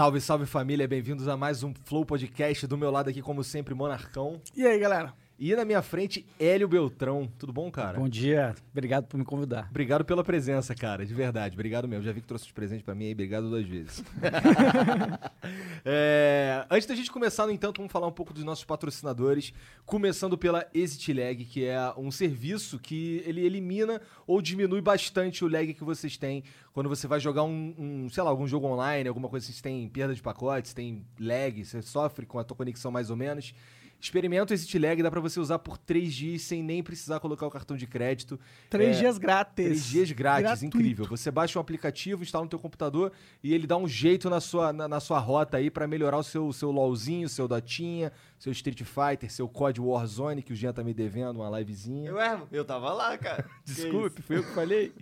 [0.00, 2.66] Salve, salve família, bem-vindos a mais um Flow Podcast.
[2.66, 4.40] Do meu lado aqui, como sempre, Monarcão.
[4.56, 5.12] E aí, galera?
[5.42, 7.26] E na minha frente, Hélio Beltrão.
[7.38, 7.98] Tudo bom, cara?
[7.98, 9.68] Bom dia, obrigado por me convidar.
[9.70, 11.54] Obrigado pela presença, cara, de verdade.
[11.54, 12.04] Obrigado mesmo.
[12.04, 14.04] Já vi que trouxe os presentes pra mim aí, obrigado duas vezes.
[15.82, 19.50] É, Antes da gente começar, no entanto, vamos falar um pouco dos nossos patrocinadores.
[19.86, 25.48] Começando pela Exit Lag, que é um serviço que ele elimina ou diminui bastante o
[25.48, 29.08] lag que vocês têm quando você vai jogar um, um, sei lá, algum jogo online,
[29.08, 32.56] alguma coisa assim, você tem perda de pacotes, tem lag, você sofre com a tua
[32.58, 33.54] conexão mais ou menos.
[34.00, 37.46] Experimenta o Exit Lag, dá pra você usar por 3 dias sem nem precisar colocar
[37.46, 38.40] o cartão de crédito.
[38.70, 39.52] Três É, dias grátis.
[39.54, 40.76] Três dias grátis, Gratuito.
[40.78, 41.04] incrível.
[41.06, 44.72] Você baixa um aplicativo, instala no teu computador e ele dá um jeito na sua,
[44.72, 48.82] na, na sua rota aí pra melhorar o seu, seu LOLzinho, seu Dotinha, seu Street
[48.84, 52.08] Fighter, seu COD Warzone, que o Jean tá me devendo, uma livezinha.
[52.08, 53.44] Eu erro, eu tava lá, cara.
[53.66, 54.94] Desculpe, fui eu que falei.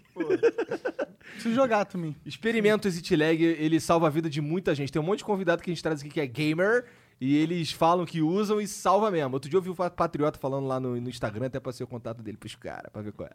[1.33, 2.17] Preciso jogar também.
[2.27, 4.91] Experimenta o Exit Lag, ele salva a vida de muita gente.
[4.93, 6.87] Tem um monte de convidado que a gente traz aqui que é gamer.
[7.21, 9.35] E eles falam que usam e salva mesmo.
[9.35, 12.23] Outro dia eu vi o Patriota falando lá no, no Instagram, até passei o contato
[12.23, 13.33] dele pros caras, pra ver qual é.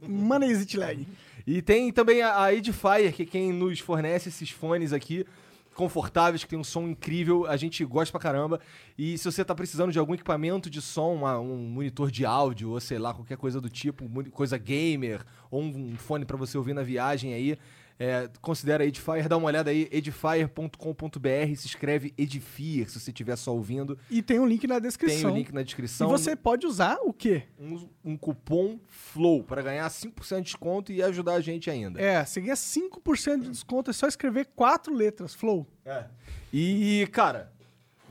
[0.08, 1.06] Manda Exit Lag.
[1.46, 5.26] E tem também a, a Edifier, que é quem nos fornece esses fones aqui,
[5.74, 8.60] confortáveis, que tem um som incrível, a gente gosta pra caramba.
[8.96, 12.70] E se você tá precisando de algum equipamento de som, uma- um monitor de áudio,
[12.70, 16.72] ou sei lá, qualquer coisa do tipo, coisa gamer, ou um fone pra você ouvir
[16.72, 17.58] na viagem aí,
[17.98, 23.54] é, considera Edifier, dá uma olhada aí, edifier.com.br, se escreve Edifier, se você estiver só
[23.54, 23.98] ouvindo.
[24.10, 25.32] E tem um link na Tem descrição.
[25.32, 26.08] o link na E descrição.
[26.08, 27.44] você pode usar o quê?
[27.58, 32.00] Um, um cupom FLOW para ganhar 5% de desconto e ajudar a gente ainda.
[32.00, 35.66] É, você ganha 5% de desconto, é só escrever quatro letras, Flow.
[35.84, 36.04] É.
[36.52, 37.52] E, cara,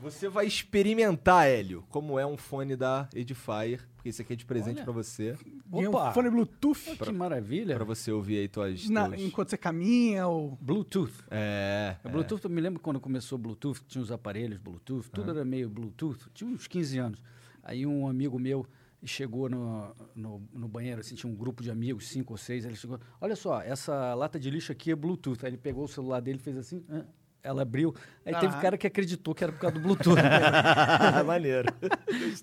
[0.00, 4.76] você vai experimentar, Hélio, como é um fone da Edifier, esse aqui é de presente
[4.76, 4.84] Olha.
[4.84, 5.36] pra você,
[5.66, 6.10] Ganha Opa!
[6.10, 7.74] um fone Bluetooth Que maravilha.
[7.76, 8.88] Pra você ouvir aí tuas...
[8.88, 10.56] na- teus- enquanto você caminha ou...
[10.60, 11.12] Bluetooth.
[11.30, 15.30] É, A Bluetooth, eu me lembro quando começou o Bluetooth, tinha os aparelhos Bluetooth, tudo
[15.30, 17.22] era meio Bluetooth, tinha uns 15 anos.
[17.62, 18.66] Aí um amigo meu
[19.04, 22.74] chegou no, no, no banheiro, assim, tinha um grupo de amigos, cinco ou seis, ele
[22.74, 25.44] chegou, olha só, essa lata de lixo aqui é Bluetooth.
[25.44, 27.06] Aí ele pegou o celular dele e fez assim, "Hã?"
[27.46, 28.60] Ela abriu, aí teve Caralho.
[28.62, 30.16] cara que acreditou que era por causa do Bluetooth.
[31.26, 31.72] maneiro.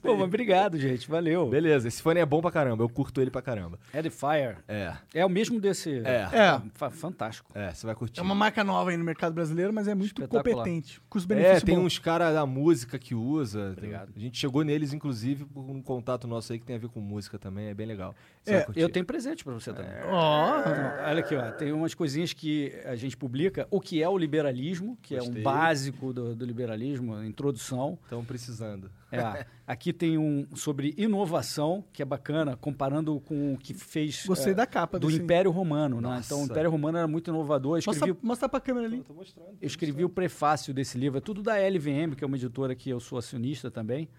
[0.01, 1.47] Pô, mas obrigado, gente, valeu.
[1.49, 3.79] Beleza, esse fone é bom pra caramba, eu curto ele pra caramba.
[3.93, 4.57] Edifier.
[4.67, 6.01] É, É o mesmo desse...
[6.05, 6.29] É.
[6.33, 6.61] É.
[6.73, 7.51] Fa- Fantástico.
[7.53, 8.19] é, você vai curtir.
[8.19, 10.97] É uma marca nova aí no mercado brasileiro, mas é muito competente.
[10.99, 11.83] É, Custo-benefício tem bom.
[11.85, 13.71] uns caras da música que usa.
[13.71, 14.11] Obrigado.
[14.15, 16.99] A gente chegou neles, inclusive, por um contato nosso aí que tem a ver com
[16.99, 18.15] música também, é bem legal.
[18.43, 18.79] Você É, vai curtir.
[18.81, 19.91] Eu tenho presente pra você também.
[20.09, 20.73] Ó, Então,
[21.07, 23.67] olha aqui, ó, tem umas coisinhas que a gente publica.
[23.69, 25.41] O que é o liberalismo, que é Gostei.
[25.41, 27.97] um básico do, do liberalismo, a introdução.
[28.03, 28.89] Estão precisando.
[29.11, 34.53] É, aqui tem um sobre inovação, que é bacana, comparando com o que fez gostei
[34.53, 34.97] é, da capa.
[34.97, 36.01] do Império Romano.
[36.01, 36.21] Né?
[36.25, 37.77] Então, o Império Romano era muito inovador.
[37.77, 39.01] Escrevi, Mostra, mostra pra câmera ali.
[39.03, 39.57] Tô mostrando.
[39.61, 41.19] eu escrevi o prefácio desse livro.
[41.19, 44.09] É tudo da LVM, que é uma editora que eu sou acionista também.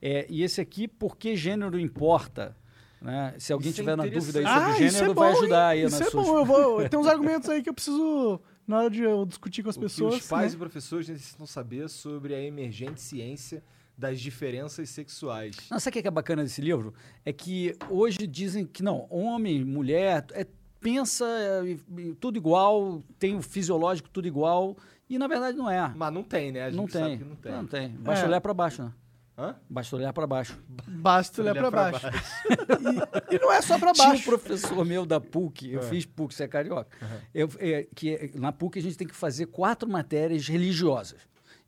[0.00, 2.56] É, e esse aqui, Por que Gênero Importa?
[3.00, 3.34] Né?
[3.38, 5.68] Se alguém Isso é tiver na dúvida aí sobre Ah, gênero, é vai bom, ajudar
[5.68, 6.88] aí Isso é suas bom, eu vou...
[6.88, 9.80] Tem uns argumentos aí que eu preciso, na hora de eu discutir com as O
[9.80, 10.14] que pessoas...
[10.16, 10.56] os pais né?
[10.56, 13.62] e professores necessitam saber sobre a emergente ciência
[13.96, 15.56] das diferenças sexuais.
[15.70, 16.94] Não, sabe o que é é bacana desse livro?
[17.24, 20.46] É que hoje dizem que não, homem, mulher, é,
[20.80, 21.76] pensa é,
[22.18, 24.76] tudo igual, tem o fisiológico tudo igual,
[25.08, 25.92] e na verdade não é.
[25.94, 26.64] Mas não tem, né?
[26.64, 27.18] A gente Não sabe tem.
[27.18, 27.52] que não tem.
[27.52, 27.88] Não tem.
[27.90, 28.28] Basta É.
[28.28, 28.92] olhar para baixo, né?
[29.36, 29.56] Hã?
[29.68, 30.62] Basta olhar para baixo.
[30.88, 32.06] Basta olhar pra pra baixo.
[33.30, 34.24] e, e não é só pra Tinha um baixo.
[34.24, 36.96] professor meu da PUC, eu fiz PUC, você é carioca.
[37.32, 41.20] Eu, é, que é- na PUC a gente tem que fazer quatro matérias religiosas.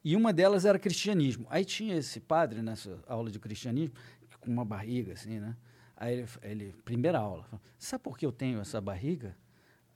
[0.04, 1.46] E uma delas era cristianismo.
[1.48, 3.94] Aí tinha esse padre nessa aula de cristianismo,
[4.40, 5.56] com uma barriga assim, né?
[5.96, 9.34] Aí ele, ele primeira aula, falou, sabe por que eu tenho essa barriga?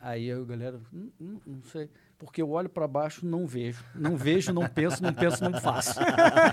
[0.01, 1.91] Aí a galera, não, não- não sei.
[2.19, 3.79] Porque eu olho para baixo, não vejo.
[3.95, 5.99] Não vejo, não penso, não penso, não faço.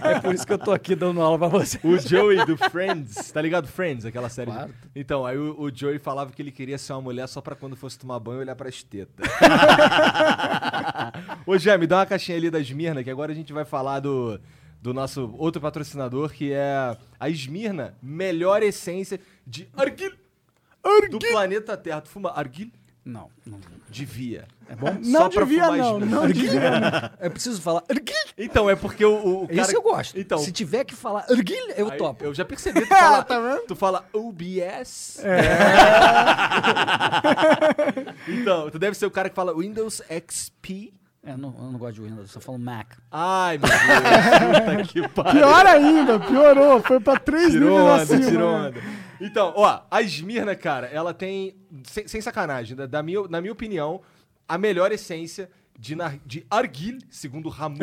[0.05, 1.79] É por isso que eu tô aqui dando aula para você.
[1.83, 3.67] O Joey do Friends, tá ligado?
[3.67, 4.51] Friends, aquela série.
[4.51, 4.73] de- Claro.
[4.95, 7.75] Então, aí o, o Joey falava que ele queria ser uma mulher só pra quando
[7.75, 9.27] fosse tomar banho olhar pras tetas.
[11.45, 13.99] Ô, Jé, me dá uma caixinha ali da Esmirna, que agora a gente vai falar
[13.99, 14.39] do,
[14.81, 20.11] do nosso outro patrocinador, que é a Esmirna, melhor essência de argil,
[21.09, 22.01] do planeta Terra.
[22.01, 22.69] Tu fuma argil?
[23.05, 23.59] Não, não.
[23.87, 24.47] Devia.
[24.67, 24.97] É bom?
[24.99, 25.99] Não Só pra devia, fumar não.
[25.99, 26.15] Esmirna.
[26.15, 27.11] Não devia.
[27.21, 27.83] Eu preciso falar.
[28.35, 29.61] Então, é porque o, o cara...
[29.61, 30.19] Esse eu gosto.
[30.19, 31.23] Então, Se tiver que falar,
[31.77, 32.25] eu Aí, topo.
[32.25, 33.61] Eu já percebi, tu fala, tá vendo?
[33.67, 35.19] tu fala OBS.
[38.27, 40.91] então, tu deve ser o cara que fala Windows XP.
[41.25, 42.93] É, não, eu não gosto de Windows, eu só falo Mac.
[43.11, 45.31] Ai, meu Deus, puta que pariu.
[45.41, 46.81] Pior ainda, piorou.
[46.83, 48.29] Foi pra três Tirou níveis onda, acima.
[48.31, 48.81] tirou onda.
[49.19, 53.53] Então, ó, a Esmirna, cara, ela tem, sem, sem sacanagem, da, da minha, na minha
[53.53, 54.01] opinião,
[54.47, 55.49] a melhor essência
[55.79, 57.79] de, nar- de Argil, segundo Ramon.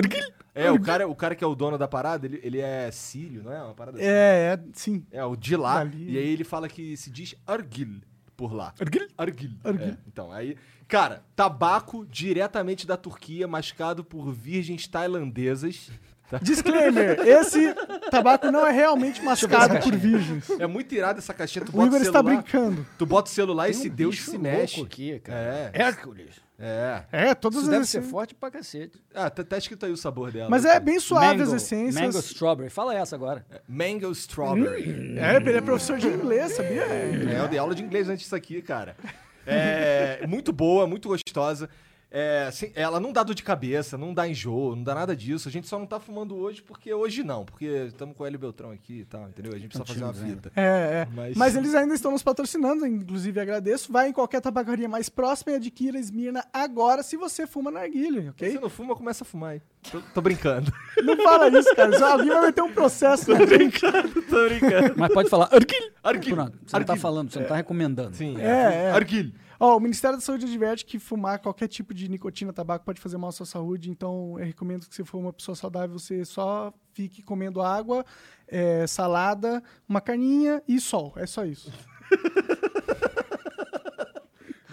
[0.54, 3.42] É, o cara, o cara que é o dono da parada, ele, ele é sírio,
[3.42, 3.60] não é?
[3.62, 4.06] Uma parada assim.
[4.06, 5.04] É, é, sim.
[5.10, 5.78] É, o de lá.
[5.78, 6.12] Dali.
[6.12, 8.00] E aí ele fala que se diz Argil
[8.36, 8.72] por lá.
[8.78, 9.08] Argil?
[9.16, 9.50] Argil.
[9.64, 9.88] Argil.
[9.88, 10.56] É, então, aí.
[10.88, 15.90] Cara, tabaco diretamente da Turquia, mascado por virgens tailandesas.
[16.30, 16.38] tá?
[16.38, 17.74] Disclaimer: esse
[18.10, 20.48] tabaco não é realmente mascado por virgens.
[20.58, 21.64] É muito irado essa caixinha.
[21.64, 22.86] Tu O bota Igor o está celular, brincando.
[22.98, 24.80] Tu bota o celular e Tem um esse Deus bicho se louco mexe.
[24.82, 25.38] aqui, cara.
[25.38, 25.70] É.
[25.74, 26.40] Hércules.
[26.64, 27.02] É.
[27.10, 29.02] É, todas Isso as deve ser forte pra cacete.
[29.12, 30.48] Ah, tá, tá escrito aí o sabor dela.
[30.48, 31.94] Mas é bem suave mango, as essências.
[32.00, 32.70] Mango strawberry.
[32.70, 33.44] Fala essa agora.
[33.66, 35.18] Mango Strawberry.
[35.18, 36.82] É, ele é professor de inglês, sabia?
[36.84, 38.94] É, eu dei aula de inglês antes disso aqui, cara.
[39.46, 41.68] É muito boa, muito gostosa.
[42.14, 45.48] É, assim, ela não dá dor de cabeça, não dá enjoo, não dá nada disso.
[45.48, 48.38] A gente só não tá fumando hoje porque hoje não, porque estamos com o Hélio
[48.38, 49.52] Beltrão aqui e tal, entendeu?
[49.54, 50.52] A gente precisa fazer uma fita.
[50.54, 51.08] É, é.
[51.14, 51.56] Mas- Mas...
[51.56, 53.90] eles ainda estão nos patrocinando, inclusive agradeço.
[53.90, 58.28] Vai em qualquer tabacaria mais próxima e adquira Esmirna agora se você fuma narguilha, Se
[58.28, 58.50] ok?
[58.52, 59.62] você não fuma, começa a fumar aí.
[59.90, 60.70] Tô, tô brincando.
[61.02, 61.98] Não fala isso, cara.
[61.98, 63.80] Só alguém vai meter um processo na gente.
[63.80, 64.94] tô brincando.
[64.96, 65.48] Mas pode falar.
[65.50, 65.90] Arquil.
[66.04, 66.36] Arquil.
[66.36, 66.58] Pronto.
[66.64, 68.14] Você não tá falando, você não tá recomendando.
[68.16, 68.44] Sim, É,
[68.84, 68.90] é.
[68.92, 69.32] Arguilho.
[69.64, 73.16] Ó, o Ministério da Saúde adverte que fumar qualquer tipo de nicotina, tabaco pode fazer
[73.16, 76.74] mal à sua saúde, então eu recomendo que se for uma pessoa saudável, você só
[76.92, 78.04] fique comendo água,
[78.48, 81.12] é, salada, uma carninha e sol.
[81.14, 81.70] É só isso.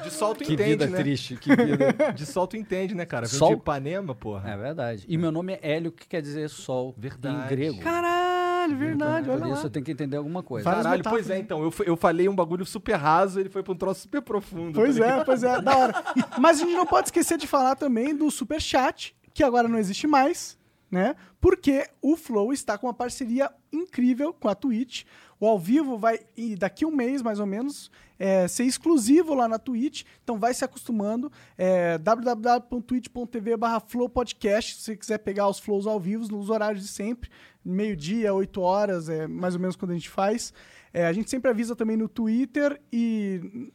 [0.04, 0.98] De sol tu Que entende, vida né?
[0.98, 1.94] triste, que vida.
[2.16, 3.28] De sol tu entende, né, cara?
[3.28, 3.50] Sol?
[3.50, 4.50] de Ipanema, porra.
[4.50, 5.06] É verdade.
[5.08, 7.46] E meu nome é Hélio, que quer dizer sol Verdade.
[7.46, 7.80] em grego.
[7.80, 8.29] Caralho,
[8.68, 9.64] verdade, Por olha isso lá.
[9.64, 10.66] eu tenho que entender alguma coisa.
[10.66, 11.62] Várias Caralho, pois é, então.
[11.64, 14.74] Eu, eu falei um bagulho super raso, ele foi pra um troço super profundo.
[14.76, 16.04] Pois tá é, pois é, da hora.
[16.40, 19.78] Mas a gente não pode esquecer de falar também do Super Chat, que agora não
[19.78, 20.58] existe mais,
[20.92, 21.16] né?
[21.40, 25.04] Porque o Flow está com uma parceria incrível com a Twitch.
[25.40, 26.20] O ao vivo vai,
[26.58, 30.04] daqui um mês mais ou menos, é, ser exclusivo lá na Twitch.
[30.24, 31.32] Então vai se acostumando.
[31.58, 34.76] É, www.twitch.tv barra Flow Podcast.
[34.76, 37.30] Se você quiser pegar os flows ao vivo, nos horários de sempre.
[37.64, 40.54] Meio-dia, 8 horas, é mais ou menos quando a gente faz.
[40.94, 43.72] É, a gente sempre avisa também no Twitter e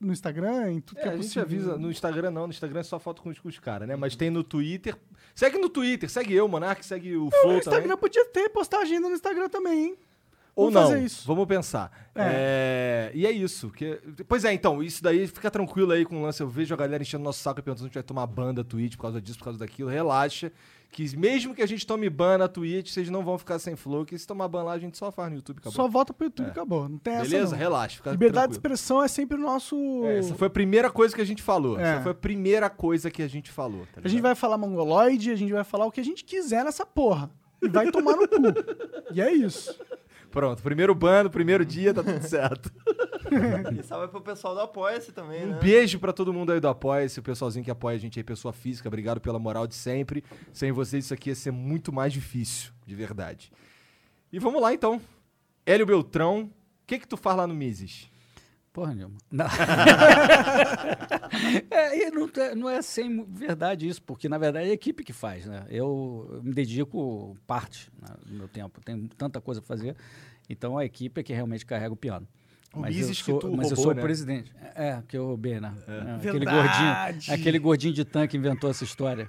[0.00, 1.42] no Instagram, em tudo É, que é a gente possível.
[1.42, 3.94] avisa no Instagram não, no Instagram é só foto com os, com os caras, né?
[3.96, 4.96] Mas tem no Twitter.
[5.34, 7.96] Segue no Twitter, segue eu, Monark, segue o O Flow Instagram também.
[7.98, 9.96] podia ter postagem no Instagram também, hein?
[10.54, 11.90] Ou Vamos não, vamos pensar.
[12.14, 13.70] É, E é isso.
[13.70, 13.98] Que...
[14.28, 16.42] Pois é, então, isso daí fica tranquilo aí com o lance.
[16.42, 18.52] Eu vejo a galera enchendo nosso saco e perguntando se a gente vai tomar ban
[18.52, 19.88] da Twitch por causa disso, por causa daquilo.
[19.88, 20.52] Relaxa.
[20.90, 24.04] Que mesmo que a gente tome ban na Twitch, vocês não vão ficar sem flow.
[24.04, 25.56] Que se tomar ban lá, a gente só faz no YouTube.
[25.56, 25.72] Acabou.
[25.72, 26.86] Só volta pro YouTube, acabou.
[26.86, 27.56] Não tem essa Beleza?
[27.56, 28.02] Relaxa.
[28.10, 28.74] Liberdade de tranquilo.
[28.74, 29.74] expressão é sempre o nosso...
[30.04, 31.80] É, essa foi a primeira coisa que a gente falou.
[31.80, 31.94] É.
[31.94, 33.86] Essa foi a primeira coisa que a gente falou.
[33.94, 36.62] tá A gente vai falar mongoloide, a gente vai falar o que a gente quiser
[36.62, 37.30] nessa porra.
[37.62, 38.42] E vai tomar no cu.
[39.14, 39.74] E é isso.
[40.32, 42.72] Pronto, primeiro ban, no primeiro dia, tá tudo certo.
[43.78, 45.58] E salve pro pessoal do Apoia-se também, Um né?
[45.58, 48.52] beijo pra todo mundo aí do Apoia-se, o pessoalzinho que apoia a gente aí, pessoa
[48.52, 48.86] física.
[48.88, 50.22] Obrigado pela moral de sempre.
[50.52, 53.50] Sem vocês isso aqui ia ser muito mais difícil, de verdade.
[54.30, 55.00] E vamos lá então.
[55.64, 56.50] Hélio Beltrão, o
[56.86, 58.10] que que tu faz lá no Mises?
[58.72, 59.16] Porra nenhuma.
[59.30, 59.44] Não.
[61.70, 65.04] é, e não, é- não é sem verdade isso, porque na verdade é a equipe
[65.04, 65.64] que faz, né?
[65.68, 69.94] Eu me dedico parte né, do meu tempo, tenho tanta coisa pra fazer,
[70.48, 72.26] então a equipe é que realmente carrega o piano.
[72.74, 74.00] O Mas eu que sou, tu mas eu roubou, sou né?
[74.00, 74.50] o presidente.
[74.74, 75.74] É, que eu roubei, né?
[75.86, 76.56] É, aquele, Verdade.
[76.56, 79.28] gordinho, aquele gordinho de tanque inventou essa história.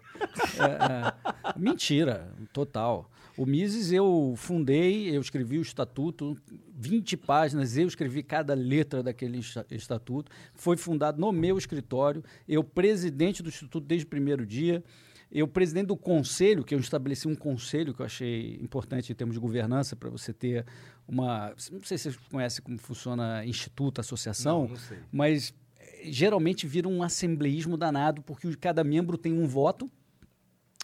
[0.57, 3.09] É, é, mentira, total.
[3.37, 6.37] O Mises eu fundei, eu escrevi o estatuto,
[6.75, 10.31] 20 páginas, eu escrevi cada letra daquele esta- estatuto.
[10.53, 14.83] Foi fundado no meu escritório, eu presidente do instituto desde o primeiro dia.
[15.31, 19.33] Eu, presidente do conselho, que eu estabeleci um conselho que eu achei importante em termos
[19.33, 20.63] de governança, para você ter
[21.07, 21.49] uma.
[21.71, 24.77] Não sei se vocês conhecem como funciona instituto, associação, Não, não
[25.11, 29.89] mas eh, geralmente vira um assembleísmo danado, porque cada membro tem um voto,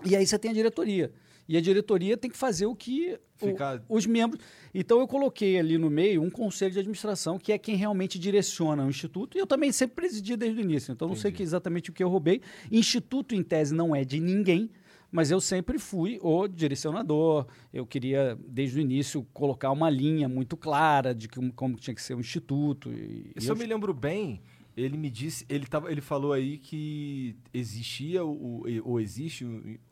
[0.03, 1.11] e aí você tem a diretoria.
[1.49, 4.39] E a diretoria tem que fazer o que o- Ficar- os membros.
[4.73, 8.85] Então eu coloquei ali no meio um conselho de administração, que é quem realmente direciona
[8.85, 9.35] o instituto.
[9.35, 10.91] E eu também sempre presidi desde o início.
[10.91, 12.39] Então não sei exatamente o que eu roubei.
[12.71, 14.69] Instituto, em tese, não é de ninguém.
[15.11, 17.47] Mas eu sempre fui o direcionador.
[17.73, 22.01] Eu queria, desde o início, colocar uma linha muito clara de que, como tinha que
[22.03, 22.91] ser o instituto.
[22.91, 24.39] E, e Se eu me lembro bem,
[24.81, 29.45] ele me disse, ele, tava, ele falou aí que existia o- o- ou existe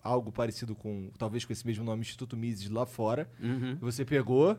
[0.03, 3.29] algo parecido com, talvez com esse mesmo nome, Instituto Mises lá fora.
[3.41, 3.77] Uhum.
[3.81, 4.57] Você pegou,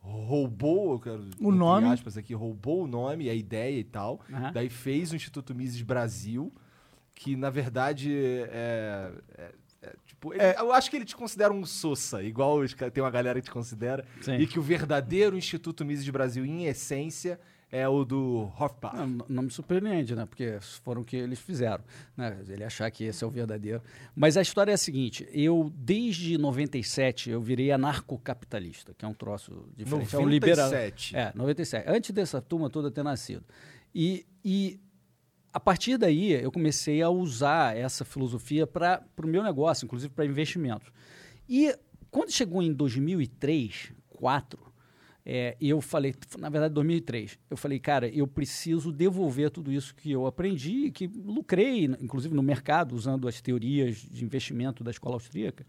[0.00, 1.86] roubou, eu quero, O nome.
[1.88, 4.20] aspas aqui, roubou o nome, a ideia e tal.
[4.32, 4.52] Aham.
[4.52, 6.52] Daí fez o Instituto Mises Brasil,
[7.14, 9.12] que na verdade é.
[9.38, 9.52] é-
[9.86, 13.10] é, tipo, ele- eu acho que ele te considera um Sousa, igual os tem uma
[13.10, 14.04] galera que te considera.
[14.22, 14.36] Sim.
[14.36, 17.38] E que o verdadeiro Instituto Mises Brasil, em essência,
[17.74, 18.96] é o do Hofbach.
[18.96, 20.24] Não, não me surpreende, né?
[20.24, 21.82] Porque foram o que eles fizeram.
[22.16, 22.38] Né?
[22.48, 23.82] Ele achar que esse é o verdadeiro.
[24.14, 29.14] Mas a história é a seguinte: eu, desde 97, eu virei anarcocapitalista, que é um
[29.14, 30.14] troço diferente.
[30.14, 30.70] É um liberal.
[30.70, 31.16] 97.
[31.16, 31.90] É, 97.
[31.90, 33.44] Antes dessa turma toda ter nascido.
[33.94, 34.80] E, e
[35.52, 40.24] a partir daí eu comecei a usar essa filosofia para o meu negócio, inclusive para
[40.24, 40.92] investimentos.
[41.48, 41.76] E
[42.10, 43.92] quando chegou em 2003,
[44.24, 44.73] 2004,
[45.26, 50.12] é, eu falei, na verdade, 2003, eu falei, cara, eu preciso devolver tudo isso que
[50.12, 55.64] eu aprendi, que lucrei, inclusive no mercado, usando as teorias de investimento da escola austríaca.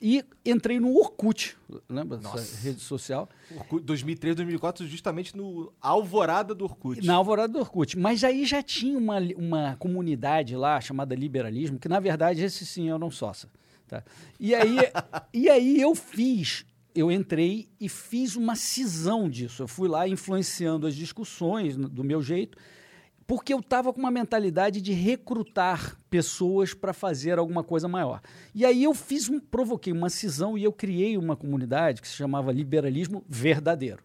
[0.00, 1.56] E entrei no Orkut,
[1.88, 2.38] lembra Nossa.
[2.38, 3.28] dessa rede social?
[3.56, 7.04] Orkut, 2003, 2004, justamente no alvorada do Orkut.
[7.04, 7.98] Na alvorada do Orkut.
[7.98, 12.90] Mas aí já tinha uma, uma comunidade lá chamada Liberalismo, que na verdade esse sim
[12.90, 13.48] era um sócia.
[13.88, 14.04] Tá?
[14.38, 14.78] E, aí,
[15.34, 16.64] e aí eu fiz,
[16.98, 19.62] eu entrei e fiz uma cisão disso.
[19.62, 22.58] Eu fui lá influenciando as discussões do meu jeito,
[23.26, 28.20] porque eu estava com uma mentalidade de recrutar pessoas para fazer alguma coisa maior.
[28.54, 32.14] E aí eu fiz, um, provoquei uma cisão e eu criei uma comunidade que se
[32.14, 34.02] chamava Liberalismo Verdadeiro.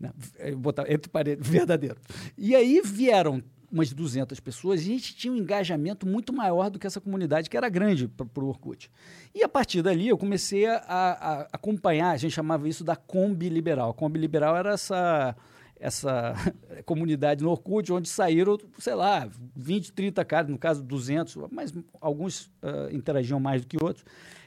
[0.00, 0.10] Né?
[0.38, 1.98] Eu botava entre parênteses, verdadeiro.
[2.36, 6.78] E aí vieram umas 200 pessoas e a gente tinha um engajamento muito maior do
[6.78, 8.90] que essa comunidade, que era grande para o Orkut.
[9.34, 13.48] E a partir dali eu comecei a, a- acompanhar, a gente chamava isso da Kombi
[13.48, 13.96] Liberal.
[13.98, 15.34] A Liberal era essa,
[15.80, 16.34] essa
[16.84, 19.26] comunidade no Orkut, onde saíram, sei lá,
[19.56, 24.04] 20, 30 caras, no caso 200, mas alguns ah, interagiam mais do que outros,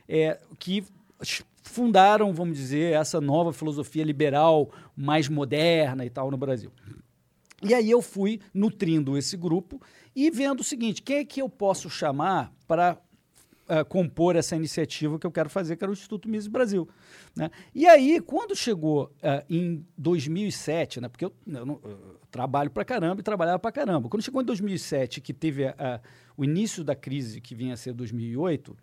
[0.08, 0.84] é, que
[1.64, 6.72] fundaram, vamos dizer, essa nova filosofia liberal mais moderna e tal no Brasil.
[7.66, 9.82] E aí eu fui nutrindo esse grupo
[10.16, 12.98] e vendo o seguinte, quem é que eu posso chamar para
[13.68, 16.88] ah, compor essa iniciativa que eu quero fazer, que era o Instituto Mises Brasil.
[17.36, 17.50] Né?
[17.74, 23.22] E aí, quando chegou ah, em 2007, né, porque eu, eu eu trabalho para caramba
[23.22, 25.64] e trabalhava para caramba, quando chegou em 2007, que teve
[26.38, 28.78] o início da crise, que vinha a ser 2008,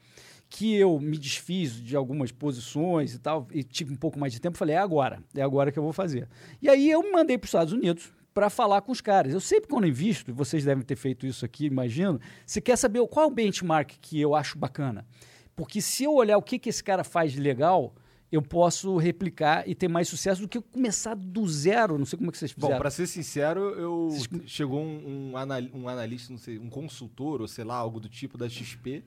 [0.48, 4.40] que eu me desfiz de algumas posições e tal, e tive um pouco mais de
[4.40, 6.28] tempo, falei, é agora, é agora que eu vou fazer.
[6.60, 9.32] E aí eu me mandei para os Estados Unidos para falar com os caras.
[9.32, 13.24] Eu sempre quando invisto, vocês devem ter feito isso aqui, imagino, você quer saber qual
[13.26, 15.06] é o benchmark que eu acho bacana.
[15.54, 17.94] Porque se eu olhar o que, que esse cara faz de legal,
[18.30, 21.98] eu posso replicar e ter mais sucesso do que começar do zero.
[21.98, 22.80] Não sei como é que vocês Bom, fizeram.
[22.80, 24.08] pra ser sincero, eu
[24.46, 28.08] chegou um, um, anal- um analista, não sei, um consultor ou sei lá, algo do
[28.08, 29.04] tipo da XP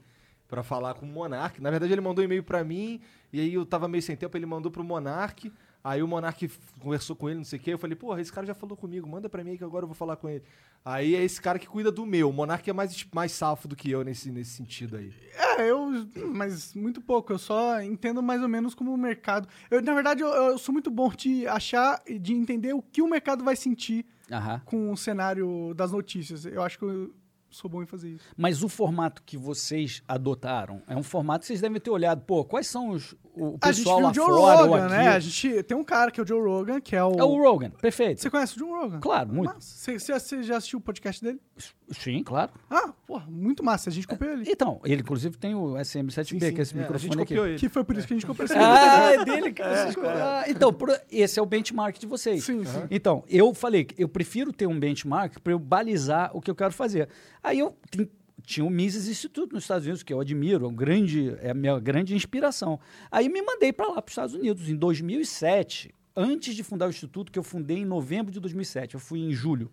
[0.48, 1.60] pra falar com o Monark.
[1.60, 3.02] Na verdade, ele mandou um e-mail pra mim
[3.34, 5.52] e aí eu tava meio sem tempo, ele mandou pro Monark.
[5.86, 6.50] Aí o Monark
[6.80, 7.74] conversou com ele, não sei o quê.
[7.74, 9.88] Eu falei, porra, esse cara já falou comigo, manda pra mim aí que agora eu
[9.88, 10.44] vou falar com ele.
[10.84, 12.28] Aí é esse cara que cuida do meu.
[12.28, 15.14] O Monark é mais, mais safo do que eu nesse, nesse sentido aí.
[15.36, 15.92] É, eu.
[16.34, 17.32] Mas muito pouco.
[17.32, 19.48] Eu só entendo mais ou menos como o mercado.
[19.70, 23.04] Eu, na verdade, eu, eu sou muito bom de achar e de entender o que
[23.04, 24.64] o mercado vai sentir Aham.
[24.66, 26.48] com o cenário das notícias.
[26.48, 27.14] Eu acho que eu
[27.52, 28.26] sou bom em fazer isso.
[28.36, 32.22] Mas o formato que vocês adotaram é um formato que vocês devem ter olhado.
[32.24, 34.86] Pô, quais são os, o a gente pessoal viu lá o Joe fora ou Rogan,
[34.86, 34.96] aqui?
[34.96, 35.08] né?
[35.10, 37.12] A gente tem um cara que é o Joe Rogan, que é o.
[37.20, 38.22] É o Rogan, perfeito.
[38.22, 39.00] Você conhece o Joe Rogan?
[39.00, 39.54] Claro, muito.
[39.54, 39.94] Massa.
[40.00, 41.40] Você, você- já assistiu o podcast dele?
[41.92, 42.52] Sim, claro.
[42.70, 43.90] Ah, porra, muito massa.
[43.90, 44.46] A gente copiou ele.
[44.50, 46.54] Então, ele inclusive tem o SM7B, Sim, sim.
[46.54, 47.34] que é esse É, a microfone gente aqui.
[47.34, 47.60] copiou ele.
[47.60, 50.44] Que foi por isso que a gente copiou esse Ah, é dele que vocês ah,
[50.48, 52.44] Então, por- esse é o benchmark de vocês.
[52.44, 52.84] Sim, sim.
[52.90, 56.56] Então, eu falei que eu prefiro ter um benchmark para eu balizar o que eu
[56.56, 57.08] quero fazer.
[57.44, 57.76] Aí eu
[58.46, 61.54] tinha o Mises Institute nos Estados Unidos, que eu admiro, é, um grande, é a
[61.54, 62.80] minha grande inspiração.
[63.12, 66.90] Aí me mandei para lá, para os Estados Unidos, em 2007, antes de fundar o
[66.90, 69.72] Instituto, que eu fundei em novembro de 2007, eu fui em julho.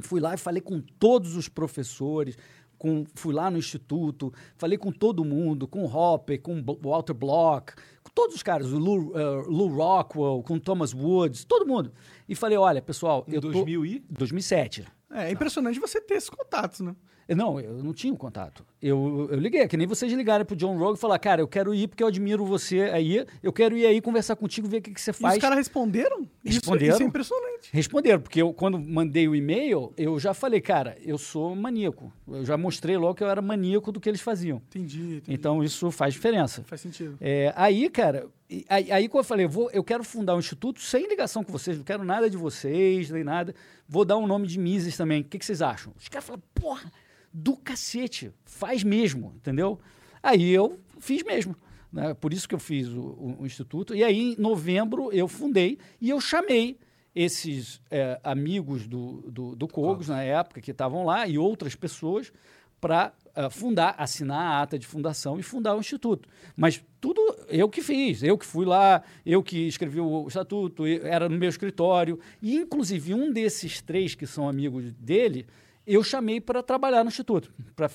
[0.00, 2.36] Fui lá e falei com todos os professores,
[2.84, 7.74] com, fui lá no instituto, falei com todo mundo, com o Hopper, com Walter Block,
[8.02, 11.92] com todos os caras, o Lou, eh, Lou Rockwell, com o Thomas Woods, todo mundo.
[12.28, 13.52] E falei, olha, pessoal, Em eu tô...
[13.52, 14.04] 2000 e...
[14.10, 14.84] 2007.
[15.10, 16.94] É, é impressionante você ter esses contatos, né?
[17.28, 18.64] Eu- Não, eu não tinha o contato.
[18.82, 21.48] Eu, eu liguei, é que nem vocês ligarem pro John Rogan e falar, cara, eu
[21.48, 24.82] quero ir porque eu admiro você aí, eu quero ir aí conversar contigo, ver o
[24.82, 25.34] que, que você E faz.
[25.36, 26.22] os caras responderam?
[26.44, 26.94] Isso- Responderam.
[26.94, 27.70] Isso, é impressionante.
[27.72, 32.12] Responderam, porque eu, quando mandei o e-mail, eu já falei, cara, eu sou maníaco.
[32.28, 34.58] Eu já mostrei logo que eu era maníaco do que eles faziam.
[34.68, 35.24] Entendi, entendi.
[35.32, 36.62] Então isso faz diferença.
[36.66, 37.16] Faz sentido.
[37.22, 40.82] É, aí, cara, e- aí, aí quando eu falei, vou, eu quero fundar um instituto
[40.82, 43.54] sem ligação com vocês, não quero nada de vocês, nem nada.
[43.88, 45.22] Vou dar um nome de Mises também.
[45.22, 45.90] O que, que vocês acham?
[45.98, 46.92] Os caras falaram, porra,
[47.36, 49.80] do cacete, faz mesmo, entendeu?
[50.22, 51.56] Aí eu fiz mesmo.
[51.92, 52.14] Né?
[52.14, 53.94] Por isso que eu fiz o, o- o instituto.
[53.94, 56.78] E aí, em novembro, eu fundei e eu chamei
[57.14, 62.32] esses é, amigos do, do, do Cogos, na época, que estavam lá, e outras pessoas,
[62.80, 66.28] para ah, fundar, assinar a ata de fundação e fundar o instituto.
[66.56, 71.06] Mas tudo eu que fiz, eu que fui lá, eu que escrevi o estatuto, eu-
[71.06, 72.18] era no meu escritório.
[72.42, 75.46] E, inclusive, um desses três que são amigos dele,
[75.86, 77.90] eu chamei para trabalhar no instituto, para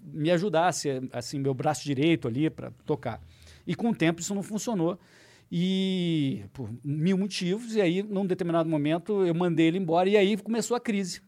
[0.00, 3.20] me ajudar, a ser, assim, meu braço direito ali para tocar.
[3.66, 4.98] E com o tempo isso não funcionou.
[5.50, 10.36] E por mil motivos, e aí, num determinado momento, eu mandei ele embora, e aí
[10.36, 11.20] começou a crise.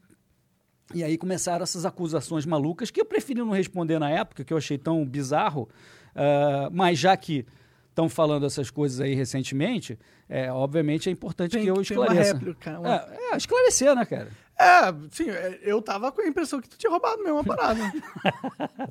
[0.93, 4.57] E aí começaram essas acusações malucas que eu preferi não responder na época, que eu
[4.57, 5.67] achei tão bizarro,
[6.15, 7.45] ah, mas já que
[7.95, 9.97] estão falando essas coisas aí recentemente,
[10.27, 12.33] é, obviamente é importante Tem- que eu tem uma esclareça.
[12.33, 14.27] réplica, uma- É, é, esclarecer, né, cara?
[14.59, 17.79] É, sim, é, eu tava com a impressão que tu tinha roubado mesmo a parada.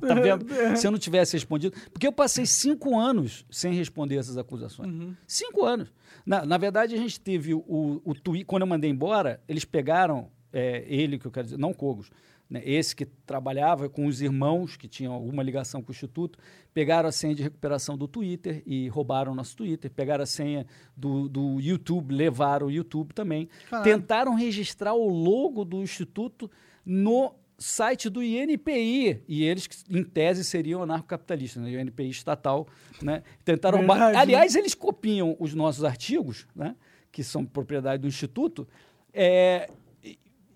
[0.01, 0.45] Tá vendo?
[0.77, 1.75] Se eu não tivesse respondido.
[1.91, 5.15] Porque eu passei cinco anos sem responder essas acusações.
[5.25, 5.91] Cinco anos.
[6.25, 8.45] Na, na verdade, a gente teve o, o tweet.
[8.45, 12.09] Quando eu mandei embora, eles pegaram é, ele, que eu quero dizer, não Cogos,
[12.49, 16.37] né, esse que trabalhava com os irmãos que tinham alguma ligação com o Instituto,
[16.73, 20.65] pegaram a senha de recuperação do Twitter e roubaram o nosso Twitter, pegaram a senha
[20.95, 23.49] do, do YouTube, levaram o YouTube também.
[23.83, 26.49] Tentaram registrar o logo do Instituto
[26.85, 31.69] no site do INPI, e eles, em tese, seriam anarcocapitalistas, né?
[31.69, 32.67] o INPI estatal.
[33.01, 33.23] Né?
[33.43, 33.79] Tentaram.
[33.79, 36.75] Verdade, Aliás, eles copiam os nossos artigos, né?
[37.11, 38.67] que são propriedade do Instituto,
[39.13, 39.69] é,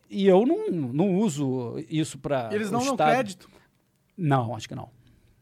[0.09, 2.49] e- eu não, não uso isso para.
[2.51, 3.49] Eles não dão crédito.
[4.17, 4.89] Não, acho que não.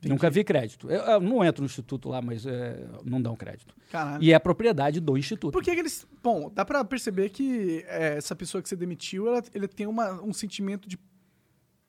[0.05, 0.89] Nunca vi crédito.
[0.89, 3.75] Eu, eu não entro no Instituto lá, mas é, não dão crédito.
[3.91, 4.23] Caralho.
[4.23, 5.51] E é propriedade do Instituto.
[5.51, 6.07] Por que, que eles.
[6.21, 10.21] Bom, dá pra perceber que é, essa pessoa que você demitiu, ela, ele tem uma,
[10.21, 10.99] um sentimento de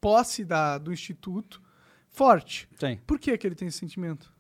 [0.01, 1.61] posse da, do instituto
[2.09, 2.69] forte.
[2.79, 2.99] Sim.
[3.07, 4.33] Por que, que ele tem esse sentimento?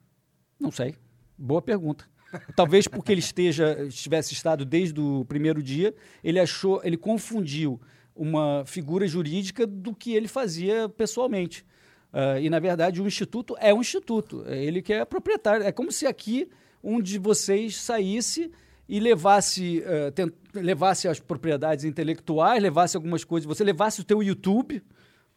[0.58, 0.94] Não sei.
[1.36, 2.06] Boa pergunta.
[2.54, 7.80] Talvez porque ele esteja, estivesse estado desde o primeiro dia, ele achou, ele confundiu
[8.18, 11.64] uma figura jurídica do que ele fazia pessoalmente.
[12.12, 14.44] Ah, e, na verdade, o instituto é um instituto.
[14.46, 15.64] É ele que é proprietário.
[15.64, 16.48] É como se aqui
[16.82, 18.50] um de vocês saísse
[18.88, 24.22] e levasse, ah, tent- levasse as propriedades intelectuais, levasse algumas coisas, você levasse o teu
[24.22, 24.82] YouTube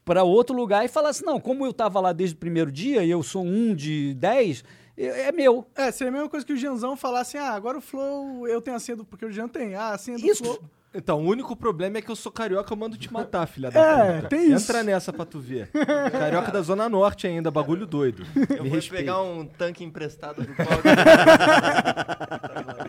[0.04, 3.12] para outro lugar e falasse, não, como eu estava lá desde o primeiro dia e
[3.12, 4.64] eu sou um de dez,
[4.98, 5.68] é é meu.
[5.76, 8.78] É, seria a mesma coisa que o Janzão falasse, ah, agora o Flow, eu tenho
[8.78, 9.06] a senha do...
[9.06, 10.44] Porque o Jean tem, ah, a senha do Isso.
[10.44, 10.60] Flow...
[10.94, 13.80] Então, o único problema é que eu sou carioca, eu mando te matar, filha da
[13.80, 14.28] É, puta.
[14.28, 14.70] tem isso.
[14.70, 15.70] Entra nessa pra tu ver.
[16.12, 18.26] Carioca da Zona Norte ainda, bagulho doido.
[18.50, 18.98] Eu Me vou respeita.
[19.06, 20.82] pegar um tanque emprestado do Paulo.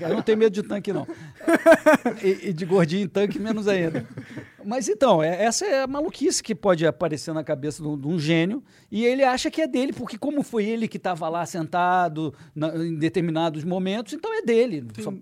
[0.00, 1.06] Eu não tenho medo de tanque, não.
[2.22, 4.06] E, e de gordinho em tanque, menos ainda.
[4.64, 8.08] Mas então, é- essa é a maluquice que pode aparecer na cabeça de um, de
[8.08, 11.46] um gênio e ele acha que é dele, porque como foi ele que estava lá
[11.46, 14.84] sentado na- em determinados momentos, então é dele.
[15.00, 15.12] Só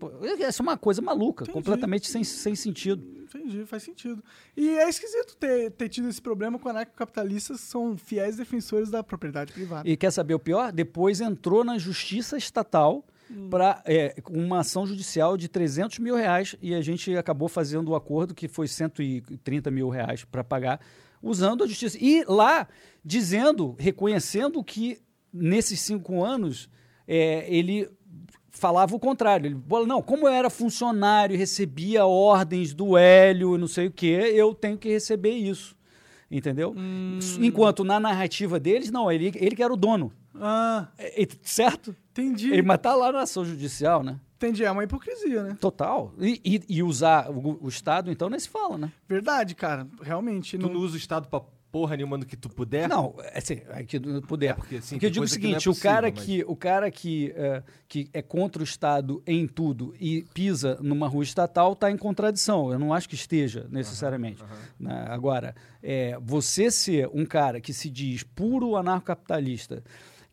[0.41, 1.53] essa é uma coisa maluca, Entendi.
[1.53, 3.05] completamente sem, sem sentido.
[3.25, 4.23] Entendi, faz sentido.
[4.57, 9.53] E é esquisito ter, ter tido esse problema com anarcocapitalistas são fiéis defensores da propriedade
[9.53, 9.87] privada.
[9.89, 10.71] E quer saber o pior?
[10.73, 13.05] Depois entrou na justiça estatal
[13.51, 13.83] para
[14.23, 18.35] com uma ação judicial de 300 mil reais e a gente acabou fazendo o acordo
[18.35, 20.81] que foi 130 mil reais para pagar,
[21.23, 21.99] usando a justiça.
[22.01, 22.69] E lá
[23.05, 24.99] dizendo, reconhecendo que
[25.33, 26.69] nesses cinco anos
[27.07, 27.89] é, ele
[28.51, 29.47] falava o contrário.
[29.47, 34.33] Ele não, como eu era funcionário e recebia ordens do Hélio, não sei o quê,
[34.35, 35.77] eu tenho que receber isso.
[36.31, 36.75] Entendeu?
[37.41, 40.13] Enquanto na narrativa deles, não, ele, ele que era o dono.
[40.41, 41.95] Ah, É, é, certo?
[42.11, 42.53] entendi.
[42.53, 44.19] Ele, mas tá lá na ação judicial, né?
[44.37, 45.57] Entendi, é uma hipocrisia, né?
[45.61, 46.13] Total.
[46.19, 48.93] E, e- e usar o, o Estado, então, nem se fala, né?
[49.09, 49.87] Verdade, cara.
[50.03, 50.59] Realmente.
[50.59, 50.75] Tu Não...
[50.75, 51.41] não usa o Estado pra
[51.73, 52.89] porra nenhuma no que tu puder?
[52.89, 54.51] Não, é assim, é que não puder.
[54.51, 56.53] É porque, assim, Porque eu digo o que não é seguinte, o cara, possível, que,
[56.53, 61.25] o cara que, é, que é contra o Estado em tudo e pisa numa rua
[61.25, 62.71] estatal está em contradição.
[62.71, 64.41] Eu não acho que esteja, necessariamente.
[64.79, 65.05] né?
[65.09, 69.83] Agora, é, você ser um cara que se diz puro anarcocapitalista,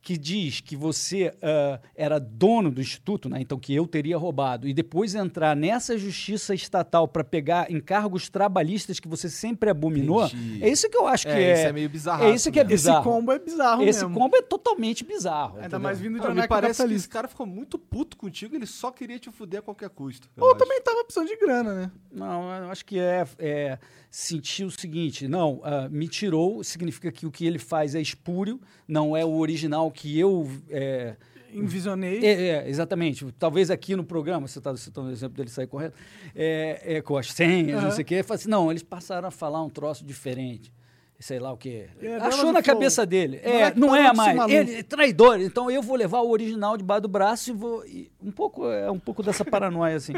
[0.01, 3.39] que diz que você ah, era dono do instituto, né?
[3.39, 8.99] então que eu teria roubado, e depois entrar nessa justiça estatal para pegar encargos trabalhistas
[8.99, 10.63] que você sempre abominou, Entendi.
[10.63, 11.53] é isso que eu acho que É, é.
[11.53, 12.75] isso é meio bizarraço É isso que é mesmo.
[12.75, 13.03] Esse bizarro.
[13.03, 14.19] combo é bizarro Esse mesmo.
[14.19, 15.53] combo é totalmente bizarro.
[15.55, 15.79] Ainda entendeu?
[15.79, 18.91] mais vindo de Não, me parece que esse cara ficou muito puto contigo, ele só
[18.91, 20.27] queria te fuder a qualquer custo.
[20.35, 20.59] eu Ou acho.
[20.59, 21.91] também tava precisando de grana, né?
[22.11, 23.77] Não, eu acho que é, é
[24.09, 28.59] sentir o seguinte: não, ah, me tirou, significa que o que ele faz é espúrio,
[28.87, 30.49] não é o original que eu.
[30.69, 31.15] É,
[31.53, 32.23] Envisionei.
[32.25, 33.29] é, é, exatamente.
[33.37, 35.97] Talvez aqui no programa, você está citando o exemplo dele sair correto,
[36.33, 37.91] é, é, com as senhas, não Aham.
[37.91, 38.25] sei o quê.
[38.29, 40.71] Assim, não, eles passaram a falar um troço diferente.
[41.19, 41.87] Sei lá o quê.
[42.01, 43.39] É, Achou na cabeça dele.
[43.43, 44.51] Não É, é não tá é mais.
[44.51, 45.39] Ele é traidor.
[45.39, 47.85] Então eu vou levar o original debaixo do braço e vou.
[47.85, 50.13] e um pouco, é um pouco dessa paranoia, assim.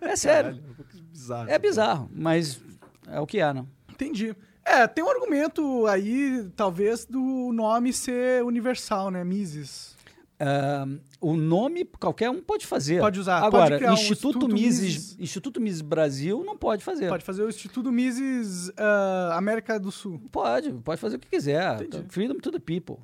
[0.00, 0.52] É sério.
[0.54, 1.50] Caralho, um pouco bizarro.
[1.50, 2.58] É bizarro, mas
[3.06, 3.68] é o que é, não?
[3.90, 4.34] Entendi.
[4.66, 9.22] É, tem um argumento aí, talvez, do nome ser universal, né?
[9.22, 9.96] Mises.
[10.38, 10.86] Ah,
[11.20, 13.00] o nome qualquer um pode fazer.
[13.00, 15.16] Pode usar, pode Agora, criar um Instituto, Instituto Mises, Mises.
[15.20, 17.08] Instituto Mises Brasil não pode fazer.
[17.08, 20.20] Pode fazer o Instituto Mises ah, América do Sul.
[20.32, 21.82] Pode, pode fazer o que quiser.
[21.82, 22.06] Entendi.
[22.08, 22.98] Freedom to the people.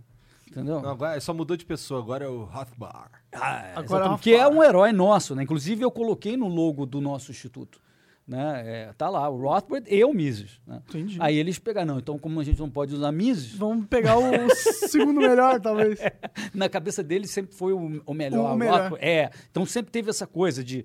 [0.51, 0.83] Entendeu?
[0.83, 3.11] Não, agora só mudou de pessoa, agora é o Rothbard.
[3.33, 5.45] Ah, Agora exatamente, é que é um herói nosso, né?
[5.45, 7.81] Inclusive eu coloquei no logo do nosso instituto.
[8.27, 8.63] Né?
[8.65, 10.61] É, tá lá, o Rothbard e o Mises.
[10.67, 10.81] Né?
[10.89, 11.17] Entendi.
[11.21, 14.23] Aí eles pegaram, não, então como a gente não pode usar Mises, Vamos pegar o
[14.89, 15.99] segundo melhor, talvez.
[16.55, 18.55] na cabeça deles sempre foi o, o melhor.
[18.55, 18.81] O melhor.
[18.91, 20.85] Rothbard- é, então sempre teve essa coisa de,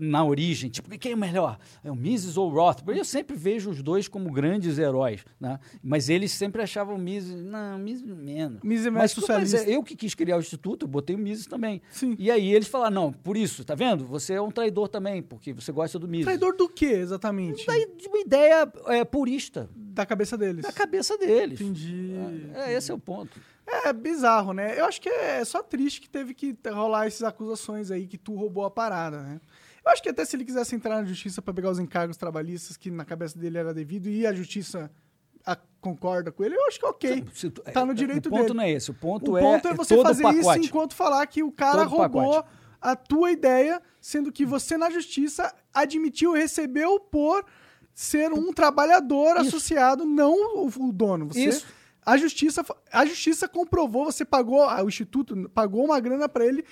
[0.00, 1.58] na origem, tipo, quem é o melhor?
[1.82, 2.98] É o Mises ou o Rothbard?
[2.98, 5.58] Eu sempre vejo os dois como grandes heróis, né?
[5.82, 8.60] Mas eles sempre achavam o Mises, não, Mises menos.
[8.62, 9.70] Mises é mais Mas, mas socialista.
[9.70, 11.80] é, eu que quis criar o instituto, eu botei o Mises também.
[11.90, 12.14] Sim.
[12.18, 14.06] E aí eles falaram, não, por isso, tá vendo?
[14.06, 16.24] Você é um traidor também, porque você gosta do Mises.
[16.26, 17.66] Traidor do que, exatamente?
[17.66, 20.62] Daí, de uma ideia é, purista, Da cabeça deles.
[20.62, 21.60] da cabeça deles.
[21.60, 22.12] Entendi.
[22.54, 23.40] É, esse é o ponto.
[23.84, 24.78] É bizarro, né?
[24.78, 28.34] Eu acho que é só triste que teve que rolar essas acusações aí que tu
[28.34, 29.40] roubou a parada, né?
[29.84, 32.76] Eu acho que até se ele quisesse entrar na justiça pra pegar os encargos trabalhistas
[32.76, 34.90] que na cabeça dele era devido e a justiça
[35.46, 37.24] a- concorda com ele, eu acho que é ok.
[37.34, 38.54] Se tu- Tá no é, direito O ponto dele.
[38.54, 38.90] não é esse.
[38.90, 41.84] O ponto, O é, ponto é você todo fazer isso enquanto falar que o cara
[41.84, 42.48] Todo roubou pacote.
[42.80, 47.44] a tua ideia, sendo que você na justiça admitiu e recebeu por
[47.94, 49.48] ser um trabalhador Isso.
[49.48, 50.34] associado, não
[50.66, 51.26] o, dono.
[51.28, 51.66] Você, Isso.
[52.04, 56.64] A justiça, a justiça comprovou, você pagou, o instituto pagou uma grana pra ele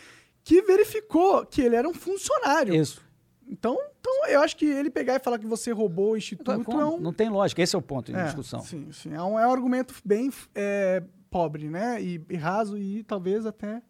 [0.49, 2.75] que verificou que ele era um funcionário.
[2.75, 3.03] Isso.
[3.47, 6.81] Então, então, eu acho que ele pegar e falar que você roubou o instituto Como?
[6.81, 7.61] é um, Não tem lógica.
[7.61, 8.63] Esse é o ponto em é, discussão.
[8.63, 9.13] Sim, sim.
[9.13, 12.03] É um, é um argumento bem é, pobre, né?
[12.03, 13.83] E, e raso e talvez até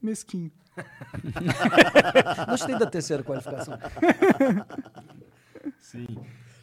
[0.00, 0.50] mesquinho.
[2.50, 3.78] Gostei da terceira qualificação.
[5.78, 6.08] Sim.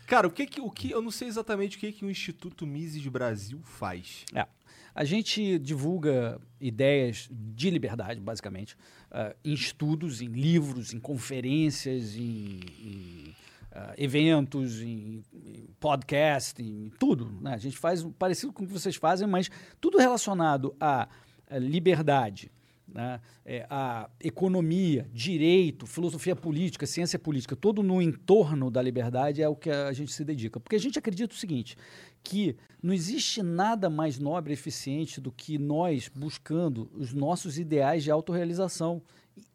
[0.06, 2.66] Cara, o que que, o que eu não sei exatamente o que que o Instituto
[2.66, 4.26] Mises Brasil faz.
[4.34, 4.48] É.
[4.94, 8.76] A gente divulga ideias de liberdade, basicamente,
[9.12, 13.36] ah, em estudos, em livros, em conferências, em, em,
[13.72, 17.32] ah, eventos, em, em podcast, em tudo.
[17.42, 17.54] né?
[17.54, 19.50] A gente faz parecido com o que vocês fazem, mas
[19.80, 21.08] tudo relacionado à
[21.52, 22.52] liberdade,
[22.94, 23.20] né?
[23.46, 29.56] É, a economia, direito, filosofia política, ciência política, todo no entorno da liberdade é o
[29.56, 30.60] que a gente se dedica.
[30.60, 31.78] Porque a gente acredita o seguinte,
[32.24, 38.04] que não existe nada mais nobre e eficiente do que nós buscando os nossos ideais
[38.04, 39.02] de autorrealização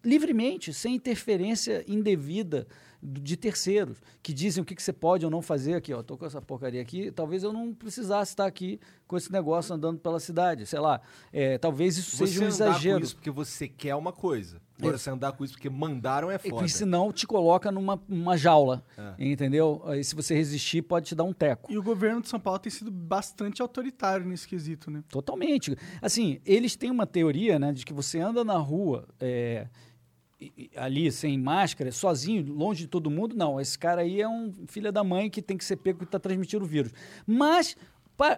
[0.03, 2.67] livremente, sem interferência indevida
[3.07, 5.93] de terceiros, que dizem o que, que você pode ou não fazer aqui.
[5.93, 9.75] Ó, tô com essa porcaria aqui, talvez eu não precisasse estar aqui com esse negócio
[9.75, 11.01] andando pela cidade, sei lá.
[11.33, 12.99] É, talvez isso Você seja um andar exagero.
[13.01, 14.63] com isso porque você quer uma coisa.
[14.79, 16.67] Agora, você andar com isso porque mandaram é E foda.
[16.67, 19.15] senão te coloca numa uma jaula, É.
[19.31, 19.81] entendeu?
[19.85, 21.71] Aí se você resistir, pode te dar um teco.
[21.71, 25.05] E o governo de São Paulo tem sido bastante autoritário nesse quesito, né?
[25.09, 25.77] Totalmente.
[26.03, 29.94] Assim, eles têm uma teoria, né, de que você anda na rua é, e- e-
[30.77, 33.35] ali sem máscara, sozinho, longe de todo mundo.
[33.35, 36.05] Não, esse cara aí é um filho da mãe que tem que ser pego que
[36.05, 36.93] está transmitindo o vírus.
[37.27, 37.77] Mas,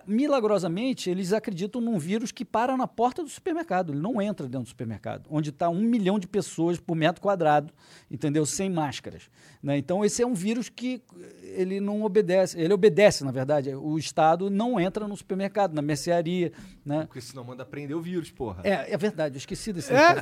[0.06, 3.92] milagrosamente, eles acreditam num vírus que para na porta do supermercado.
[3.92, 7.72] Ele não entra dentro do supermercado, onde está um milhão de pessoas por metro quadrado,
[8.10, 8.46] entendeu?
[8.46, 9.28] Sem máscaras.
[9.62, 9.76] né?
[9.76, 11.02] Então, esse é um vírus que
[11.42, 12.58] ele não obedece.
[12.58, 13.74] Ele obedece, na verdade.
[13.74, 16.52] O Estado não entra no supermercado, na mercearia,
[16.84, 17.04] né?
[17.06, 18.62] Porque senão manda prender o vírus, porra.
[18.64, 20.16] É, é verdade, eu esqueci desse É, é.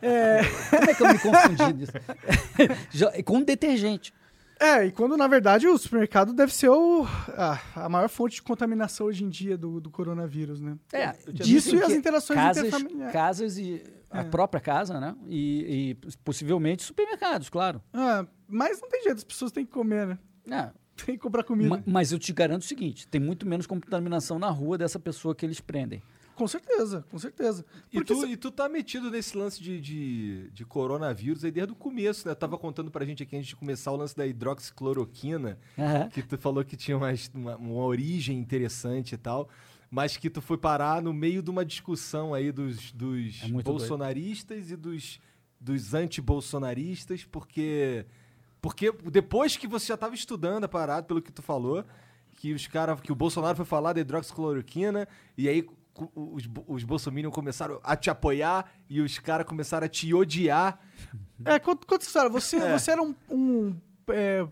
[0.02, 1.92] É, Como é que eu me confundi disso?
[3.24, 4.12] Com detergente.
[4.60, 7.04] É, e quando na verdade o supermercado deve ser o,
[7.36, 10.76] a, a maior fonte de contaminação hoje em dia do, do coronavírus, né?
[10.92, 13.12] É, Disso e as interações casas, interfamiliares.
[13.12, 14.24] casas e a É.
[14.24, 15.14] própria casa, né?
[15.28, 17.80] E, e possivelmente supermercados, claro.
[17.92, 20.18] Ah, mas não tem jeito, as pessoas têm que comer, né?
[20.50, 20.70] É,
[21.06, 21.70] Tem que comprar comida.
[21.70, 25.34] ma- mas eu te garanto o seguinte: tem muito menos contaminação na rua dessa pessoa
[25.34, 26.02] que eles prendem.
[26.40, 27.66] Com certeza, com certeza.
[27.92, 31.74] E tu, se- e tu tá metido nesse lance de, de, de coronavírus aí desde
[31.74, 32.32] o começo, né?
[32.32, 35.58] Eu tava contando pra gente aqui antes de começar o lance da hidroxicloroquina.
[35.78, 36.08] Aham.
[36.08, 39.50] que tu falou que tinha uma, uma, uma origem interessante e tal,
[39.90, 43.66] mas que tu foi parar no meio de uma discussão aí dos, dos É muito
[43.66, 43.78] doido.
[43.78, 45.20] bolsonaristas e dos,
[45.60, 48.06] dos anti-bolsonaristas, porque,
[48.62, 51.84] porque depois que você já tava estudando a parada, pelo que tu falou,
[52.36, 55.68] que os cara, que o Bolsonaro foi falar da hidroxicloroquina, e aí
[56.14, 60.80] os, os bolsominions começaram a te apoiar e os caras começaram a te odiar.
[61.44, 62.30] É, conta, conta essa história.
[62.30, 62.78] Você, É.
[62.78, 63.76] você era um, um,
[64.08, 64.46] é,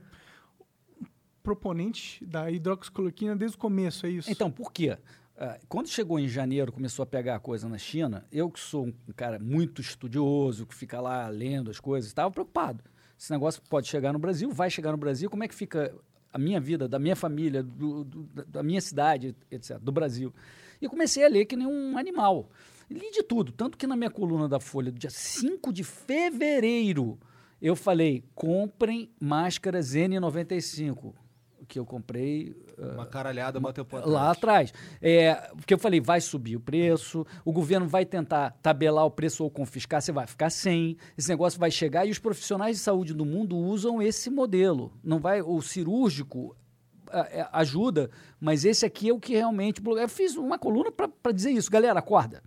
[1.42, 4.30] proponente da hidroxicloroquina desde o começo, é isso?
[4.30, 4.98] Então, por quê?
[5.36, 8.86] Ah, quando chegou em janeiro, começou a pegar a coisa na China, eu que sou
[8.86, 12.82] um cara muito estudioso, que fica lá lendo as coisas, estava preocupado.
[13.18, 15.94] Esse negócio pode chegar no Brasil, vai chegar no Brasil, como é que fica
[16.32, 20.34] a minha vida, da minha família, do, do, da minha cidade, etc., do Brasil.
[20.80, 22.50] E comecei a ler que nem um animal.
[22.90, 27.18] Li de tudo, tanto que na minha coluna da Folha, do dia 5 de fevereiro,
[27.60, 31.12] eu falei: comprem máscaras N95
[31.68, 34.72] que eu comprei Uma caralhada bateu por lá atrás.
[35.02, 39.44] É, porque eu falei, vai subir o preço, o governo vai tentar tabelar o preço
[39.44, 43.12] ou confiscar, você vai ficar sem, esse negócio vai chegar e os profissionais de saúde
[43.12, 44.92] do mundo usam esse modelo.
[45.04, 46.56] Não vai o cirúrgico
[47.52, 49.82] ajuda, mas esse aqui é o que realmente.
[49.84, 52.42] Eu fiz uma coluna para dizer isso, galera, acorda.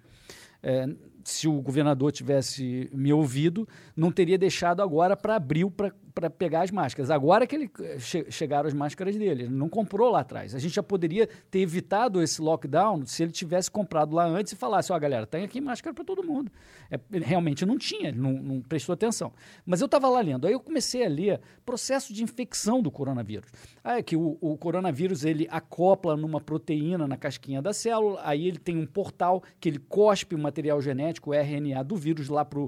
[0.63, 0.87] É,
[1.23, 6.61] se o governador tivesse me ouvido, não teria deixado agora para abril para para pegar
[6.61, 7.09] as máscaras.
[7.09, 10.53] Agora que ele eh, che chegaram as máscaras dele, ele não comprou lá atrás.
[10.53, 14.55] A gente já poderia ter evitado esse lockdown se ele tivesse comprado lá antes e
[14.55, 16.51] falasse: ó, oh, galera, tem aqui máscara para todo mundo.
[16.89, 19.31] É, realmente não tinha, não, não prestou atenção.
[19.65, 23.49] Mas eu estava lá lendo, aí eu comecei a ler processo de infecção do coronavírus.
[23.83, 28.47] Ah, é que o, o coronavírus ele acopla numa proteína na casquinha da célula, aí
[28.47, 32.43] ele tem um portal que ele cospe o material genético, o RNA do vírus lá
[32.43, 32.59] para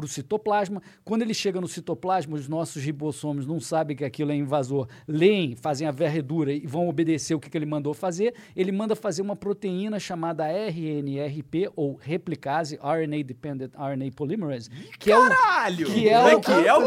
[0.00, 0.82] o citoplasma.
[1.04, 5.54] Quando ele chega no citoplasma, os nossos ribossomos não sabem que aquilo é invasor, leem,
[5.56, 8.34] fazem a varredura e vão obedecer o que, que ele mandou fazer.
[8.56, 14.70] Ele manda fazer uma proteína chamada RNRP, ou replicase, RNA Dependent RNA Polymerase.
[14.98, 15.86] Que Caralho!
[15.86, 16.82] É o, que é, é o, que é o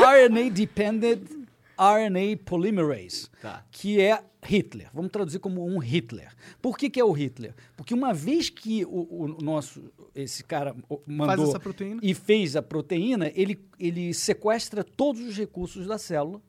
[0.00, 1.45] RNA Dependent
[1.78, 3.64] RNA Polymerase, tá.
[3.70, 4.88] que é Hitler.
[4.94, 6.32] Vamos traduzir como um Hitler.
[6.62, 7.54] Por que, que é o Hitler?
[7.76, 10.74] Porque uma vez que o, o nosso esse cara
[11.06, 11.52] mandou
[12.02, 16.40] e fez a proteína, ele, ele sequestra todos os recursos da célula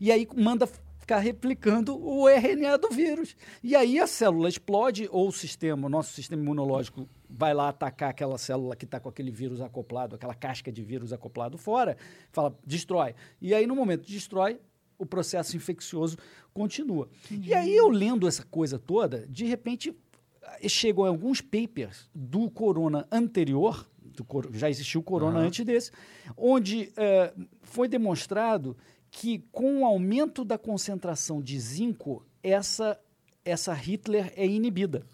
[0.00, 0.68] e aí manda
[1.04, 3.36] ficar replicando o RNA do vírus.
[3.62, 8.10] E aí a célula explode ou o sistema, o nosso sistema imunológico vai lá atacar
[8.10, 11.96] aquela célula que está com aquele vírus acoplado, aquela casca de vírus acoplado fora,
[12.32, 13.14] fala, destrói.
[13.40, 14.58] E aí no momento destrói,
[14.98, 16.16] o processo infeccioso
[16.52, 17.08] continua.
[17.24, 17.50] Entendi.
[17.50, 19.94] E aí eu lendo essa coisa toda, de repente
[20.60, 25.46] eh, chegam alguns papers do corona anterior, do, já existiu o corona uhum.
[25.46, 25.90] antes desse,
[26.36, 28.76] onde uh, foi demonstrado
[29.10, 32.98] que com o aumento da concentração de zinco, essa,
[33.44, 35.06] essa Hitler é inibida.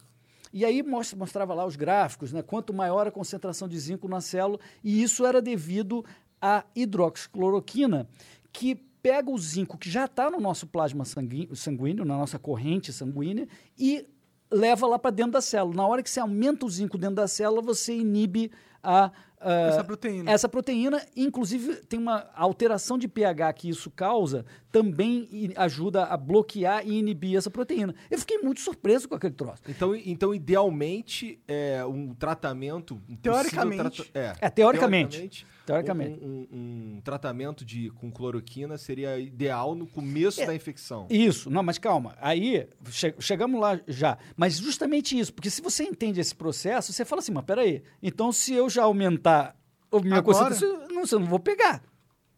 [0.52, 2.42] E aí mostrava lá os gráficos, né?
[2.42, 6.04] quanto maior a concentração de zinco na célula, e isso era devido
[6.40, 8.08] à hidroxicloroquina,
[8.52, 13.48] que pega o zinco que já está no nosso plasma sanguíneo, na nossa corrente sanguínea,
[13.78, 14.06] e
[14.50, 15.76] leva lá para dentro da célula.
[15.76, 18.50] Na hora que você aumenta o zinco dentro da célula, você inibe
[18.82, 20.30] a, essa proteína.
[20.30, 26.86] Essa proteína, inclusive, tem uma alteração de pH que isso causa, também ajuda a bloquear
[26.86, 27.94] e inibir essa proteína.
[28.10, 29.62] Eu fiquei muito surpreso com aquele troço.
[29.66, 33.00] Então, então idealmente, é, um tratamento.
[33.08, 34.04] Um teoricamente.
[34.04, 35.16] Trata é, é, teoricamente.
[35.16, 36.24] teoricamente Teoricamente.
[36.24, 41.06] Um, um, um, tratamento de, com cloroquina seria ideal no começo é, da infecção.
[41.08, 42.16] Isso, não, mas calma.
[42.20, 44.18] Aí, che chegamos lá já.
[44.36, 48.32] Mas justamente isso, porque se você entende esse processo, você fala assim, mas peraí, então
[48.32, 49.56] se eu já aumentar
[49.98, 50.38] minha Agora?
[50.38, 51.82] concentração, não, eu não vou pegar.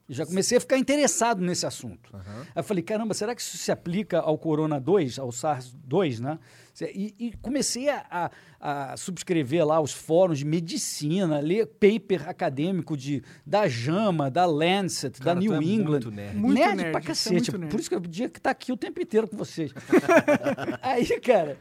[0.08, 2.10] já comecei a ficar interessado nesse assunto.
[2.14, 2.40] Uhum.
[2.40, 6.38] Aí eu falei, caramba, será que isso se aplica ao Corona 2, ao SARS-2, né?
[6.80, 12.96] E, e comecei a, a, a, subscrever lá os fóruns de medicina, ler paper acadêmico
[12.96, 15.90] de, da JAMA, da Lancet, Cara, da New é England.
[15.90, 16.36] Muito nerd.
[16.36, 17.54] Muito nerd, nerd pra é cacete.
[17.54, 19.70] É Por isso que eu podia estar aqui o tempo inteiro com vocês.
[20.80, 21.58] aí, cara,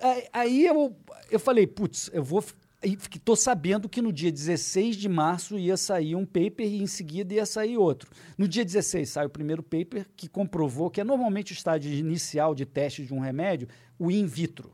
[0.00, 0.96] aí, aí eu,
[1.30, 2.42] eu falei, putz, eu vou
[2.84, 7.34] estou sabendo que no dia 16 de março ia sair um paper e em seguida
[7.34, 8.10] ia sair outro.
[8.36, 12.54] No dia 16 sai o primeiro paper que comprovou que é normalmente o estágio inicial
[12.54, 13.68] de teste de um remédio,
[13.98, 14.72] o in vitro.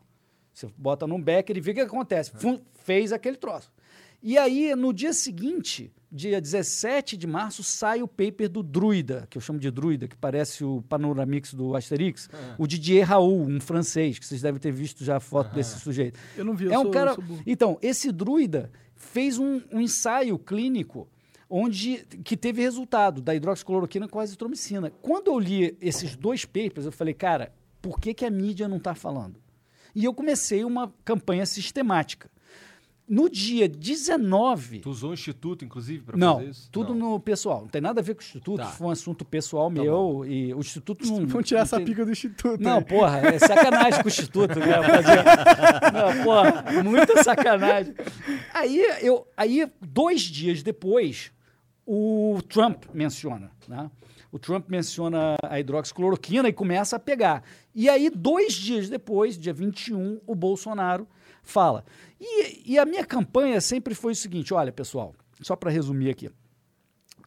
[0.53, 2.33] Você bota num becker e vê o que acontece.
[2.33, 3.73] Fum, fez aquele troço.
[4.23, 9.39] E aí, no dia seguinte, dia 17 de março, sai o paper do Druida, que
[9.39, 12.55] eu chamo de Druida, que parece o Panoramix do Asterix, é.
[12.59, 16.19] o Didier Raoult, um francês, que vocês devem ter visto já a foto desse sujeito.
[16.37, 17.17] Eu não vi, eu é um sou, cara.
[17.47, 21.09] Então, esse Druida fez um, um ensaio clínico
[21.49, 24.93] onde que teve resultado da hidroxicloroquina com a azitromicina.
[25.03, 28.77] Quando eu li esses dois papers, eu falei, cara, por que, que a mídia não
[28.77, 29.41] está falando?
[29.95, 32.31] E eu comecei uma campanha sistemática.
[33.11, 34.79] No dia 19.
[34.79, 36.69] Tu usou o Instituto, inclusive, para fazer isso?
[36.71, 37.63] Tudo não, tudo no pessoal.
[37.63, 38.59] Não tem nada a ver com o Instituto.
[38.59, 38.67] Tá.
[38.67, 39.93] Foi um assunto pessoal tá meu.
[39.93, 40.25] Bom.
[40.25, 41.27] E o Instituto não.
[41.27, 41.87] Vamos tirar não essa tem...
[41.87, 42.63] pica do Instituto.
[42.63, 42.85] Não, aí.
[42.85, 44.77] porra, é sacanagem com o Instituto, né?
[44.87, 45.93] Fazer...
[45.93, 47.97] não, porra, muita sacanagem.
[48.55, 51.33] Aí, eu, aí, dois dias depois,
[51.85, 53.91] o Trump menciona, né?
[54.31, 57.43] O Trump menciona a hidroxicloroquina e começa a pegar.
[57.75, 61.09] E aí, dois dias depois, dia 21, o Bolsonaro
[61.43, 61.85] fala.
[62.21, 66.31] E, e a minha campanha sempre foi o seguinte: olha, pessoal, só para resumir aqui.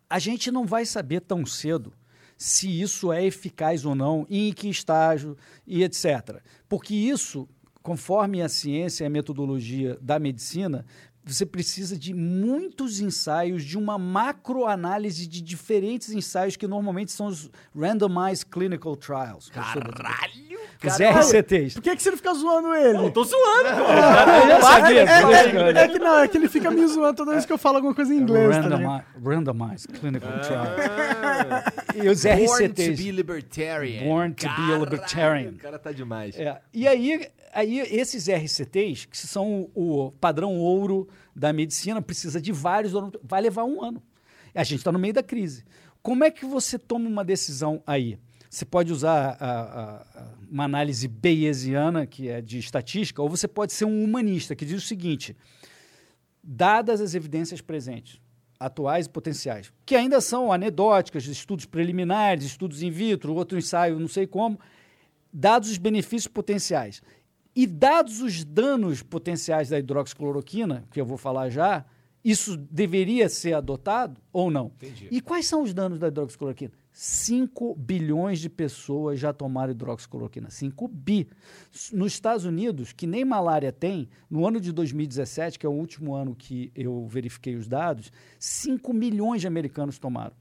[0.09, 1.91] a gente não vai saber tão cedo
[2.37, 6.41] se isso é eficaz ou não, em que estágio e etc.
[6.67, 7.47] Porque isso,
[7.81, 10.85] conforme a ciência e a metodologia da medicina,
[11.25, 17.49] você precisa de muitos ensaios, de uma macroanálise de diferentes ensaios que normalmente são os
[17.77, 19.49] Randomized Clinical Trials.
[19.49, 20.53] Caralho!
[20.85, 21.75] Os RCTs.
[21.75, 22.97] Por que, que você não fica zoando ele?
[22.97, 23.83] Eu tô zoando, pô.
[24.83, 27.57] É, é- é que não, é que ele fica me zoando toda vez que eu
[27.57, 28.49] falo alguma coisa em inglês.
[28.55, 28.61] tá?
[28.63, 30.67] Randomi- Randomized Clinical Trials.
[31.23, 32.97] Ah, E os Born to RCTs.
[33.03, 34.03] be libertarian.
[34.03, 35.49] Born to be a Caralho, libertarian.
[35.51, 36.37] O cara tá demais.
[36.37, 42.51] É, e aí, aí, esses RCTs, que são o, padrão ouro da medicina, precisa de
[42.51, 44.01] vários, vai levar um ano.
[44.53, 45.63] A gente está no meio da crise.
[46.01, 48.17] Como é que você toma uma decisão aí?
[48.49, 53.47] Você pode usar a- a- a- uma análise bayesiana, que é de estatística, ou você
[53.47, 55.35] pode ser um humanista, que diz o seguinte:
[56.43, 58.21] dadas as evidências presentes,
[58.59, 64.07] atuais e potenciais, que ainda são anedóticas, estudos preliminares, estudos in vitro, outro ensaio, não
[64.07, 64.59] sei como,
[65.31, 67.01] dados os benefícios potenciais
[67.55, 71.85] e dados os danos potenciais da hidroxicloroquina, que eu vou falar já,
[72.23, 74.71] isso deveria ser adotado ou não?
[74.77, 75.09] Entendi.
[75.11, 76.71] E quais são os danos da hidroxicloroquina?
[76.93, 80.49] 5 bilhões de pessoas já tomaram hidroxicloroquina.
[80.49, 81.27] 5 bi.
[81.91, 86.13] Nos Estados Unidos, que nem malária tem, no ano de 2017, que é o último
[86.13, 90.35] ano que eu verifiquei os dados, 5 milhões de americanos tomaram.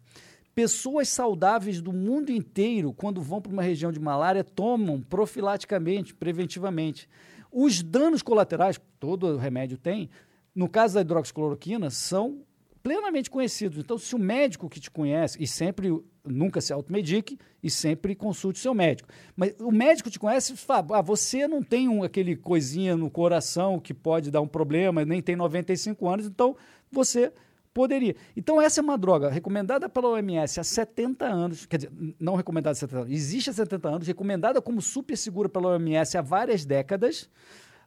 [0.54, 7.08] Pessoas saudáveis do mundo inteiro, quando vão para uma região de malária, tomam profilaticamente, preventivamente.
[7.50, 10.10] Os danos colaterais, todo remédio tem,
[10.54, 12.42] no caso da hidroxicloroquina, são
[12.82, 13.78] plenamente conhecidos.
[13.78, 15.88] Então, se o médico que te conhece, e sempre
[16.24, 19.08] nunca se automedique e sempre consulte seu médico.
[19.36, 23.10] Mas o médico te conhece e fala: ah, você não tem um, aquele coisinha no
[23.10, 26.56] coração que pode dar um problema, nem tem 95 anos, então
[26.90, 27.32] você
[27.72, 28.14] poderia.
[28.36, 32.72] Então, essa é uma droga recomendada pela OMS há 70 anos, quer dizer, não recomendada
[32.72, 36.64] há 70 anos, existe há 70 anos, recomendada como super segura pela OMS há várias
[36.64, 37.28] décadas.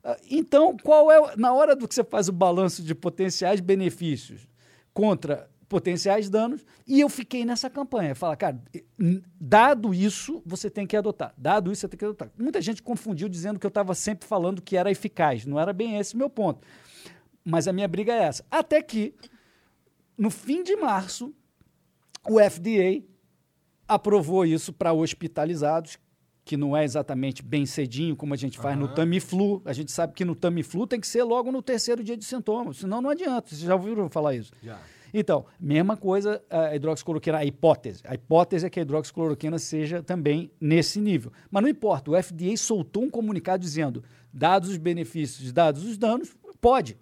[0.04, 4.48] Ah, Então, qual é, na hora do que você faz o balanço de potenciais benefícios
[4.94, 8.16] contra potenciais danos, e eu fiquei nessa campanha.
[8.16, 8.62] Fala, cara,
[9.40, 11.34] dado isso, você tem que adotar.
[11.38, 12.30] Dado isso, você tem que adotar.
[12.38, 15.46] Muita gente confundiu dizendo que eu estava sempre falando que era eficaz.
[15.46, 16.66] Não era bem esse o meu ponto.
[17.44, 18.46] Mas a minha briga é essa.
[18.50, 19.14] Até que,
[20.18, 21.34] no fim de março,
[22.28, 23.04] o FDA
[23.88, 25.98] aprovou isso para hospitalizados,
[26.44, 29.62] que não é exatamente bem cedinho, como a gente faz no Tamiflu.
[29.66, 32.78] A gente sabe que no Tamiflu tem que ser logo no terceiro dia de sintomas,
[32.78, 33.50] senão não adianta.
[33.50, 34.52] Vocês já ouviram falar isso?
[34.62, 34.80] Já.
[35.18, 38.02] Então, mesma coisa a hidroxicloroquina, a hipótese.
[38.06, 41.32] A hipótese é que a hidroxicloroquina seja também nesse nível.
[41.50, 46.36] Mas não importa, o FDA soltou um comunicado dizendo, dados os benefícios, dados os danos,
[46.60, 46.98] pode.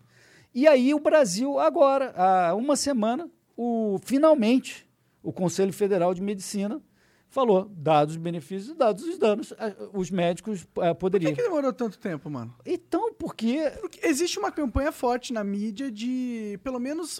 [0.53, 4.87] E aí o Brasil, agora, há uma semana, o, finalmente,
[5.21, 6.81] o Conselho Federal de Medicina
[7.27, 11.31] falou, dados os benefícios, dados os danos, ah, os médicos ah, Por poderiam.
[11.33, 12.53] que, que demorou tanto tempo, mano?
[12.63, 17.19] Então, porque Porque existe uma campanha forte na mídia de, pelo menos,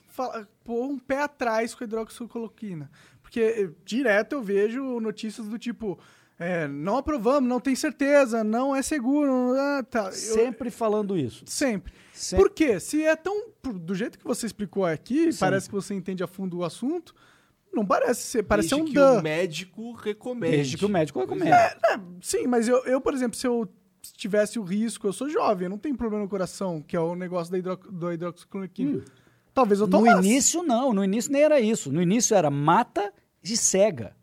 [0.63, 2.91] pôr um pé atrás com a hidroxicloroquina.
[3.23, 5.97] Porque eh, direto eu vejo notícias do tipo,
[6.37, 10.05] é, não aprovamos, não tem certeza, não é seguro, ah, tá.
[10.05, 11.43] Eu- sempre falando isso.
[11.47, 11.91] sempre.
[12.13, 12.45] Sempre.
[12.45, 12.79] Por quê?
[12.79, 13.51] Se é tão.
[13.63, 15.39] Do jeito que você explicou aqui, Sim.
[15.39, 17.13] parece que você entende a fundo o assunto.
[17.73, 18.43] Não parece ser.
[18.43, 19.19] Parece ser Desde um que dan.
[19.19, 20.55] o médico recomende.
[20.57, 21.55] Desde que o médico recomenda.
[21.55, 21.75] É,
[22.21, 23.67] sim, mas eu, eu, por exemplo, se eu
[24.15, 27.15] tivesse o risco, eu sou jovem, eu não tenho problema no coração, que é o
[27.15, 29.01] negócio da, hidro, da hidroxicloroquina.
[29.53, 30.27] Talvez eu No tomasse.
[30.27, 30.93] início, não.
[30.93, 31.91] No início nem era isso.
[31.91, 33.11] No início era mata
[33.43, 34.15] e cega.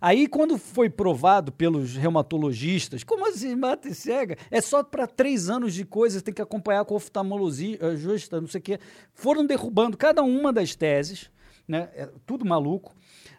[0.00, 4.36] Aí, quando foi provado pelos reumatologistas, como assim mata e cega?
[4.50, 8.62] É só para três anos de coisa, tem que acompanhar com oftalmologista, não sei o
[8.62, 8.78] quê.
[9.12, 11.30] Foram derrubando cada uma das teses,
[11.66, 11.88] né?
[11.94, 12.94] É tudo maluco.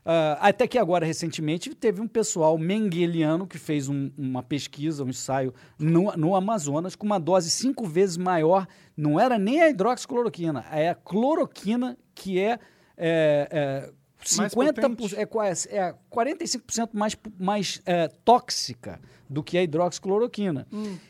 [0.06, 5.10] Ah, até que agora, recentemente, teve um pessoal mengeliano que fez um- uma pesquisa, um
[5.10, 8.67] ensaio no, no Amazonas com uma dose cinco vezes maior.
[8.95, 12.60] Não era nem a hidroxicloroquina, é a cloroquina que é,
[12.97, 13.91] é, é
[14.24, 15.15] 50%, potente.
[15.15, 18.99] é, quase- é 45% mais, mais é, tóxica
[19.30, 20.65] do que a hidroxicloroquina.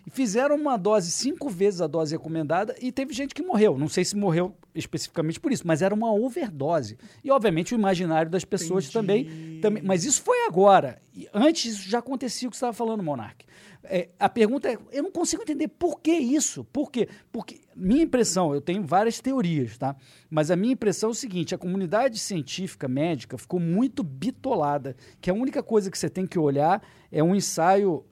[0.05, 3.78] E fizeram uma dose cinco vezes a dose recomendada e teve gente que morreu.
[3.78, 6.97] Não sei se morreu especificamente por isso, mas era uma overdose.
[7.24, 9.82] E, obviamente, o imaginário das pessoas também, também.
[9.84, 11.01] Mas isso foi agora.
[11.16, 13.45] E antes isso já acontecia o que você estava falando, Monark.
[13.84, 16.64] É, a pergunta é: eu não consigo entender por que isso.
[16.66, 17.08] Por quê?
[17.32, 19.96] Porque minha impressão, eu tenho várias teorias, tá?
[20.30, 25.30] Mas a minha impressão é o seguinte: a comunidade científica médica ficou muito bitolada, que
[25.30, 28.06] a única coisa que você tem que olhar é um ensaio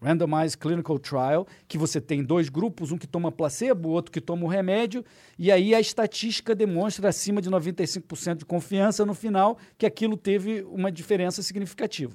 [0.00, 4.20] Randomized Clinical Trial, que você tem dois grupos, um que toma placebo, o outro que
[4.20, 5.04] toma o remédio,
[5.38, 10.62] e aí a estatística demonstra acima de 95% de confiança no final que aquilo teve
[10.64, 12.14] uma diferença significativa.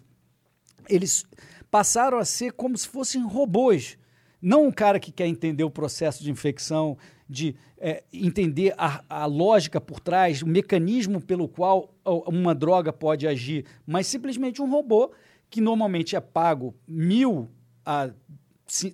[0.87, 1.25] Eles
[1.71, 3.97] passaram a ser como se fossem robôs.
[4.41, 6.97] Não um cara que quer entender o processo de infecção,
[7.29, 11.95] de é, entender a, a, lógica por trás, o mecanismo pelo qual
[12.27, 15.11] uma droga pode agir, mas simplesmente um robô
[15.49, 17.49] que normalmente é pago mil
[17.85, 18.09] a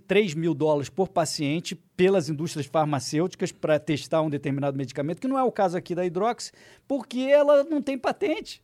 [0.08, 5.38] 3 mil dólares por paciente pelas indústrias farmacêuticas para testar um determinado medicamento, que não
[5.38, 6.52] é o caso aqui da Hidrox,
[6.88, 8.64] porque ela não tem patente.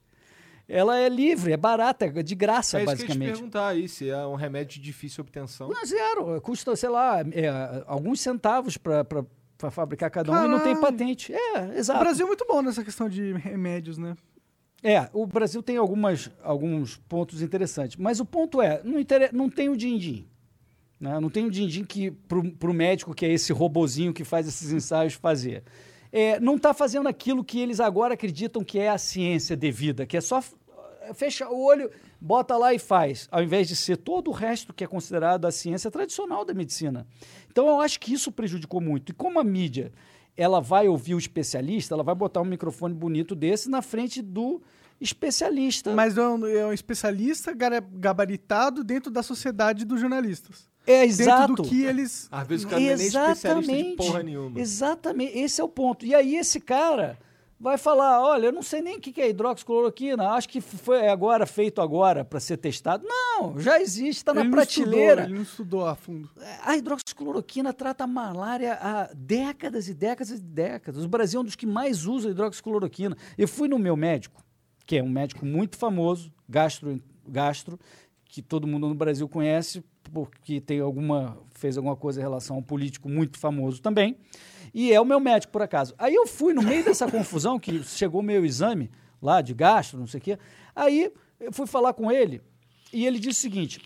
[0.68, 3.28] Ela é livre, é barata, é de graça, é basicamente.
[3.28, 5.70] Eu te perguntar aí, se é um remédio de difícil obtenção.
[5.70, 6.39] Não, zero.
[6.41, 9.05] Custa, sei lá, é, alguns centavos para
[9.70, 10.53] fabricar cada um Caralho.
[10.53, 11.34] e não tem patente.
[11.34, 11.99] É, exato.
[11.99, 14.16] O Brasil é muito bom nessa questão de remédios, né?
[14.82, 17.95] É, o Brasil tem algumas, alguns pontos interessantes.
[17.95, 18.99] Mas o ponto é, não,
[19.32, 20.28] não tem o din-din.
[20.99, 21.20] Né?
[21.20, 24.72] Não tem o din-din que para o médico, que é esse robozinho que faz esses
[24.72, 25.64] ensaios, fazer.
[26.16, 30.16] É, não está fazendo aquilo que eles agora acreditam que é a ciência devida, que
[30.16, 30.43] é só
[31.16, 31.89] fecha o olho,
[32.22, 35.51] bota lá e faz, ao invés de ser todo o resto que é considerado a
[35.51, 37.07] ciência tradicional da medicina.
[37.51, 39.09] Então eu acho que isso prejudicou muito.
[39.09, 39.91] E como a mídia
[40.38, 44.61] ela vai ouvir o especialista, ela vai botar um microfone bonito desse na frente do
[45.01, 45.93] especialista.
[45.93, 50.72] Mas é um, é um especialista gabaritado dentro da sociedade dos jornalistas.
[50.86, 51.47] É exato.
[51.47, 52.27] Dentro do que eles.
[52.31, 54.59] Às vezes o cara não é nem especialista de porra nenhuma.
[54.59, 56.05] Exatamente, esse é o ponto.
[56.05, 57.17] E aí esse cara
[57.63, 61.45] vai falar, olha, eu não sei nem o que é hidroxicloroquina, acho que foi agora
[61.45, 63.07] feito agora para ser testado.
[63.07, 65.21] Não, já existe, está na prateleira.
[65.21, 66.29] Estudou, ele não estudou a fundo.
[66.65, 71.05] A hidroxicloroquina trata a malária há décadas e décadas e décadas.
[71.05, 73.15] O Brasil é um dos que mais usa hidroxicloroquina.
[73.38, 74.43] Eu fui no meu médico,
[74.86, 77.79] que é um médico muito famoso, gastro, gastro
[78.34, 82.59] que todo mundo no Brasil conhece, porque tem alguma fez alguma coisa em relação a
[82.59, 84.17] um político muito famoso também.
[84.73, 85.93] E é o meu médico, por acaso.
[85.99, 88.89] Aí eu fui, no meio dessa confusão, que chegou meu exame
[89.21, 90.39] lá de gastro, não sei o quê.
[90.75, 92.41] Aí eu fui falar com ele
[92.91, 93.79] e ele disse o seguinte: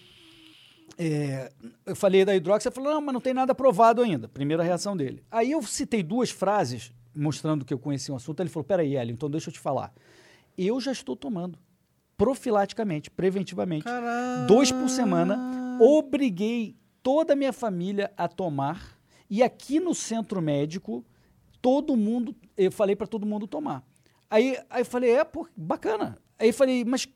[0.97, 1.51] é,
[1.85, 4.29] eu falei da hidrox, ele falou, não, mas não tem nada provado ainda.
[4.29, 5.21] Primeira reação dele.
[5.29, 8.39] Aí eu citei duas frases mostrando que eu conhecia o assunto.
[8.39, 9.93] Ele falou: peraí, Hélio, então deixa eu te falar.
[10.57, 11.59] Eu já estou tomando
[12.17, 14.47] profilaticamente, preventivamente, Caramba.
[14.47, 15.77] dois por semana.
[15.79, 18.97] Obriguei toda a minha família a tomar
[19.29, 21.05] e aqui no centro médico,
[21.61, 23.85] todo mundo, eu falei para todo mundo tomar.
[24.29, 26.17] Aí, aí eu falei, é, pô, bacana.
[26.39, 27.07] Aí eu falei, mas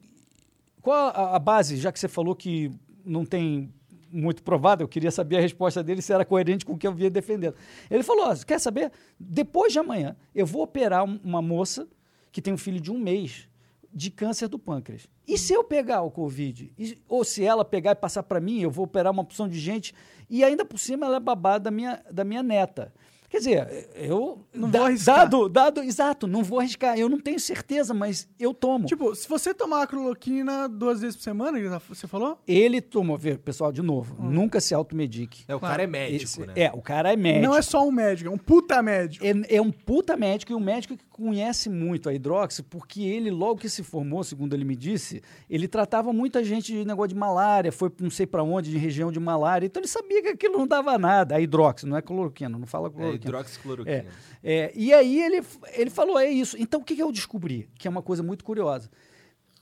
[0.82, 2.72] qual a, a base, já que você falou que
[3.04, 3.74] não tem
[4.12, 6.93] muito provado, eu queria saber a resposta dele se era coerente com o que eu
[6.93, 7.56] vinha defendendo.
[7.89, 8.91] Ele falou: quer saber?
[9.20, 11.88] Depois de amanhã, eu vou operar uma moça
[12.32, 13.47] que tem um filho de um mês
[13.94, 15.08] de câncer do pâncreas.
[15.28, 16.74] E se eu pegar o Covid?
[16.78, 19.60] E, ou se ela pegar e passar para mim, eu vou operar uma opção de
[19.60, 19.94] gente
[20.30, 22.94] e ainda por cima ela é babada da minha, da minha neta.
[23.32, 24.41] Quer dizer, eu.
[24.53, 25.15] Não da, vou arriscar.
[25.19, 26.99] Dado, dado, exato, não vou arriscar.
[26.99, 28.88] Eu não tenho certeza, mas eu tomo.
[28.88, 32.38] Tipo, se você tomar a cloroquina duas vezes por semana, você falou?
[32.45, 34.29] Ele tomou, pessoal, de novo, hum.
[34.29, 35.45] nunca se automedique.
[35.47, 35.73] É, o claro.
[35.73, 36.53] cara é médico, Esse, né?
[36.57, 37.45] É, o cara é médico.
[37.45, 39.25] Não é só um médico, é um puta médico.
[39.25, 43.32] É, é um puta médico e um médico que conhece muito a hidroxi, porque ele,
[43.32, 47.15] logo que se formou, segundo ele me disse, ele tratava muita gente de negócio de
[47.15, 49.65] malária, foi não sei para onde, de região de malária.
[49.65, 51.36] Então ele sabia que aquilo não dava nada.
[51.36, 53.20] A hidroxi, não é cloroquina, não fala cloroquina.
[53.20, 53.97] É hidroxicloroquina.
[53.97, 54.05] É.
[54.43, 55.43] É, e aí ele,
[55.74, 56.57] ele falou: é isso.
[56.57, 57.69] Então o que, que eu descobri?
[57.78, 58.89] Que é uma coisa muito curiosa.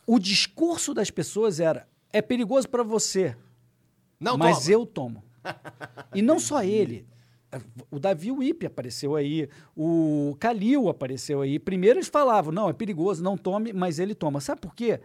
[0.07, 3.35] O discurso das pessoas era: é perigoso para você,
[4.19, 4.71] não mas toma.
[4.71, 5.23] eu tomo.
[6.13, 7.07] e não só ele.
[7.89, 11.57] O Davi Wipe apareceu aí, o Calil apareceu aí.
[11.57, 14.39] Primeiro eles falavam: não, é perigoso, não tome, mas ele toma.
[14.39, 14.99] Sabe por quê?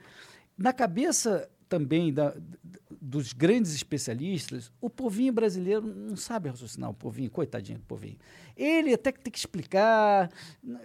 [0.57, 2.34] Na cabeça também da,
[3.07, 8.16] dos grandes especialistas, o povinho brasileiro não sabe raciocinar, o povinho, coitadinho do povinho.
[8.57, 10.30] Ele até que tem que explicar,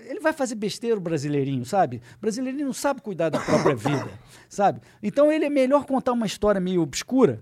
[0.05, 2.01] ele vai fazer besteira o brasileirinho, sabe?
[2.17, 4.11] O brasileirinho não sabe cuidar da própria vida,
[4.49, 4.81] sabe?
[5.01, 7.41] Então ele é melhor contar uma história meio obscura,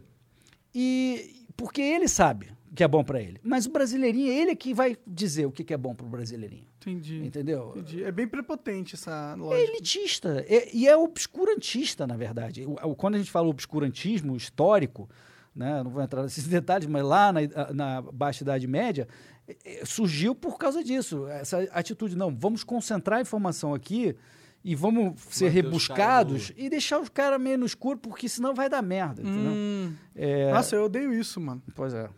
[0.75, 3.39] e porque ele sabe que é bom para ele.
[3.43, 6.67] Mas o brasileirinho, ele é que vai dizer o que é bom para o brasileirinho.
[6.81, 7.25] Entendi.
[7.25, 7.73] Entendeu?
[7.75, 8.03] Entendi.
[8.03, 9.59] É bem prepotente essa lógica.
[9.59, 10.45] É elitista.
[10.47, 12.65] É, e é obscurantista, na verdade.
[12.65, 15.09] O, quando a gente fala obscurantismo histórico,
[15.55, 17.41] né, não vou entrar nesses detalhes, mas lá na,
[17.73, 19.07] na Baixa Idade Média,
[19.47, 21.27] é, é, surgiu por causa disso.
[21.27, 24.15] Essa atitude, não, vamos concentrar a informação aqui
[24.63, 28.81] e vamos ser rebuscados e deixar os caras meio no escuro, porque senão vai dar
[28.81, 29.23] merda.
[29.25, 29.93] Hum.
[30.15, 30.51] É...
[30.51, 31.61] Nossa, eu odeio isso, mano.
[31.73, 32.09] Pois é.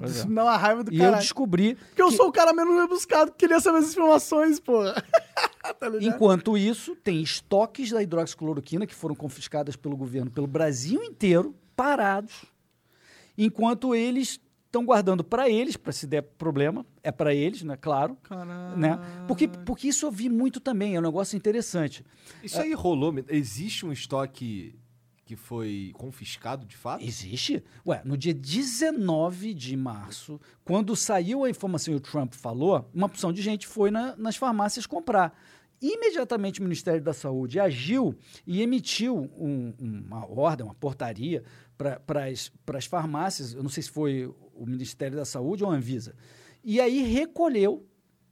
[0.00, 0.24] Pois é.
[0.26, 1.02] Não, a raiva do cara.
[1.02, 1.74] E eu descobri.
[1.74, 4.94] Porque eu sou o cara menos rebuscado que queria saber as informações, porra.
[5.78, 11.54] tá Enquanto isso, tem estoques da hidroxicloroquina que foram confiscadas pelo governo pelo Brasil inteiro,
[11.76, 12.46] parados.
[13.36, 17.76] enquanto eles estão guardando para eles, para se der problema, é para eles, né?
[17.76, 18.16] Claro.
[18.22, 18.78] Caralho.
[18.78, 18.98] Né?
[19.28, 22.04] Porque, porque isso eu vi muito também, é um negócio interessante.
[22.42, 23.12] Isso aí rolou.
[23.28, 24.78] Existe um estoque
[25.30, 27.04] que foi confiscado de fato?
[27.04, 27.62] Existe.
[27.86, 33.06] Ué, no dia 19 de março, quando saiu a informação e o Trump falou, uma
[33.06, 35.32] opção de gente foi na- nas farmácias comprar.
[35.80, 38.12] Imediatamente o Ministério da Saúde agiu
[38.44, 41.44] e emitiu um- uma ordem, uma portaria
[41.78, 42.24] para
[42.76, 46.16] as farmácias, eu não sei se foi o Ministério da Saúde ou a Anvisa,
[46.64, 47.86] e aí recolheu,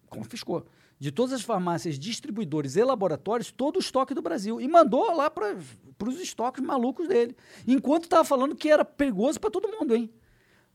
[0.09, 0.67] confiscou,
[0.99, 5.31] de todas as farmácias, distribuidores e laboratórios, todo o estoque do Brasil e mandou lá
[5.31, 5.57] para
[6.07, 7.35] os estoques malucos dele.
[7.67, 10.11] Enquanto estava falando que era perigoso para todo mundo, hein?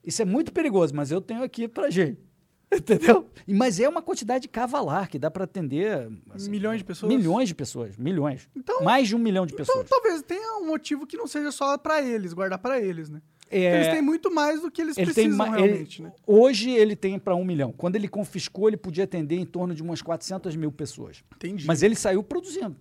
[0.03, 2.19] Isso é muito perigoso, mas eu tenho aqui para gente.
[2.73, 3.29] Entendeu?
[3.47, 7.13] Mas é uma quantidade cavalar que dá para atender assim, Milhões de pessoas?
[7.13, 8.49] Milhões de pessoas, milhões.
[8.55, 9.87] Então- Mais de um milhão de Então pessoas.
[9.87, 13.21] talvez tenha um motivo que não seja só pra eles, guardar pra eles, né?
[13.51, 16.11] É, Eles têm muito mais do que eles ele precisam ma- ele- realmente, né?
[16.25, 17.71] Hoje ele tem para um milhão.
[17.71, 21.23] Quando ele confiscou, ele podia atender em torno de umas 400 mil pessoas.
[21.35, 21.67] Entendi.
[21.67, 22.75] Mas ele saiu produzindo.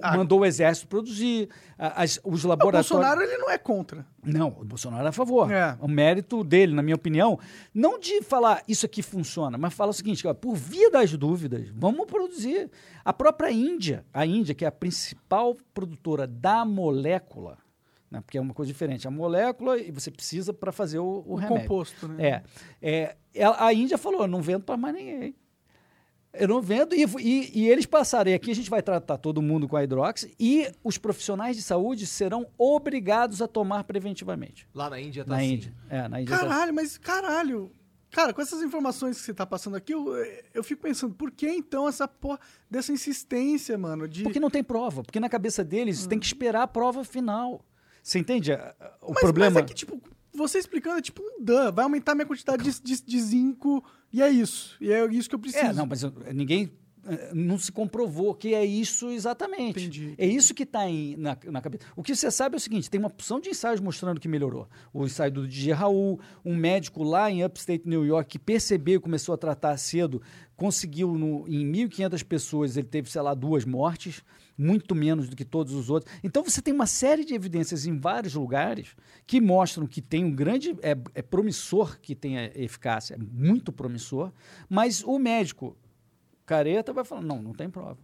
[0.00, 0.16] Ah.
[0.16, 2.88] Mandou o exército produzir, as- os o laboratórios.
[2.88, 4.06] Bolsonaro, ele não é contra.
[4.24, 5.50] Não, o Bolsonaro é a favor.
[5.52, 5.76] É.
[5.80, 7.38] O mérito dele, na minha opinião,
[7.74, 11.68] não de falar isso aqui funciona, mas fala o seguinte, ó, por via das dúvidas,
[11.74, 12.70] vamos produzir.
[13.04, 17.58] A própria Índia, a Índia, que é a principal produtora da molécula,
[18.10, 21.32] né, porque é uma coisa diferente, a molécula e você precisa para fazer o, o
[21.32, 21.60] O remédio.
[21.68, 22.42] composto, né?
[22.82, 25.34] É, é, a Índia falou, não vendo para mais ninguém.
[26.34, 28.32] Eu não vendo, e, e- e eles passarem.
[28.32, 32.06] Aqui a gente vai tratar todo mundo com a hidrox e os profissionais de saúde
[32.06, 34.66] serão obrigados a tomar preventivamente.
[34.74, 35.52] Lá na Índia tá na assim.
[35.52, 35.74] Índia.
[35.90, 36.34] É, na Índia.
[36.36, 37.70] tá- Caralho, mas caralho.
[38.10, 40.06] Cara, com essas informações que você tá passando aqui, eu,
[40.52, 42.38] eu fico pensando, por que então essa porra
[42.70, 44.06] dessa insistência, mano?
[44.06, 44.22] De...
[44.22, 45.02] Porque não tem prova.
[45.02, 47.64] Porque na cabeça deles tem que esperar a prova final.
[48.02, 48.52] Você entende
[49.00, 49.54] o mas, problema?
[49.54, 49.98] Mas é que, tipo,
[50.34, 54.22] você explicando é tipo um dan, vai aumentar minha quantidade de, de, de zinco e
[54.22, 54.76] é isso.
[54.80, 55.64] E é isso que eu preciso.
[55.64, 56.70] É, não, mas eu- ninguém
[57.04, 59.80] eh, não se comprovou que é isso exatamente.
[59.80, 60.14] Entendi.
[60.16, 60.80] É isso que está
[61.18, 61.84] na, na cabeça.
[61.96, 64.68] O que você sabe é o seguinte: tem uma opção de ensaios mostrando que melhorou.
[64.92, 69.00] O ensaio do DJ Raul, um médico lá em Upstate New York que percebeu e
[69.00, 70.22] começou a tratar cedo,
[70.56, 74.22] conseguiu no, em 1.500 pessoas, ele teve, sei lá, duas mortes,
[74.62, 76.12] muito menos do que todos os outros.
[76.22, 78.94] Então você tem uma série de evidências em vários lugares
[79.26, 80.76] que mostram que tem um grande.
[80.82, 84.32] É, é promissor que tenha eficácia, é muito promissor,
[84.68, 85.76] mas o médico
[86.46, 87.98] careta vai falar, não, não tem prova.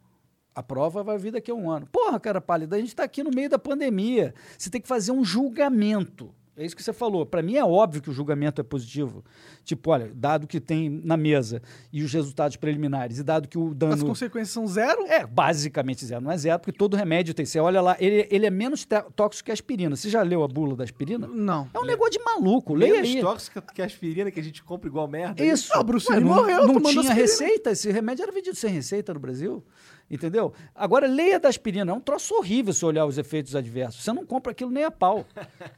[0.54, 1.86] A prova vai vir daqui a um ano.
[1.86, 4.34] Porra, cara pálida, a gente está aqui no meio da pandemia.
[4.56, 6.34] Você tem que fazer um julgamento.
[6.58, 7.24] É isso que você falou.
[7.24, 9.24] Para mim é óbvio que o julgamento é positivo.
[9.64, 13.72] Tipo, olha, dado que tem na mesa e os resultados preliminares, e dado que o
[13.72, 13.94] dano.
[13.94, 15.06] As consequências são zero?
[15.06, 16.20] É, basicamente zero.
[16.20, 17.46] Não é zero, porque todo remédio tem.
[17.46, 18.84] Você olha lá, ele, ele é menos
[19.14, 19.94] tóxico que a aspirina.
[19.94, 21.28] Você já leu a bula da aspirina?
[21.28, 21.70] Não.
[21.72, 22.74] É um negócio de maluco.
[22.74, 23.20] Leia Menos aí.
[23.20, 25.44] tóxica que a aspirina que a gente compra igual merda.
[25.44, 25.70] Isso.
[25.72, 27.14] Ah, Bruce Ué, não, morreu Não tinha aspirina.
[27.14, 27.70] receita.
[27.70, 29.62] Esse remédio era vendido sem receita no Brasil.
[30.10, 30.52] Entendeu?
[30.74, 31.92] Agora, leia da aspirina.
[31.92, 34.02] É um troço horrível se olhar os efeitos adversos.
[34.02, 35.24] Você não compra aquilo nem a pau.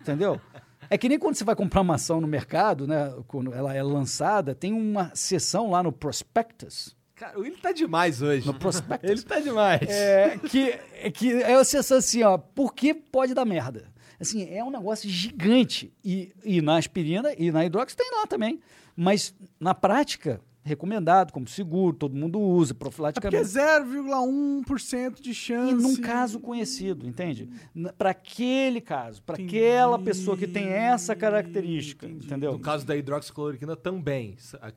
[0.00, 0.40] entendeu?
[0.90, 3.14] É que nem quando você vai comprar uma ação no mercado, né?
[3.28, 6.96] Quando ela é lançada, tem uma seção lá no prospectus.
[7.14, 8.44] Cara, ele tá demais hoje.
[8.46, 9.08] No prospectus.
[9.10, 9.82] Ele tá demais.
[9.82, 13.92] É, que, é que é a sensação assim, ó, por que pode dar merda?
[14.18, 15.92] Assim, é um negócio gigante.
[16.02, 18.58] E, e na aspirina e na hidrox tem lá também.
[18.96, 23.44] Mas na prática, recomendado como seguro, todo mundo usa, É porque é profilaticamente.
[23.46, 25.74] 0,1% de E chance.
[25.74, 27.48] num caso conhecido, entende?
[27.96, 32.52] Para aquele caso, para aquela pessoa que tem essa característica, entendeu?
[32.52, 34.36] No caso da hidroxicloroquina também.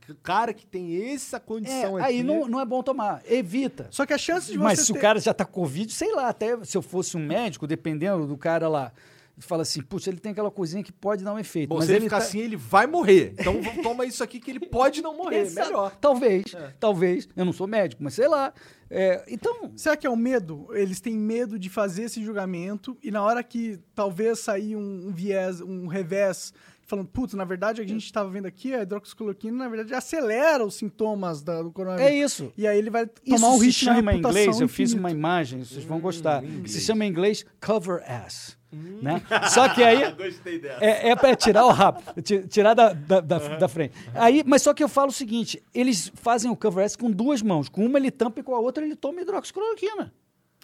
[0.09, 2.05] O cara que tem essa É, condição aqui...
[2.07, 3.87] aí não, não é bom tomar, evita.
[3.91, 4.99] Só que a chance de Mas você se ter...
[4.99, 8.27] o cara já tá com Covid, sei lá, até se eu fosse um médico, dependendo
[8.27, 8.91] do cara lá,
[9.39, 11.69] fala assim, putz, ele tem aquela coisinha que pode dar um efeito.
[11.69, 13.33] Bom, mas se ele ele ficar tá- assim, ele vai morrer.
[13.37, 15.39] Então toma isso aqui que ele pode não morrer.
[15.41, 15.67] Exato.
[15.69, 15.95] Melhor.
[15.99, 16.43] Talvez,
[16.79, 17.27] talvez.
[17.35, 18.53] Eu não sou médico, mas sei lá.
[18.89, 20.67] É, então, Será que é o medo?
[20.71, 25.11] Eles têm medo de fazer esse julgamento e na hora que talvez sair um, um
[25.11, 26.53] viés, um revés,
[26.85, 30.75] falando, putz, na verdade a gente estava vendo aqui, a hidroxicloroquina, na verdade, acelera os
[30.75, 32.11] sintomas da, do coronavírus.
[32.11, 32.53] é isso.
[32.55, 34.89] E aí ele vai Isso tomar um se hit na chama em inglês, eu fiz
[34.91, 34.99] infinito.
[34.99, 36.43] uma imagem, vocês vão gostar.
[36.43, 36.71] inglês.
[36.73, 38.55] Se chama em inglês cover ass.
[38.73, 39.21] Né?
[39.49, 40.83] Só que aí Gostei dessa.
[40.83, 43.93] é, é para tirar o rabo, ti- tirar da, da, da, da frente.
[44.15, 47.41] Aí, mas só que eu falo o seguinte: eles fazem o cover ass com duas
[47.41, 47.69] mãos.
[47.69, 50.11] Com uma ele tampa e com a outra ele toma hidroxicloroquina.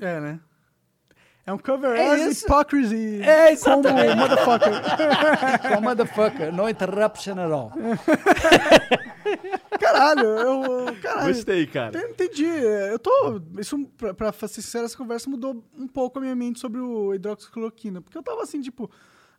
[0.01, 0.39] É, né?
[1.45, 2.45] É um cover É as isso.
[2.45, 3.21] hypocrisy.
[3.23, 4.15] É, como exatamente.
[4.17, 4.69] motherfucker.
[5.75, 7.71] Com motherfucker, no interruption at all.
[9.79, 10.95] Caralho, eu.
[11.01, 11.27] Caralho.
[11.27, 11.97] Gostei, cara.
[11.97, 12.45] Eu entendi.
[12.45, 13.41] Eu tô.
[13.57, 17.13] Isso, pra, pra ser sincero, essa conversa mudou um pouco a minha mente sobre o
[17.13, 18.01] hidroxicloroquina.
[18.01, 18.89] Porque eu tava assim, tipo,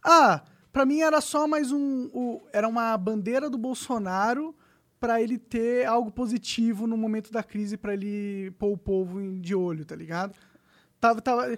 [0.04, 0.42] ah,
[0.72, 2.08] Pra mim era só mais um.
[2.14, 4.54] o- era uma bandeira do Bolsonaro
[5.00, 9.52] pra ele ter algo positivo no momento da crise pra ele pôr o povo de
[9.52, 10.32] olho, tá ligado?
[11.00, 11.56] Tava, tava,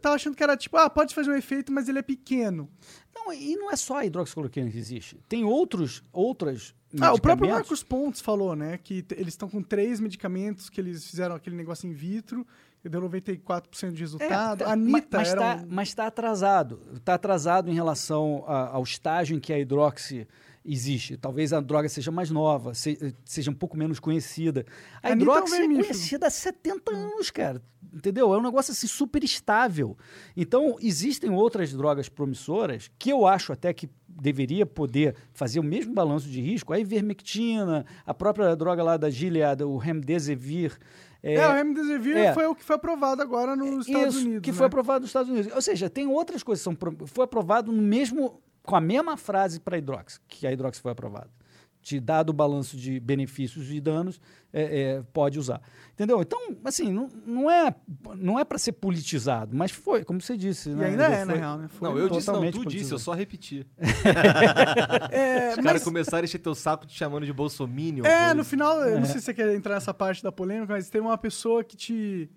[0.00, 2.70] tava achando que era tipo, ah, pode fazer um efeito, mas ele é pequeno.
[3.14, 5.18] Não, e não é só a hidroxicloroquina que existe.
[5.28, 9.98] Tem outros, outras Ah, o próprio Marcos Pontes falou, né, que eles estão com três
[9.98, 12.46] medicamentos que eles fizeram aquele negócio in vitro
[12.84, 14.62] e deu 94% de resultado.
[14.62, 16.80] É, a Anitta mas, era tá, um- mas está atrasado.
[16.94, 20.28] Está atrasado em relação a- ao estágio em que a hidroxi
[20.64, 21.16] existe.
[21.16, 24.64] Talvez a droga seja mais nova, se- seja um pouco menos conhecida.
[25.02, 27.62] A Anitta é é conhecida há 70 anos, cara.
[27.92, 28.32] Entendeu?
[28.34, 29.96] É um negócio assim super estável.
[30.36, 35.92] Então, existem outras drogas promissoras que eu acho até que deveria poder fazer o mesmo
[35.92, 36.72] balanço de risco.
[36.72, 40.76] A ivermectina, a própria droga lá da Gilead, o Remdesivir.
[41.22, 42.34] É, o Remdesivir é.
[42.34, 44.42] foi o que foi aprovado agora nos Estados Isso, Unidos.
[44.42, 44.56] que né?
[44.56, 45.52] foi aprovado nos Estados Unidos.
[45.54, 49.60] Ou seja, tem outras coisas que são foi aprovado no mesmo com a mesma frase
[49.60, 51.30] para a hidrox, que a hidrox foi aprovada.
[51.82, 54.18] Te dado o balanço de benefícios e danos,
[54.50, 54.62] é,
[54.96, 55.60] é, pode usar.
[55.92, 56.22] Entendeu?
[56.22, 57.74] Então, assim, não, não é
[58.16, 60.70] não é para ser politizado, mas foi, como você disse.
[60.70, 60.86] E né?
[60.86, 61.68] ainda é, na foi- real, né?
[61.68, 62.94] Foi Não, eu disse não, tu disse, politizado.
[62.94, 63.66] eu só repeti.
[65.10, 68.04] É, Os mas, caras começaram a encher teu saco te chamando de bolsominion.
[68.06, 70.88] é, no final, eu não sei se você quer entrar nessa parte da polêmica, mas
[70.88, 72.30] teve uma pessoa que te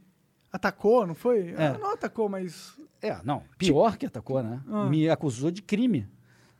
[0.51, 1.51] atacou, não foi?
[1.57, 1.67] É.
[1.67, 2.73] Ah, não atacou, mas...
[3.01, 4.61] É, não, pior que atacou, né?
[4.67, 4.85] Ah.
[4.89, 6.07] Me acusou de crime.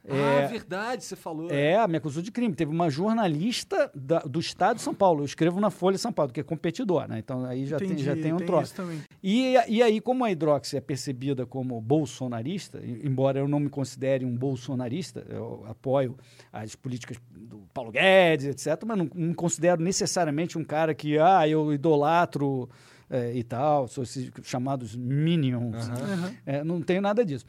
[0.09, 1.49] Ah, verdade, você falou.
[1.51, 2.53] É, me acusou de crime.
[2.55, 5.21] Teve uma jornalista da- do Estado de São Paulo.
[5.21, 7.19] Eu escrevo na Folha de São Paulo, que é competidor, né?
[7.19, 8.73] Então aí já, tem, Entendi, já tem um tem troço.
[9.21, 14.23] E, e aí, como a Hidrox é percebida como bolsonarista, embora eu não me considere
[14.25, 16.15] um bolsonarista, eu apoio
[16.51, 21.17] as políticas do Paulo Guedes, etc., mas não, não me considero necessariamente um cara que,
[21.19, 22.69] ah, eu idolatro
[23.09, 25.89] eh, e tal, sou esses chamados minions.
[25.89, 26.33] Aham.
[26.45, 27.45] É, não tenho nada disso.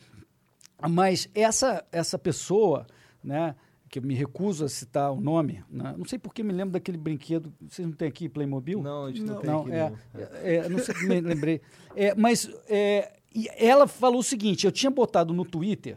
[0.87, 2.87] Mas essa, essa pessoa,
[3.24, 3.55] né,
[3.89, 6.72] que eu me recuso a citar o nome, né, não sei por que me lembro
[6.72, 8.83] daquele brinquedo, vocês não têm aqui Playmobil?
[8.83, 9.72] Não, a gente não, Não, tem Não, aqui.
[9.72, 10.20] é, não.
[10.43, 11.61] é, é, não sei, me lembrei.
[11.97, 15.97] É, mas é, e ela falou o seguinte: eu tinha botado no Twitter,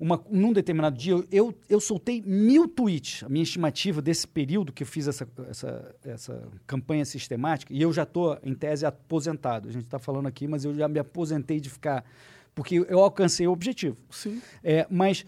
[0.00, 4.72] uma, num determinado dia, eu- eu, eu soltei mil tweets, a minha estimativa desse período
[4.72, 9.68] que eu fiz essa, essa, essa campanha sistemática, e eu já estou, em tese, aposentado.
[9.68, 12.04] A gente está falando aqui, mas eu já me aposentei de ficar.
[12.54, 13.96] Porque eu alcancei o objetivo.
[14.10, 14.42] Sim.
[14.62, 15.24] É, mas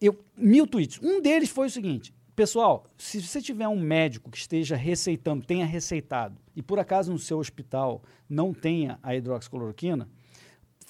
[0.00, 1.00] eu mil tweets.
[1.02, 5.66] Um deles foi o seguinte: pessoal, se você tiver um médico que esteja receitando, tenha
[5.66, 10.08] receitado, e por acaso no seu hospital não tenha a hidroxicloroquina,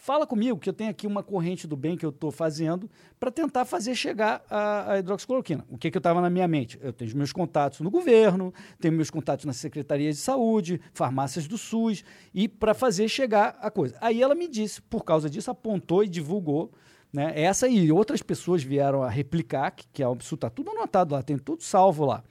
[0.03, 2.91] fala comigo que eu tenho aqui uma corrente do bem que eu estou fazendo
[3.21, 5.65] para tentar fazer chegar a, a hidroxicloroquina.
[5.71, 6.77] O que, que eu estava na minha mente?
[6.83, 11.57] Eu tenho meus contatos no governo, tenho meus contatos na Secretaria de Saúde, farmácias do
[11.57, 13.97] SUS, e para fazer chegar a coisa.
[14.01, 16.73] Aí ela me disse, por causa disso, apontou e divulgou.
[17.13, 17.41] Né?
[17.41, 21.23] Essa e outras pessoas vieram a replicar, que, que é absurdo, está tudo anotado lá,
[21.23, 22.25] tem tudo salvo lá.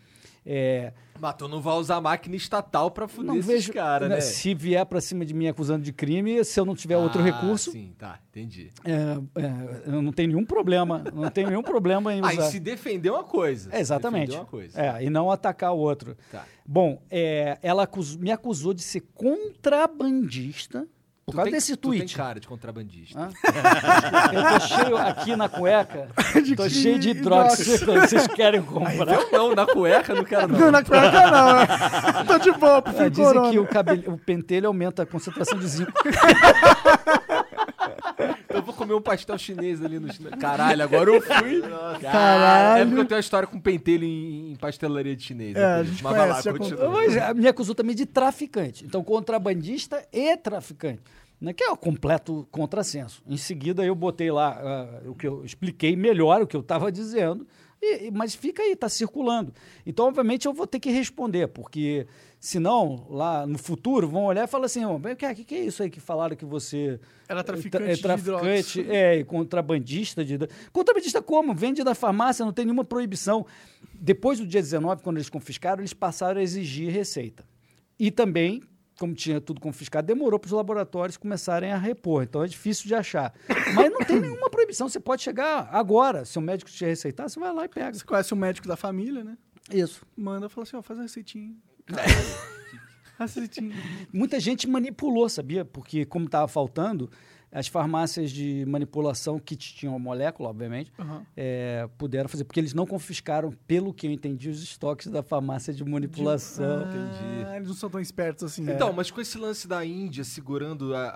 [0.46, 4.10] É, Mas tu não vai usar a máquina estatal pra fuder não esses vejo caras,
[4.10, 4.22] né, né?
[4.22, 7.26] se vier para cima de mim acusando de crime, se eu não tiver outro Ah,
[7.26, 8.72] recurso, Sim, tá, entendi.
[8.84, 8.92] é,
[9.40, 12.48] é, eu não tenho nenhum problema, não tenho nenhum problema em Ah, usar.
[12.48, 13.70] e se defender uma coisa.
[13.72, 14.34] É, exatamente.
[14.36, 14.82] Uma coisa.
[14.82, 16.18] É, e não atacar o outro.
[16.32, 16.44] Tá.
[16.66, 20.88] Bom, é, ela acus- me acusou de ser contrabandista
[21.26, 22.16] por Tu causa tem- desse tu tem tweet.
[22.18, 23.20] cara de contrabandista.
[23.20, 23.30] Hã?
[24.34, 26.08] eu tô cheio aqui na cueca,
[26.58, 28.08] tô de cheio de hidroxicloroquina.
[28.08, 29.08] Vocês querem comprar?
[29.08, 30.60] Eu não, na cueca não quero não.
[30.60, 31.56] Não, na cueca não.
[31.56, 31.68] né?
[32.28, 33.52] Tô de boa, É, prefiro dizem corona.
[33.52, 35.92] que o, cabelo, o pentelho aumenta a concentração de zinco.
[38.54, 40.36] Eu vou comer um pastel chinês ali no chinês.
[40.40, 41.62] Caralho, agora eu fui.
[42.02, 42.82] Caralho.
[42.82, 45.56] É porque eu tenho uma história com pentelho em, em pastelaria de chinês.
[45.56, 46.90] É, a gente Mas vai lá, conhece, continua.
[46.90, 48.86] Mas a- me acusou também de traficante.
[48.86, 51.02] Então, contrabandista e traficante.
[51.40, 53.24] Né, que é o completo contrassenso.
[53.28, 56.92] Em seguida, eu botei lá ah, o que eu expliquei melhor o que eu estava
[56.92, 57.48] dizendo,
[57.82, 59.52] e- mas fica aí, está circulando.
[59.84, 62.06] Então, obviamente, eu vou ter que responder, porque
[62.42, 65.84] senão, lá no futuro, vão olhar e falar assim: o que, que, que é isso
[65.84, 68.96] aí que falaram que você Era traficante é de traficante, hidrox.
[68.98, 70.40] é, e contrabandista de.
[70.74, 71.54] Contrabandista como?
[71.54, 73.46] Vende da farmácia, não tem nenhuma proibição.
[73.94, 77.46] Depois do dia 19, quando eles confiscaram, eles passaram a exigir receita.
[78.00, 78.64] E também,
[79.00, 82.24] como tinha tudo confiscado, demorou para os laboratórios começarem a repor.
[82.24, 83.32] Então é difícil de achar.
[83.76, 84.90] Mas não tem nenhuma proibição.
[84.90, 86.26] Você pode chegar agora.
[86.26, 87.94] Se o médico te receitar, você vai lá e pega.
[87.94, 89.38] Você conhece o médico da família, né?
[89.72, 90.04] Isso.
[90.18, 91.54] Manda e fala assim, ó, faz uma receitinha.
[94.12, 95.64] Muita gente manipulou, sabia?
[95.64, 97.08] Porque, como estava faltando,
[97.52, 101.26] As farmácias de manipulação que tinham a molécula, obviamente, Aham.
[101.36, 105.74] é, puderam fazer, porque eles não confiscaram, pelo que eu entendi, os estoques da farmácia
[105.74, 106.84] de manipulação.
[106.84, 107.46] entendi.
[107.48, 108.64] Ah, eles não são tão espertos assim.
[108.70, 111.10] Então, mas com esse lance da Índia segurando a,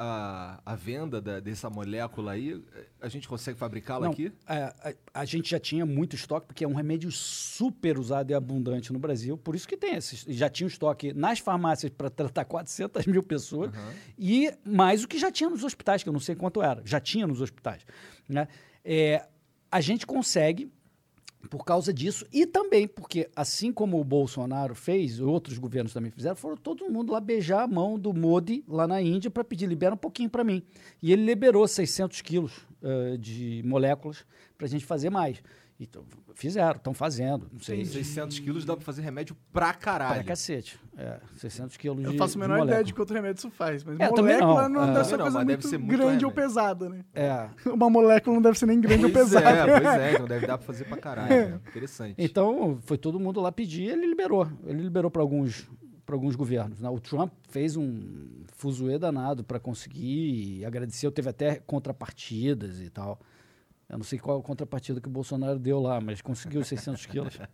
[0.66, 2.62] a, a venda da- dessa molécula aí,
[3.02, 4.32] a gente consegue fabricá-la aqui?
[4.46, 8.34] a, a- a gente já tinha muito estoque, porque é um remédio super usado e
[8.34, 9.38] abundante no Brasil.
[9.38, 13.24] Por isso que tem esse, já tinha um estoque nas farmácias para tratar 400 mil
[13.24, 13.72] pessoas
[14.20, 16.82] e mais o que já tinha nos hospitais, que eu não sei quanto era.
[16.86, 17.86] Já tinha nos hospitais.
[18.28, 18.48] Né?
[18.84, 19.26] É,
[19.72, 20.72] a gente consegue
[21.50, 26.36] por causa disso e também porque, assim como o Bolsonaro fez, outros governos também fizeram,
[26.36, 29.94] foram todo mundo lá beijar a mão do Modi lá na Índia para pedir, libera
[29.94, 30.64] um pouquinho para mim.
[31.02, 34.26] E ele liberou 600 quilos eh, de moléculas
[34.58, 35.42] para a gente fazer mais.
[35.78, 36.06] Então,
[36.36, 37.84] fizeram, estão fazendo, não sei.
[37.86, 40.16] 600 quilos dá pra fazer remédio pra caralho.
[40.16, 40.80] Para cacete.
[40.98, 42.72] É, 600 quilos Eu de faço a menor molécula.
[42.72, 44.86] ideia de que outro remédio isso faz, mas É, molécula não.
[44.86, 44.94] não, É.
[44.94, 46.32] deve ser não, coisa mas muito deve ser muito grande ou remédio.
[46.32, 47.04] pesada, né?
[47.14, 47.50] É.
[47.70, 49.50] Uma molécula não deve ser nem grande ou Pois pesada.
[49.50, 51.30] é, pois é, então deve dar pra fazer pra caralho.
[51.50, 51.60] né?
[51.68, 52.16] Interessante.
[52.18, 54.48] Então, foi todo mundo lá pedir, ele liberou.
[54.66, 55.68] Ele liberou para alguns
[56.06, 56.80] para alguns governos.
[56.80, 56.88] né?
[56.90, 58.00] O Trump fez um
[58.56, 63.20] fuzuê danado para conseguir e agradeceu, teve até contrapartidas e tal.
[63.88, 67.06] Eu não sei qual a contrapartida que o Bolsonaro deu lá, mas conseguiu os 600
[67.06, 67.38] quilos.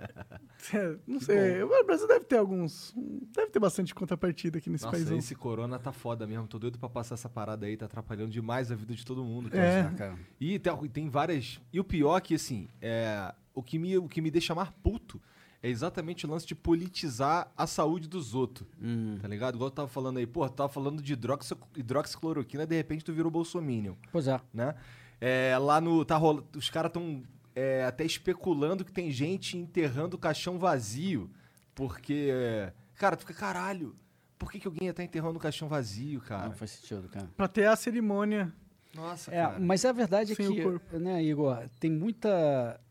[0.74, 1.64] É, não sei.
[1.64, 2.94] O Brasil deve ter alguns.
[3.36, 5.10] Deve ter bastante contrapartida aqui nesse Nossa, país.
[5.10, 6.48] esse corona tá foda mesmo.
[6.48, 9.50] Tô doido pra passar essa parada aí, tá atrapalhando demais a vida de todo mundo.
[9.50, 9.64] cara.
[9.66, 9.98] É.
[9.98, 10.20] Cara.
[10.40, 11.60] E tem, tem várias.
[11.74, 14.70] E o pior é que, assim, é, o, que me, o que me deixa mais
[14.84, 15.20] puto
[15.64, 18.68] é exatamente o lance de politizar a saúde dos outros.
[18.80, 19.18] Hum.
[19.20, 19.56] Tá ligado?
[19.56, 23.12] Igual eu tava falando aí, pô, tu tava falando de hidroxi, hidroxicloroquina, de repente tu
[23.14, 24.40] virou bolsominion, Pois é.
[24.54, 24.76] né?
[25.22, 26.04] É, lá no.
[26.04, 27.22] Tá rola- os caras tão
[27.56, 31.30] é, até especulando que tem gente enterrando o caixão vazio.
[31.76, 32.30] Porque.
[32.34, 33.96] é, cara, tu fica, caralho.
[34.38, 36.48] Por que, que alguém ia estar enterrando o caixão vazio, cara?
[36.50, 37.30] Não faz sentido, cara.
[37.38, 38.52] Pra ter a cerimônia.
[38.96, 39.60] Nossa, É, cara.
[39.60, 40.98] mas a verdade é Sem o que, corpo.
[41.00, 42.82] né, Igor, tem muita,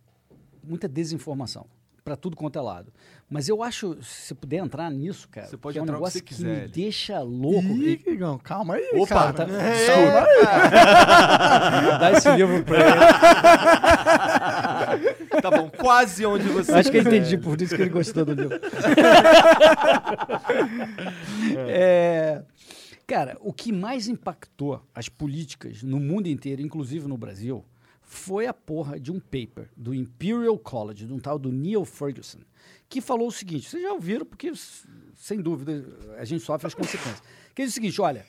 [0.62, 1.66] muita desinformação
[2.04, 2.90] para tudo quanto é lado.
[3.32, 5.94] Mas eu acho, se você puder entrar nisso, cara, Você pode que é um entrar
[5.94, 6.68] que negócio você que, quiser, me ele.
[6.68, 7.68] deixa louco.
[7.68, 8.00] Ih,
[8.42, 9.32] calma aí, Opa, cara.
[9.32, 9.86] tá- É.
[12.00, 12.90] Dá esse livro pra ele.
[15.40, 16.72] Tá bom, quase onde você.
[16.72, 17.16] Acho que eu quiser.
[17.18, 18.58] entendi, por isso que ele gostou do livro.
[21.68, 22.42] É,
[23.06, 27.64] cara, o que mais impactou as políticas no mundo inteiro, inclusive no Brasil,
[28.02, 32.38] foi a porra de um paper do Imperial College, de um tal do Neil Ferguson,
[32.90, 34.52] que falou o seguinte: vocês já ouviram, porque
[35.14, 35.86] sem dúvida
[36.18, 37.22] a gente sofre as consequências.
[37.54, 38.26] Que diz o seguinte: olha,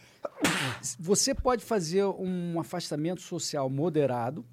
[0.99, 4.45] você pode fazer um afastamento social moderado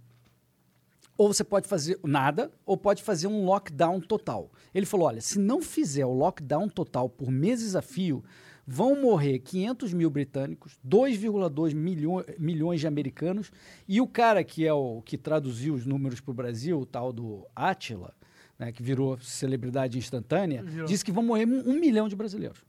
[1.17, 4.53] ou você pode fazer nada, ou pode fazer um lockdown total.
[4.73, 8.23] Ele falou: olha, se não fizer o lockdown total por meses a fio,
[8.65, 13.51] vão morrer 500 mil britânicos, 2,2 milho milhões de americanos,
[13.89, 17.13] e o cara que é o que traduziu os números para o Brasil, o tal
[17.13, 18.15] do Attila,
[18.59, 20.87] né, que virou celebridade instantânea, Virou.
[20.87, 22.65] disse que vão morrer um, milhão de brasileiros.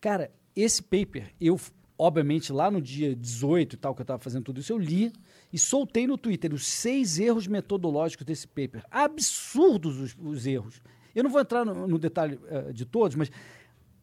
[0.00, 1.60] Cara, esse paper, eu,
[1.98, 5.12] obviamente, lá no dia 18 e tal, que eu estava fazendo tudo isso, eu li
[5.52, 8.82] e soltei no Twitter os seis erros metodológicos desse paper.
[8.90, 10.80] Absurdos os, os erros.
[11.14, 13.30] Eu não vou entrar no, no detalhe eh, de todos, mas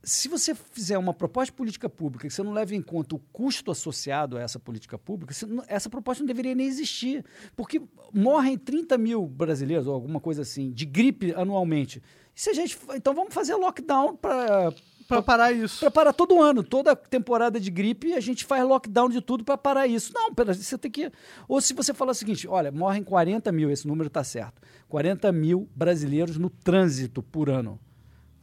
[0.04, 3.20] se você fizer uma proposta de política pública que você não leva em conta o
[3.32, 7.24] custo associado a essa política pública, não- essa proposta não deveria nem existir.
[7.56, 7.82] Porque
[8.14, 12.01] morrem 30 mil brasileiros, ou alguma coisa assim, de gripe anualmente.
[12.36, 12.78] E se a gente.
[12.95, 14.74] Então vamos fazer lockdown para
[15.08, 15.80] Pra parar isso.
[15.82, 19.58] para parar todo ano, toda temporada de gripe, a gente faz lockdown de tudo para
[19.58, 20.12] parar isso.
[20.14, 21.12] Não, pera, você tem que.
[21.47, 24.62] Ou se você falar o seguinte: olha, morrem 40 mil, esse número está certo.
[24.89, 27.80] 40 mil brasileiros no trânsito por ano.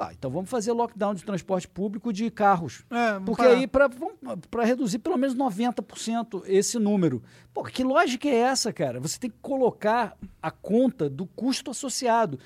[0.03, 2.87] Ah, então vamos fazer lockdown de transporte público de carros.
[2.91, 3.55] É, Porque parar.
[3.55, 7.23] aí, para reduzir pelo menos 90% esse número.
[7.53, 8.99] Pô, que lógica é essa, cara?
[8.99, 12.39] Você tem que colocar a conta do custo associado.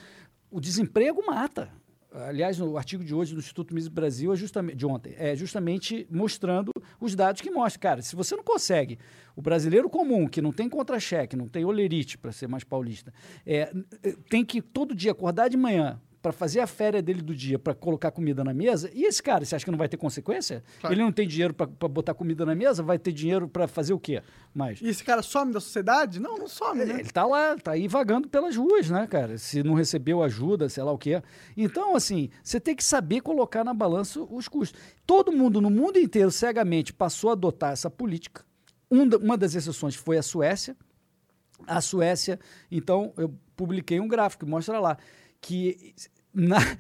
[0.51, 1.71] O desemprego mata.
[2.13, 6.09] Aliás, no artigo de hoje do Instituto Mises Brasil, é justamente, de ontem, é justamente
[6.11, 7.81] mostrando os dados que mostram.
[7.81, 8.99] Cara, se você não consegue,
[9.37, 13.13] o brasileiro comum, que não tem contra-cheque, não tem olerite, para ser mais paulista,
[13.47, 13.73] é,
[14.29, 17.75] tem que todo dia acordar de manhã, para fazer a férias dele do dia, para
[17.75, 20.65] colocar comida na mesa, e esse cara, você acha que não vai ter consequência?
[20.81, 20.95] Claro.
[20.95, 23.99] Ele não tem dinheiro para botar comida na mesa, vai ter dinheiro para fazer o
[23.99, 24.23] quê?
[24.55, 24.81] Mais.
[24.81, 26.19] E esse cara some da sociedade?
[26.19, 27.01] Não, não some, né?
[27.01, 29.37] Ele tá lá, tá aí vagando pelas ruas, né, cara?
[29.37, 31.23] Se não recebeu ajuda, sei lá o quê.
[31.55, 34.81] Então, assim, você tem que saber colocar na balança os custos.
[35.07, 38.47] Todo mundo no mundo inteiro, cegamente, passou a adotar essa política.
[38.91, 40.75] Um uma das exceções foi a Suécia.
[41.67, 44.97] A Suécia, então, eu publiquei um gráfico que mostra lá
[45.47, 45.95] que,
[46.33, 46.77] na-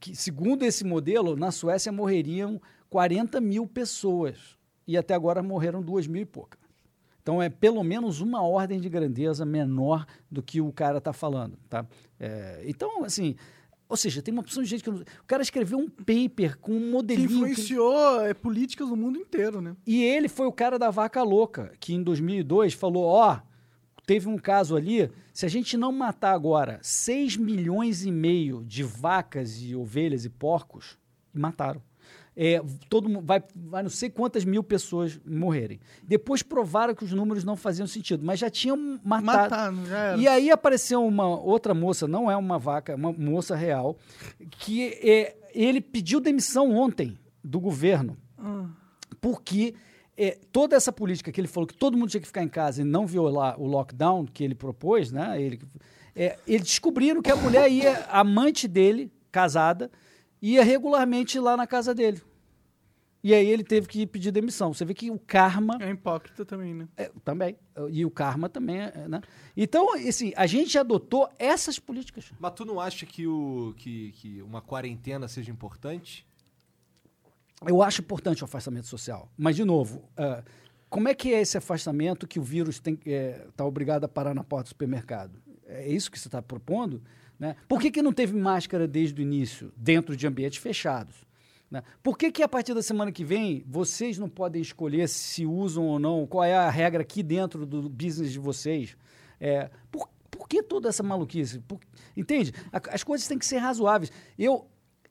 [0.00, 4.56] que, segundo esse modelo, na Suécia morreriam 40 mil pessoas.
[4.86, 6.56] E até agora morreram duas mil e pouca.
[7.22, 11.58] Então é pelo menos uma ordem de grandeza menor do que o cara está falando,
[11.68, 11.84] tá?
[12.18, 13.36] É, então, assim,
[13.86, 14.90] ou seja, tem uma opção de gente que...
[14.90, 17.28] não- O cara escreveu um paper com um Que modelinho...
[17.28, 19.76] que- influenciou é, políticas no mundo inteiro, né?
[19.86, 23.40] E ele foi o cara da vaca louca, que em 2002 falou: ó,
[24.08, 28.82] teve um caso ali, se a gente não matar agora 6 milhões e meio de
[28.82, 30.96] vacas e ovelhas e porcos,
[31.34, 31.82] e mataram.
[32.34, 35.78] É, todo vai, vai não sei quantas mil pessoas morrerem.
[36.02, 39.26] Depois provaram que os números não faziam sentido, mas já tinham matado.
[39.26, 40.16] Matar, não já era.
[40.16, 43.98] E aí apareceu uma outra moça, não é uma vaca, é uma moça real,
[44.48, 48.66] que é, ele pediu demissão ontem do governo Ah.
[49.20, 49.74] porque
[50.18, 52.82] é, toda essa política que ele falou que todo mundo tinha que ficar em casa
[52.82, 55.40] e não violar o lockdown que ele propôs, né?
[55.40, 55.60] Ele,
[56.14, 59.88] é, eles descobriram que a mulher ia, a amante dele, casada,
[60.42, 62.20] ia regularmente lá na casa dele.
[63.22, 64.72] E aí ele teve que pedir demissão.
[64.72, 66.88] Você vê que o karma É hipócrita também, né?
[66.96, 67.56] é, também.
[67.90, 69.20] E o karma também, é, né?
[69.56, 72.32] Então, assim, a gente adotou essas políticas.
[72.38, 76.27] Mas tu não acha que, o, que, que uma quarentena seja importante?
[77.66, 79.30] Eu acho importante o afastamento social.
[79.36, 80.42] Mas, de novo, ah,
[80.88, 84.64] como é que é esse afastamento que o vírus está obrigado a parar na porta
[84.64, 85.40] do supermercado?
[85.66, 87.02] É isso que você está propondo?
[87.38, 87.56] Né?
[87.68, 91.16] Por que, que não teve máscara desde o início, dentro de ambientes fechados?
[91.70, 91.82] Né?
[92.02, 95.84] Por que, que a partir da semana que vem vocês não podem escolher se usam
[95.84, 96.26] ou não?
[96.26, 98.96] Qual é a regra aqui dentro do business de vocês?
[99.38, 101.58] É, por, por que toda essa maluquice?
[101.60, 101.80] Por-
[102.16, 102.52] entende?
[102.72, 104.10] A- As coisas têm que ser razoáveis.
[104.38, 104.66] Eu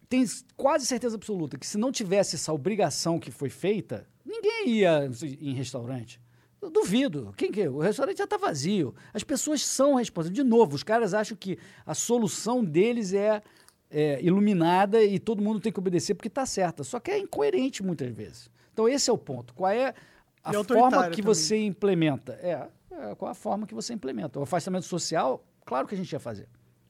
[0.10, 5.10] tenho quase certeza absoluta que se não tivesse essa obrigação que foi feita, ninguém ia
[5.41, 6.20] em restaurante.
[6.62, 7.34] Eu duvido.
[7.38, 7.70] Quem que é?
[7.70, 8.95] O restaurante já está vazio.
[9.14, 10.36] As pessoas são responsáveis.
[10.36, 13.43] De novo, os caras acham que a solução deles é,
[13.91, 16.84] é, iluminada e todo mundo tem que obedecer porque está certa.
[16.84, 18.49] Só que é incoerente muitas vezes.
[18.74, 19.53] Então esse é o ponto.
[19.53, 19.93] Qual é
[20.43, 21.24] a E forma que também.
[21.24, 22.34] você implementa?
[22.41, 24.39] É, é, qual a forma que você implementa?
[24.39, 26.47] O afastamento social, claro que a gente ia fazer.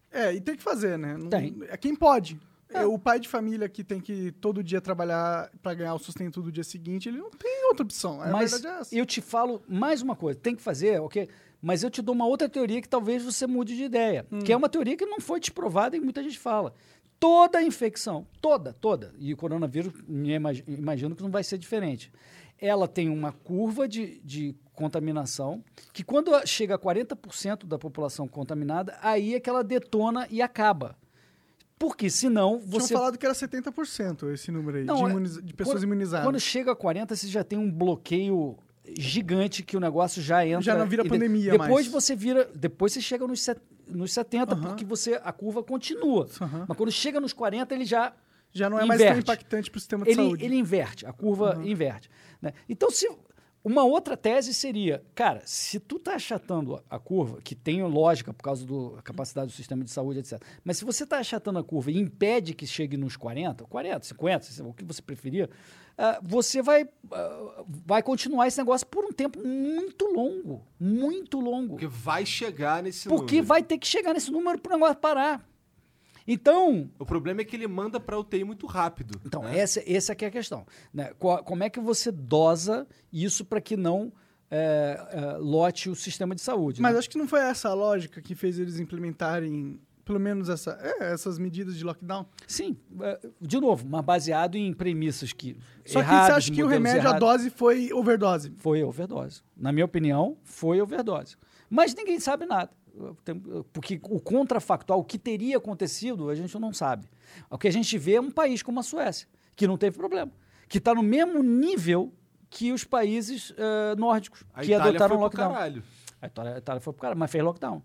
[0.09, 1.17] É, e tem que fazer, né?
[1.17, 1.53] Não- Tem.
[1.67, 2.39] É quem pode.
[2.69, 6.41] É, O pai de família que tem que todo dia trabalhar pra ganhar o sustento
[6.41, 8.21] do dia seguinte, ele não tem outra opção.
[8.21, 8.95] A Mas verdade é essa.
[8.95, 11.29] eu te falo mais uma coisa, tem que fazer, ok?
[11.61, 14.39] Mas eu te dou uma outra teoria que talvez você mude de ideia, Hum.
[14.39, 16.73] que é uma teoria que não foi desprovada e muita gente fala.
[17.19, 19.91] Toda infecção, toda, toda, e o coronavírus,
[20.67, 22.11] imagino que não vai ser diferente.
[22.59, 25.63] Ela tem uma curva de, de contaminação,
[25.93, 30.95] que quando chega a 40% da população contaminada, aí é que ela detona e acaba.
[31.79, 35.77] Porque senão você falado que era 70% esse número aí, Não, de, é- de pessoas
[35.77, 36.25] quando, imunizadas.
[36.25, 38.57] Quando chega a 40, você já tem um bloqueio
[38.97, 40.61] gigante que o negócio já entra.
[40.61, 41.87] Já não vira e de- pandemia Depois mais.
[41.87, 42.49] você vira.
[42.55, 44.61] Depois você chega nos, set- nos 70, Aham.
[44.63, 46.27] porque você, a curva continua.
[46.67, 48.13] Mas quando chega nos 40, ele já.
[48.53, 49.23] Já não é mais tão inverte.
[49.23, 50.45] impactante pro sistema de Ele, saúde.
[50.45, 52.09] ele inverte, a curva inverte.
[52.41, 52.53] né?
[52.67, 53.07] Então, se.
[53.63, 58.41] Uma outra tese seria, cara, se tu tá achatando a- curva, que tem lógica por
[58.43, 60.41] causa da capacidade do sistema de saúde, etc.
[60.63, 64.63] Mas se você está achatando a curva e impede que chegue nos 40, 40, 50,
[64.63, 65.49] o que você preferir,
[65.97, 70.65] ah, você vai, ah, vai continuar esse negócio por um tempo muito longo.
[70.79, 71.69] Muito longo.
[71.71, 73.47] Porque vai chegar nesse Porque número.
[73.47, 75.45] vai ter que chegar nesse número para o negócio parar.
[76.27, 79.19] Então, O problema é que ele manda pra UTI muito rápido.
[79.25, 79.57] Então, né?
[79.57, 80.65] essa, essa que é a questão.
[80.93, 81.11] Né?
[81.17, 84.11] Como é que você dosa isso para que não
[84.51, 86.81] é, é, lote o sistema de saúde?
[86.81, 86.99] Mas né?
[86.99, 91.11] acho que não foi essa a lógica que fez eles implementarem pelo menos essa, é,
[91.11, 92.25] essas medidas de lockdown.
[92.47, 95.57] Sim, é, de novo, mas baseado em premissas que.
[95.85, 97.19] Só erradas, que você acha que o remédio, a errados.
[97.19, 98.53] dose foi overdose.
[98.57, 99.41] Foi overdose.
[99.55, 101.35] Na minha opinião, foi overdose.
[101.69, 102.71] Mas ninguém sabe nada.
[103.71, 107.07] Porque o contrafactual, o que teria acontecido, a gente não sabe.
[107.49, 110.31] O que a gente vê é um país como a Suécia, que não teve problema.
[110.67, 112.13] Que está no mesmo nível
[112.49, 115.53] que os países eh, nórdicos, A que Itália adotaram foi pro lockdown.
[115.53, 115.83] caralho.
[116.21, 117.81] A Itália, a Itália foi pro cara, mas fez lockdown.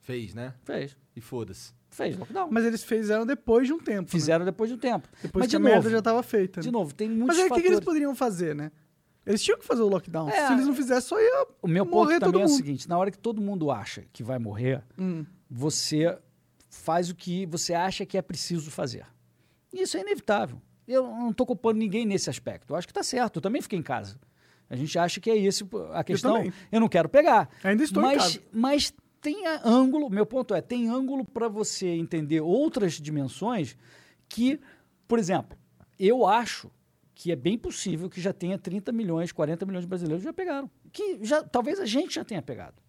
[0.00, 0.54] Fez, né?
[0.64, 0.96] Fez.
[1.14, 1.72] E foda-se.
[1.90, 2.48] Fez lockdown.
[2.50, 4.02] Mas eles fizeram depois de um tempo.
[4.02, 4.08] né?
[4.08, 5.08] Fizeram depois de um tempo.
[5.22, 6.60] Depois mas que de a novo, merda já estava feita.
[6.60, 6.72] de né?
[6.72, 8.70] novo, tem muitos Mas aí o que, que eles poderiam fazer, né?
[9.28, 10.28] Eles tinham que fazer o lockdown.
[10.30, 12.48] É, Se eles não fizessem, só ia O meu ponto morrer todo também é o
[12.48, 15.24] seguinte: na hora que todo mundo acha que vai morrer, Hum.
[15.50, 16.18] você
[16.70, 19.06] faz o que você acha que é preciso fazer.
[19.72, 20.60] E Isso é inevitável.
[20.86, 22.72] Eu não estou culpando ninguém nesse aspecto.
[22.72, 23.36] Eu acho que está certo.
[23.36, 24.18] Eu também fiquei em casa.
[24.70, 25.62] A gente acha que é esse
[25.92, 26.36] a questão.
[26.36, 26.52] também.
[26.72, 27.50] Eu, não quero pegar.
[27.62, 28.42] Ainda estou em mas, casa.
[28.50, 30.08] Mas tem ângulo.
[30.08, 33.76] Meu ponto é: tem ângulo para você entender outras dimensões
[34.28, 34.58] que,
[35.06, 35.58] por exemplo,
[35.98, 36.70] eu acho
[37.20, 40.70] que é bem possível que já tenha 30 milhões, 40 milhões de brasileiros já pegaram.
[40.92, 42.80] Que já, talvez a gente já tenha pegado.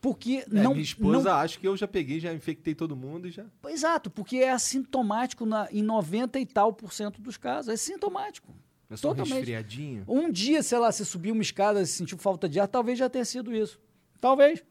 [0.00, 0.72] Porque É, não.
[0.72, 3.46] minha esposa não acha que eu já peguei, já infectei todo mundo e já.
[3.68, 7.72] Exato, porque é assintomático na, em 90 e tal por cento dos casos.
[7.72, 8.52] É sintomático.
[8.90, 9.34] É só Totalmente.
[9.34, 10.02] resfriadinho.
[10.08, 13.08] Um dia, sei lá, você subiu uma escada e sentiu falta de ar, talvez já
[13.08, 13.78] tenha sido isso.
[14.20, 14.64] Talvez.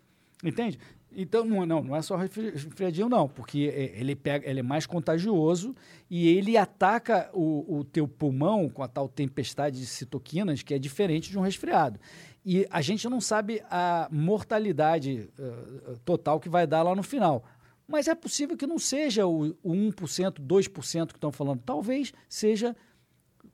[0.43, 0.77] Entende?
[1.19, 4.63] Então, não, não, não é só resfri- resfriadinho, não, porque é, ele, pega, ele é
[4.63, 5.75] mais contagioso
[6.07, 10.77] e ele ataca o, o teu pulmão com a tal tempestade de citoquinas, que é
[10.77, 11.99] diferente de um resfriado.
[12.45, 17.43] E a gente não sabe a mortalidade eh, total que vai dar lá no final.
[17.87, 21.61] Mas é possível que não seja o, o 1%, 2% que estão falando.
[21.65, 22.75] Talvez seja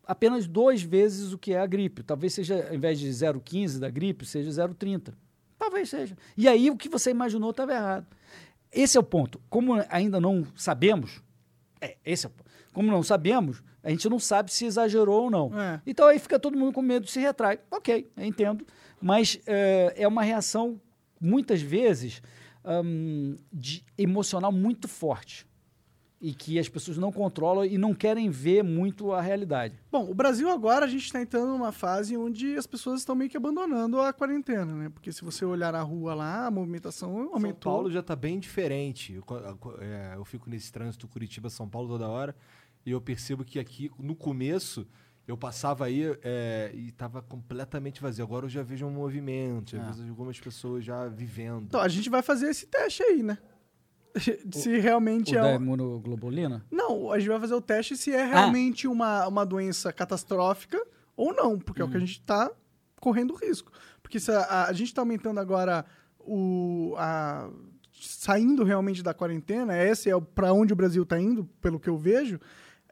[0.05, 2.03] apenas duas vezes o que é a gripe.
[2.03, 5.13] Talvez seja, ao invés de 0,15 da gripe, seja 0,30.
[5.63, 6.17] Talvez seja.
[6.35, 8.05] E aí o que você imaginou estava errado.
[8.69, 9.39] Esse é o ponto.
[9.49, 11.21] Como ainda não sabemos,
[11.79, 12.49] é, esse é o ponto.
[12.73, 15.57] Como não sabemos, a gente não sabe se exagerou ou não.
[15.57, 15.81] É.
[15.87, 17.61] Então aí fica todo mundo com medo de se retrai.
[17.71, 18.67] Ok, entendo.
[19.01, 20.81] Mas é, é uma reação,
[21.17, 22.21] muitas vezes,
[22.65, 25.47] hum, de emocional muito forte.
[26.25, 29.75] E que as pessoas não controlam e não querem ver muito a realidade.
[29.91, 33.29] Bom, o Brasil agora a gente está entrando numa fase onde as pessoas estão meio
[33.29, 34.87] que abandonando a quarentena, né?
[34.89, 37.69] Porque se você olhar na rua lá, a movimentação São aumentou.
[37.73, 39.13] Paulo já tá bem diferente.
[39.13, 42.33] Eu, a é, eu fico nesse trânsito Curitiba-São Paulo toda hora
[42.85, 44.87] e eu percebo que aqui, no começo,
[45.27, 48.23] eu passava aí é, e tava completamente vazio.
[48.23, 49.91] Agora eu já vejo um movimento, já Ah.
[49.91, 51.65] vejo algumas pessoas já vivendo.
[51.65, 53.37] Então, a gente vai fazer esse teste aí, né?
[54.53, 55.41] se realmente O é.
[55.41, 56.63] da imunoglobulina?
[56.71, 58.19] Não, a gente vai fazer o teste se Ah.
[58.21, 60.81] é realmente uma, uma doença catastrófica
[61.15, 62.05] ou não, porque é o que a Uhum.
[62.05, 62.51] gente está
[62.99, 63.71] correndo risco.
[64.01, 65.85] Porque se a, a gente está aumentando agora
[66.19, 66.93] o.
[66.97, 67.49] A,
[68.05, 71.97] saindo realmente da quarentena, esse é para onde o Brasil está indo, pelo que eu
[71.97, 72.39] vejo,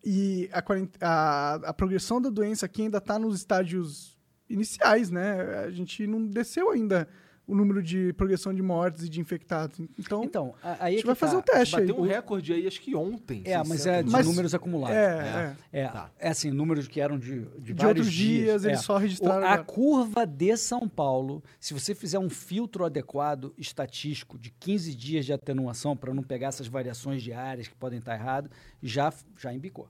[0.05, 0.63] e a,
[1.01, 4.17] a, a progressão da doença aqui ainda está nos estágios
[4.49, 5.63] iniciais, né?
[5.65, 7.07] A gente não desceu ainda
[7.48, 9.78] o número de progressão de mortes e de infectados.
[10.00, 11.39] Então, Então, a- aí a é gente que vai fazer tá.
[11.39, 11.88] o teste aí.
[11.88, 13.42] Bateu um recorde aí, acho que ontem.
[13.46, 14.96] É, mas 600 é de Mas- números acumulados.
[14.96, 15.82] é, é.
[15.82, 16.12] É, Tá.
[16.18, 18.82] é assim, números que eram de, de, De vários outros dias, eles é.
[18.82, 24.38] só registraram O- A curva de São Paulo, se você fizer um filtro adequado estatístico
[24.39, 28.50] de 15 dias de atenuação para não pegar essas variações diárias que podem estar errado,
[28.82, 29.89] já, já embicou.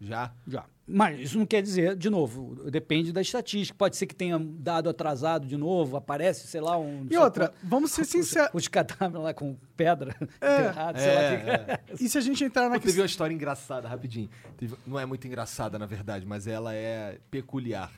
[0.00, 0.32] Já.
[0.46, 0.64] Já.
[0.90, 3.76] Mas isso não quer dizer, de novo, depende da estatística.
[3.76, 7.06] Pode ser que tenha dado atrasado de novo, aparece, sei lá, um.
[7.10, 8.50] E outra, quanto- vamos ser sinceros.
[8.54, 11.20] Os cadáveres lá com pedra enterrado, sei lá.
[11.22, 14.30] É, que- E se a gente entrar na Pô, teve uma história engraçada, rapidinho.
[14.56, 17.92] Teve- não é muito engraçada, na verdade, mas ela é peculiar.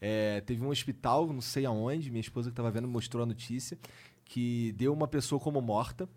[0.00, 3.76] É, teve um hospital, não sei aonde, minha esposa que estava vendo mostrou a notícia,
[4.24, 6.08] que deu uma pessoa como morta,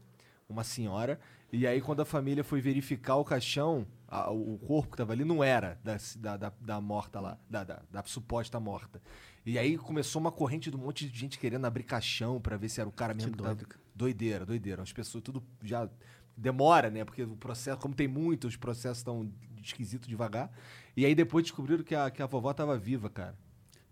[0.48, 1.20] uma senhora,
[1.52, 5.24] e aí quando a família foi verificar o caixão, a- o corpo que estava ali
[5.26, 5.98] não era da,
[6.38, 9.02] da, da, morta lá, da, da, da suposta morta.
[9.46, 12.70] E aí começou uma corrente de um monte de gente querendo abrir caixão para ver
[12.70, 13.82] se era o cara mesmo que, tava- doido, cara.
[13.96, 14.82] Doideira, doideira.
[14.84, 15.90] As pessoas tudo já
[16.38, 17.04] demora, né?
[17.04, 19.30] Porque o processo, como tem muito, os processos estão
[19.62, 20.52] esquisitos devagar.
[20.96, 23.36] E aí depois descobriram que a, que a vovó tava viva, cara.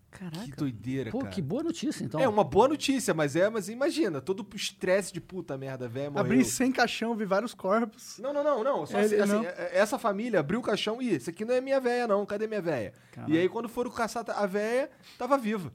[0.10, 0.39] Caraca.
[0.45, 1.32] Que doideira, Pô, cara.
[1.32, 2.20] que boa notícia, então.
[2.20, 6.18] É uma boa notícia, mas é, mas imagina, todo o estresse de puta merda, velho.
[6.18, 8.18] Abrir sem caixão, vi vários corpos.
[8.18, 8.86] Não, não, não, não.
[8.86, 9.39] Só Ele- assim, não.
[9.41, 12.26] assim, é- essa família abriu o caixão e isso aqui não é minha véia, não.
[12.26, 12.93] Cadê minha véia?
[13.12, 13.32] Caraca.
[13.32, 15.72] E aí, quando foram caçar a véia, tava viva.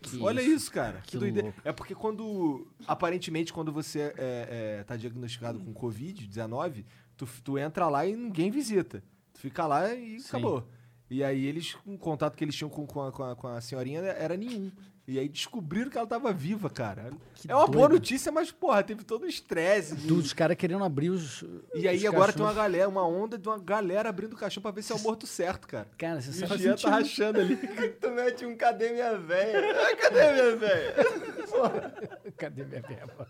[0.00, 1.00] Que Olha isso, cara.
[1.02, 1.48] Que Que doideira.
[1.48, 1.60] louco.
[1.64, 2.66] É porque quando.
[2.86, 6.84] Aparentemente, quando você é, é, tá diagnosticado com Covid-19,
[7.16, 9.02] tu, tu entra lá e ninguém visita.
[9.34, 10.28] Tu fica lá e Sim.
[10.28, 10.68] acabou.
[11.10, 13.60] E aí eles, o contato que eles tinham com, com, a, com, a, com a
[13.60, 14.70] senhorinha era nenhum.
[15.08, 17.12] E aí descobriram que ela tava viva, cara.
[17.34, 18.00] Que é uma boa doido.
[18.00, 19.94] notícia, mas, porra, teve todo o estresse.
[19.94, 21.44] Dos caras querendo abrir os.
[21.76, 22.34] E aí os agora caixões.
[22.34, 24.96] tem uma galera, uma onda de uma galera abrindo o caixão pra ver se é
[24.96, 25.86] o morto certo, cara.
[25.96, 26.54] Cara, você sabe.
[26.54, 27.56] o Jean tá rachando ali.
[28.00, 29.60] tu mete um cadê minha véia?
[29.80, 30.94] Ah, cadê minha véia?
[30.94, 33.26] Cadê minha verba?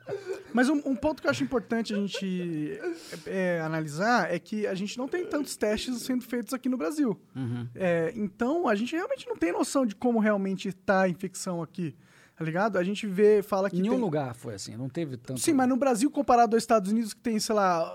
[0.52, 2.78] Mas um, um ponto que eu acho importante a gente
[3.26, 7.18] é, analisar é que a gente não tem tantos testes sendo feitos aqui no Brasil.
[7.34, 7.68] Uhum.
[7.74, 11.94] É, então, a gente realmente não tem noção de como realmente está a infecção aqui.
[12.38, 12.76] Tá ligado?
[12.76, 13.78] A gente vê, fala que.
[13.78, 15.40] Em nenhum tem- lugar foi assim, não teve tanto.
[15.40, 17.90] Sim, mas no Brasil, comparado aos Estados Unidos, que tem, sei lá,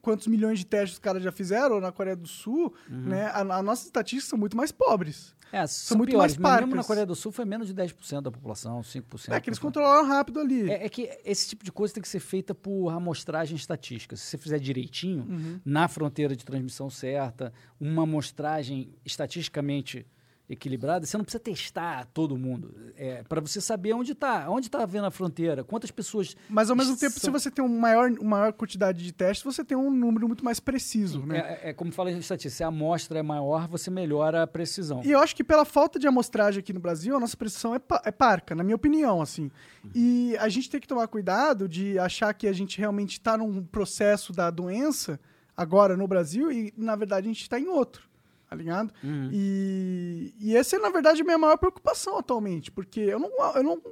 [0.00, 3.00] quantos milhões de testes os caras já fizeram, ou na Coreia do Sul, Uhum.
[3.08, 3.24] né?
[3.34, 5.34] A, a nossas estatísticas são muito mais pobres.
[5.54, 6.86] É, são, muito piores, mais mas mesmo na parcas.
[6.86, 9.32] Coreia do Sul foi menos de 10% da população, 5%.
[9.32, 10.70] É que eles controlaram rápido ali.
[10.70, 14.16] É, é que esse tipo de coisa tem que ser feita por amostragem estatística.
[14.16, 15.60] Se você fizer direitinho, Uhum.
[15.64, 20.06] na fronteira de transmissão certa, uma amostragem estatisticamente
[20.48, 22.74] equilibrada, você não precisa testar todo mundo.
[22.96, 26.36] É, para você saber onde está, onde está havendo a fronteira, quantas pessoas.
[26.50, 29.42] Mas ao mesmo tempo, se são- você tem um maior, uma maior quantidade de testes,
[29.42, 31.58] você tem um número muito mais preciso, né?
[31.62, 35.00] É, é como fala em estatística, se a amostra é maior, você melhora a precisão.
[35.02, 37.78] E eu acho que pela falta de amostragem aqui no Brasil, a nossa precisão é,
[37.78, 39.50] pa- é parca, na minha opinião, assim.
[39.94, 43.64] E a gente tem que tomar cuidado de achar que a gente realmente está num
[43.64, 45.18] processo da doença
[45.56, 48.12] agora no Brasil e, na verdade, a gente está em outro.
[48.54, 48.92] Tá ligado?
[49.02, 49.28] Uhum.
[49.32, 53.62] E, e essa é, na verdade, a minha maior preocupação atualmente, porque eu não, eu
[53.62, 53.82] não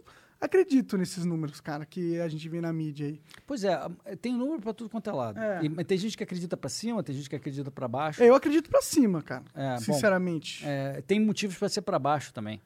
[0.40, 3.20] acredito nesses números, cara, que a gente vê na mídia aí.
[3.46, 3.78] Pois é,
[4.20, 5.38] tem número pra tudo quanto é lado.
[5.38, 5.64] É.
[5.64, 8.22] E- tem gente que acredita pra cima, tem gente que acredita pra baixo.
[8.22, 10.64] Eu acredito pra cima, cara, É, bom, sinceramente.
[10.66, 12.60] É, tem motivos para ser para baixo também.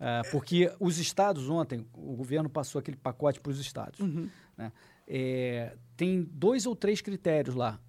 [0.00, 3.98] É, porque os estados ontem, o governo passou aquele pacote para os estados.
[4.00, 4.28] Uhum.
[4.56, 4.70] né?
[5.06, 7.80] É, tem dois ou três critérios lá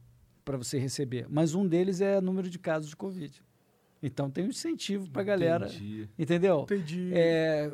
[0.44, 3.44] para você receber, mas um deles é número de casos de Covid.
[4.02, 5.66] Então tem um incentivo para a galera.
[5.68, 6.10] Entendi.
[6.18, 6.62] Entendeu?
[6.62, 7.12] Entendi.
[7.14, 7.70] É,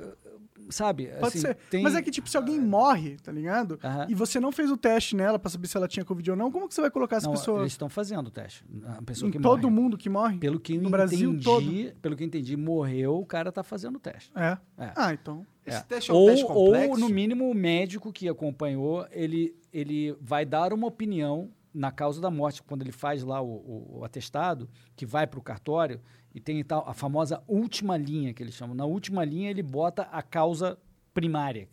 [0.69, 1.05] sabe?
[1.19, 1.55] Pode assim, ser.
[1.69, 3.79] tem- Mas é que, tipo, se alguém morre, tá ligado?
[3.83, 4.07] Aham.
[4.09, 6.51] E você não fez o teste nela pra saber se ela tinha Covid ou não,
[6.51, 8.65] como que você vai colocar essa Não, pessoa eles estão fazendo o teste.
[8.97, 9.73] A pessoa em que todo morre.
[9.83, 10.37] mundo que morre?
[10.39, 11.71] Pelo que No entendi, Brasil todo?
[12.01, 14.31] pelo que eu entendi, morreu, o cara tá fazendo o teste.
[14.35, 14.57] É.
[14.79, 14.91] É.
[14.95, 15.45] Ah, então.
[15.65, 15.81] Esse É.
[15.81, 16.91] teste é um ou, teste complexo?
[16.91, 22.21] ou, no mínimo, o médico que acompanhou, ele, ele vai dar uma opinião na causa
[22.21, 25.99] da morte, quando ele faz lá o, o- o atestado, que vai para o cartório,
[26.33, 28.73] e tem tal, a famosa última linha, que eles chamam.
[28.75, 30.77] Na última linha, ele bota a causa
[31.13, 31.67] primária,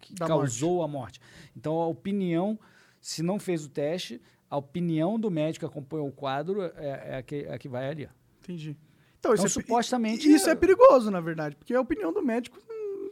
[0.00, 1.20] que, Da causou a morte.
[1.56, 2.58] Então, a opinião,
[3.00, 7.16] se não fez o teste, a opinião do médico que acompanhou o quadro é, é
[7.16, 8.08] a, que, é a que vai ali.
[8.42, 8.76] Entendi.
[9.18, 12.12] Então, isso Então, é, pe- supostamente, Isso é- é perigoso, na verdade, porque a opinião
[12.12, 12.56] do médico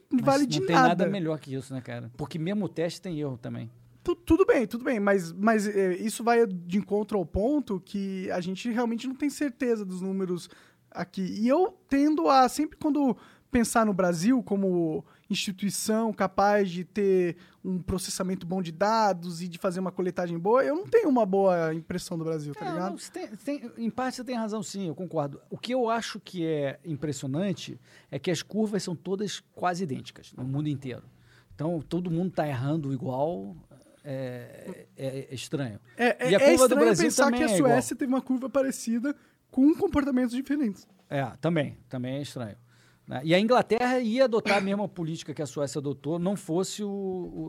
[0.08, 0.88] não Mas vale não de tem nada.
[0.88, 2.10] nada melhor que isso, né, cara?
[2.16, 3.68] Porque mesmo o teste tem erro também.
[4.06, 8.30] Tu- tudo bem, tudo bem, mas, mas é, isso vai de encontro ao ponto que
[8.30, 10.48] a gente realmente não tem certeza dos números
[10.88, 11.22] aqui.
[11.22, 13.16] E eu tendo a, sempre quando
[13.50, 19.58] pensar no Brasil como instituição capaz de ter um processamento bom de dados e de
[19.58, 22.90] fazer uma coletagem boa, eu não tenho uma boa impressão do Brasil, tá É, ligado?
[22.90, 23.28] não, tem-
[23.58, 25.40] tem- em parte você tem razão, sim, eu concordo.
[25.50, 30.32] O que eu acho que é impressionante é que as curvas são todas quase idênticas
[30.32, 31.02] no mundo inteiro.
[31.54, 33.56] Então, todo mundo está errando igual,
[34.06, 35.78] é, é- é estranho.
[35.96, 37.72] É, E a é, é curva do estranho Brasil pensar também que a é igual.
[37.72, 39.14] Suécia teve uma curva parecida
[39.50, 40.86] com comportamentos diferentes.
[41.10, 42.56] É, também, também é estranho.
[43.06, 43.20] né?
[43.24, 46.88] E a Inglaterra ia adotar a mesma política que a Suécia adotou, não fosse o,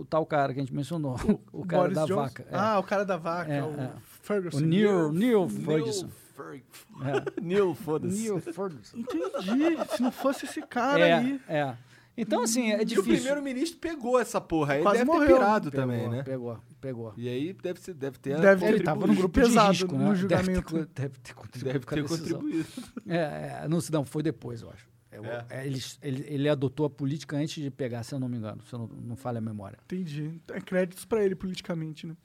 [0.01, 1.15] o tal cara que a gente mencionou,
[1.51, 2.15] o, cara Boris da Johnson?
[2.21, 2.43] vaca.
[2.43, 2.55] é.
[2.55, 3.91] Ah, o cara da vaca, É, o é.
[4.21, 4.57] Ferguson.
[4.57, 6.09] o Neil, Neil Ferguson.
[6.09, 6.63] Fer-
[7.01, 7.41] É.
[7.41, 8.15] Neil, foda-se.
[8.21, 8.97] Neil Ferguson.
[8.97, 9.95] Entendi.
[9.95, 11.41] Se não fosse esse cara É, aí.
[11.47, 11.75] é.
[12.17, 13.13] Então, assim, é E o difícil.
[13.13, 14.73] primeiro-ministro pegou essa porra.
[14.75, 16.23] Ele Quase deve morreu, ter pirado Pegou, também, né?
[16.23, 17.13] Pegou, pegou.
[17.15, 20.09] E aí deve, ser, deve ter Deve ter- estava no grupo pesado de risco, no
[20.09, 20.15] né?
[20.15, 20.73] julgamento.
[20.73, 22.67] Deve ter, deve ter contribuído Deve ter contribuído.
[23.07, 24.87] É, é, não, não, foi depois, eu acho.
[25.11, 28.27] É, o- é, ele, ele, ele adotou a política antes de pegar, se eu não
[28.27, 29.77] me engano, se eu não, não falha a memória.
[29.85, 30.41] Entendi.
[30.51, 32.15] É créditos pra ele politicamente, né?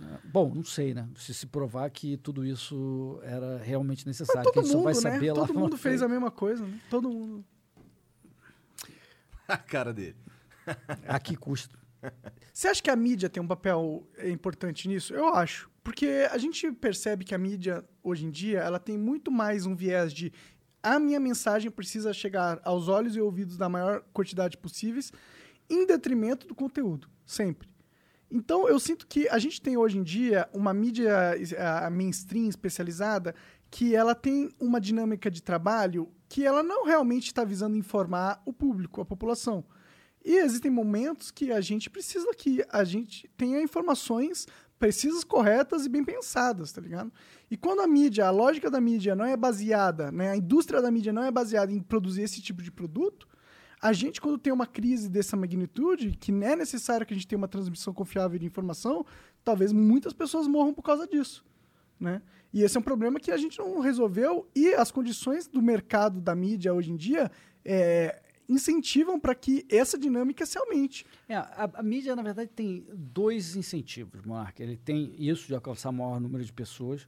[0.00, 1.08] É, bom, não sei, né?
[1.16, 4.82] Se se provar que tudo isso era realmente Mas necessário, que a todo gente só
[4.82, 5.10] vai mundo, né?
[5.10, 6.78] saber lá Todo mundo fez a mesma coisa, né?
[6.88, 7.44] Todo mundo.
[9.48, 10.16] A cara dele.
[11.06, 11.78] A que custo?
[12.52, 15.14] Você acha que a mídia tem um papel é, importante nisso?
[15.14, 15.70] Eu acho.
[15.82, 19.74] Porque a gente percebe que a mídia, hoje em dia, ela tem muito mais um
[19.74, 20.32] viés de
[20.82, 25.10] a minha mensagem precisa chegar aos olhos e ouvidos da maior quantidade possíveis,
[25.68, 27.68] em detrimento do conteúdo, sempre.
[28.30, 31.34] Então, eu sinto que a gente tem hoje em dia uma mídia
[31.84, 33.34] a mainstream especializada
[33.70, 38.52] que ela tem uma dinâmica de trabalho que ela não realmente está visando informar o
[38.52, 39.64] público, a população.
[40.24, 44.46] E existem momentos que a gente precisa que a gente tenha informações
[44.78, 47.12] precisas, corretas e bem pensadas, tá ligado?
[47.50, 50.90] E quando a mídia, a lógica da mídia não é baseada, né, a indústria da
[50.90, 53.26] mídia não é baseada em produzir esse tipo de produto,
[53.80, 57.38] a gente, quando tem uma crise dessa magnitude, que é necessário que a gente tenha
[57.38, 59.06] uma transmissão confiável de informação,
[59.44, 61.44] talvez muitas pessoas morram por causa disso.
[61.98, 62.22] Né?
[62.52, 66.20] E esse é um problema que a gente não resolveu e as condições do mercado
[66.20, 67.30] da mídia hoje em dia
[67.64, 71.04] é, incentivam para que essa dinâmica se aumente.
[71.28, 74.62] É, a, a mídia, na verdade, tem dois incentivos, Monarca.
[74.62, 77.06] Ele tem isso de alcançar maior número de pessoas,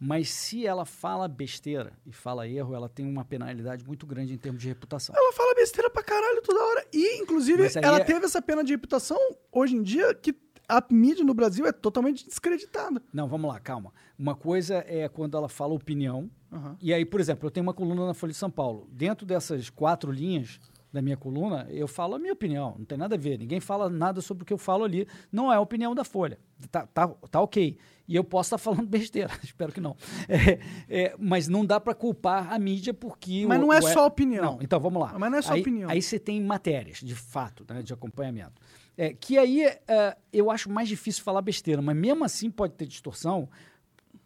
[0.00, 4.38] mas se ela fala besteira e fala erro, ela tem uma penalidade muito grande em
[4.38, 5.14] termos de reputação.
[5.14, 6.86] Ela fala besteira pra caralho toda hora.
[6.92, 9.18] E, inclusive, ela é- teve essa pena de reputação
[9.52, 10.32] hoje em dia que
[10.68, 13.02] a mídia no Brasil é totalmente descreditada.
[13.12, 13.92] Não, vamos lá, calma.
[14.18, 16.76] Uma coisa é quando ela fala opinião, Aham.
[16.80, 18.88] e aí, por exemplo, eu tenho uma coluna na Folha de São Paulo.
[18.92, 20.60] Dentro dessas quatro linhas
[20.92, 23.38] da minha coluna, eu falo a minha opinião, não tem nada a ver.
[23.38, 25.06] Ninguém fala nada sobre o que eu falo ali.
[25.30, 26.38] Não é a opinião da Folha.
[26.70, 27.76] Tá, tá, tá ok.
[28.08, 29.94] E eu posso estar falando besteira, espero que não.
[30.26, 30.58] É,
[30.88, 33.44] é, mas não dá para culpar a mídia porque.
[33.46, 34.42] Mas o- não é o- só opinião.
[34.54, 35.14] Não, então vamos lá.
[35.18, 35.90] Mas não é só aí, opinião.
[35.90, 38.60] Aí você tem matérias, de fato, né, de acompanhamento.
[39.00, 42.84] É, que aí é, eu acho mais difícil falar besteira, mas mesmo assim pode ter
[42.84, 43.48] distorção,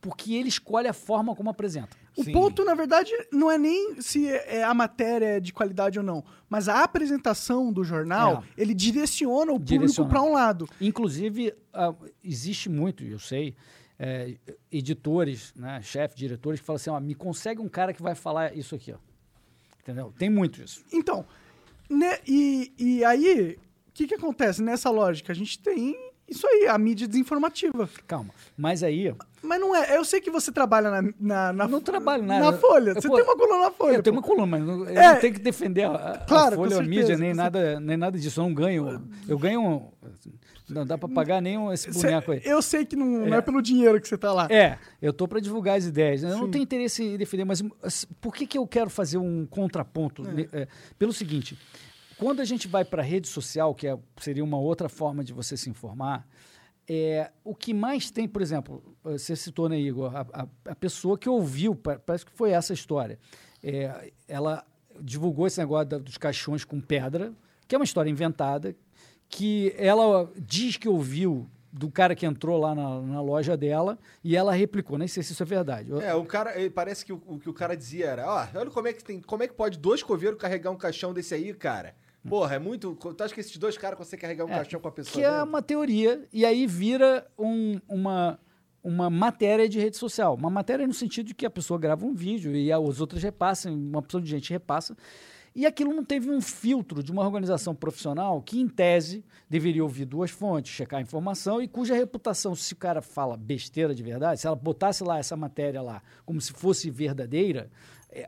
[0.00, 1.94] porque ele escolhe a forma como apresenta.
[2.16, 2.32] O Sim.
[2.32, 6.24] ponto, na verdade, não é nem se é a matéria é de qualidade ou não,
[6.48, 8.62] mas a apresentação do jornal, É.
[8.62, 10.08] ele direciona o público Direciona.
[10.08, 10.66] para um lado.
[10.80, 11.94] Inclusive, ah,
[12.24, 13.54] existe muito, eu sei,
[13.98, 14.36] é,
[14.70, 18.56] editores, né, chefes, diretores, que falam assim, ó, me consegue um cara que vai falar
[18.56, 18.96] isso aqui, ó.
[19.82, 20.12] Entendeu?
[20.18, 20.82] Tem muito isso.
[20.92, 21.24] Então,
[21.90, 23.58] né, e, e aí,
[23.92, 25.32] o que, que acontece nessa lógica?
[25.32, 25.94] A gente tem
[26.28, 27.88] isso aí, a mídia desinformativa.
[28.06, 28.32] Calma.
[28.56, 29.96] Mas aí, Mas não é.
[29.96, 31.02] Eu sei que você trabalha na.
[31.20, 32.52] na, na não trabalho nada.
[32.52, 32.94] Na Folha.
[32.94, 33.96] Você tem uma coluna na Folha.
[33.96, 34.20] eu tenho pô.
[34.20, 35.12] uma coluna, mas não, eu É.
[35.14, 37.36] não tenho que defender a, a Claro, com Folha ou a certeza, mídia, nem com
[37.36, 38.40] nada, nem nada disso.
[38.40, 39.06] Eu não ganho.
[39.28, 39.92] Eu ganho.
[40.70, 42.40] Não dá pra pagar nem esse boneco aí.
[42.46, 44.46] eu sei que não, não é pelo dinheiro que você tá lá.
[44.48, 46.22] É, eu tô para divulgar as ideias.
[46.22, 46.30] né?
[46.30, 46.50] Eu não Sim.
[46.52, 47.62] tenho interesse em defender, mas
[48.22, 50.22] por que, que eu quero fazer um contraponto?
[50.22, 50.48] né?
[50.50, 51.58] É, pelo seguinte,
[52.22, 55.32] quando a gente vai para a rede social, que é- seria uma outra forma de
[55.32, 56.26] você se informar,
[56.88, 61.16] é, o que mais tem, por exemplo, você citou, né, Igor, a, a- a pessoa
[61.18, 63.18] que ouviu, pa- parece que foi essa história,
[63.62, 64.64] é, ela
[65.00, 67.32] divulgou esse negócio da- dos caixões com pedra,
[67.66, 68.74] que é uma história inventada,
[69.28, 74.36] que ela diz que ouviu do cara que entrou lá na, na loja dela e
[74.36, 74.98] ela replicou.
[74.98, 75.90] Nem sei se isso é verdade.
[76.02, 78.70] É, o cara, eh, parece que o, o que o cara dizia era, ó, olha
[78.70, 81.54] como é que tem, como é que pode dois coveiros carregar um caixão desse aí,
[81.54, 81.94] cara?
[82.28, 84.88] Porra, é muito, tu acha que esses dois caras conseguem carregar um É, caixão com
[84.88, 88.38] a pessoa que é uma teoria, e aí vira um- uma,
[88.82, 90.34] uma matéria de rede social.
[90.34, 93.74] Uma matéria no sentido de que a pessoa grava um vídeo e as outras repassam,
[93.74, 94.96] uma opção de gente repassa.
[95.54, 100.06] E aquilo não teve um filtro de uma organização profissional que, em tese, deveria ouvir
[100.06, 104.40] duas fontes, checar a informação e cuja reputação, se o cara fala besteira de verdade,
[104.40, 107.68] se ela botasse lá essa matéria lá como se fosse verdadeira,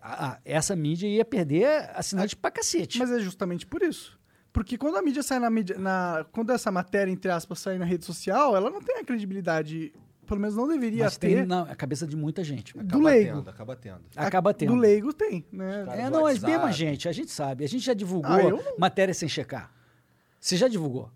[0.00, 2.98] a- a- essa mídia ia perder assinantes pra cacete.
[2.98, 4.18] Mas é justamente por isso.
[4.52, 5.76] Porque quando a mídia sai na mídia.
[5.78, 9.92] Na, quando essa matéria, entre aspas, sai na rede social, ela não tem a credibilidade.
[10.26, 11.36] Pelo menos não deveria Mas ter.
[11.36, 12.72] tem na a cabeça de muita gente.
[12.72, 13.36] do Acaba leigo.
[13.38, 14.00] tendo, acaba tendo.
[14.16, 14.72] Acaba tendo.
[14.72, 15.84] Do leigo tem, né?
[15.90, 16.50] É, do não, WhatsApp.
[16.50, 17.64] mesmo a gente, a gente sabe.
[17.64, 19.70] A gente já divulgou Ah, não- matéria sem checar.
[20.40, 21.10] Você já divulgou.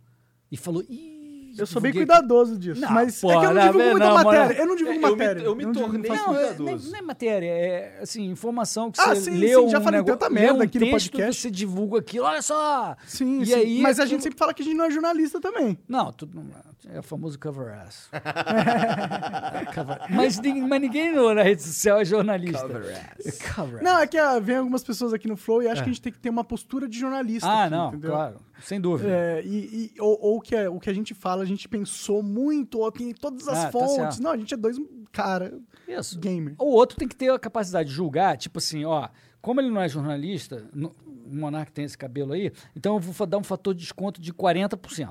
[0.51, 1.18] E falou, ih.
[1.57, 2.81] Eu sou bem cuidadoso disso.
[2.81, 4.47] Não, mas pô, é que eu não não, divulgo não, muita não, matéria.
[4.47, 4.59] mano.
[4.59, 5.41] Eu não divulgo Eu me- matéria.
[5.43, 6.65] eu me não divulgo- tornei- não Não, é, cuidadoso.
[6.85, 9.83] nem, não é matéria, é assim, informação que Ah, você sim, leu sim, já um
[9.83, 11.41] falei negócio, tanta merda um aqui no podcast.
[11.43, 12.97] você divulga aquilo, olha só.
[13.07, 13.55] Sim, E sim.
[13.55, 15.79] aí, mas a aquilo- gente sempre fala que a gente não é jornalista também.
[15.89, 16.43] Não, tudo,
[16.91, 18.09] é o famoso cover ass.
[19.75, 22.61] Cover- mas, ninguém- mas ninguém no- na rede social é jornalista.
[22.67, 22.97] Cover
[23.27, 23.39] ass.
[23.55, 25.93] Cover Não, é que ah, vem algumas pessoas aqui no Flow e acho que a
[25.93, 27.49] gente tem que ter uma postura de jornalista.
[27.49, 28.11] Ah, aqui, não, entendeu?
[28.11, 29.11] claro, sem dúvida.
[29.11, 32.23] É, e, e- ou, ou que é- o que a gente fala, a gente pensou
[32.23, 33.95] muito, ou tem todas as Ah, tá fontes.
[33.95, 34.23] certo.
[34.23, 34.77] não, a gente é dois
[35.13, 36.19] cara Isso.
[36.19, 36.55] gamer.
[36.59, 39.09] O outro tem que ter a capacidade de julgar, tipo assim, ó,
[39.41, 40.95] como ele não é jornalista, no-
[41.31, 44.33] o Monark tem esse cabelo aí, então eu vou dar um fator de desconto de
[44.33, 45.11] 40%.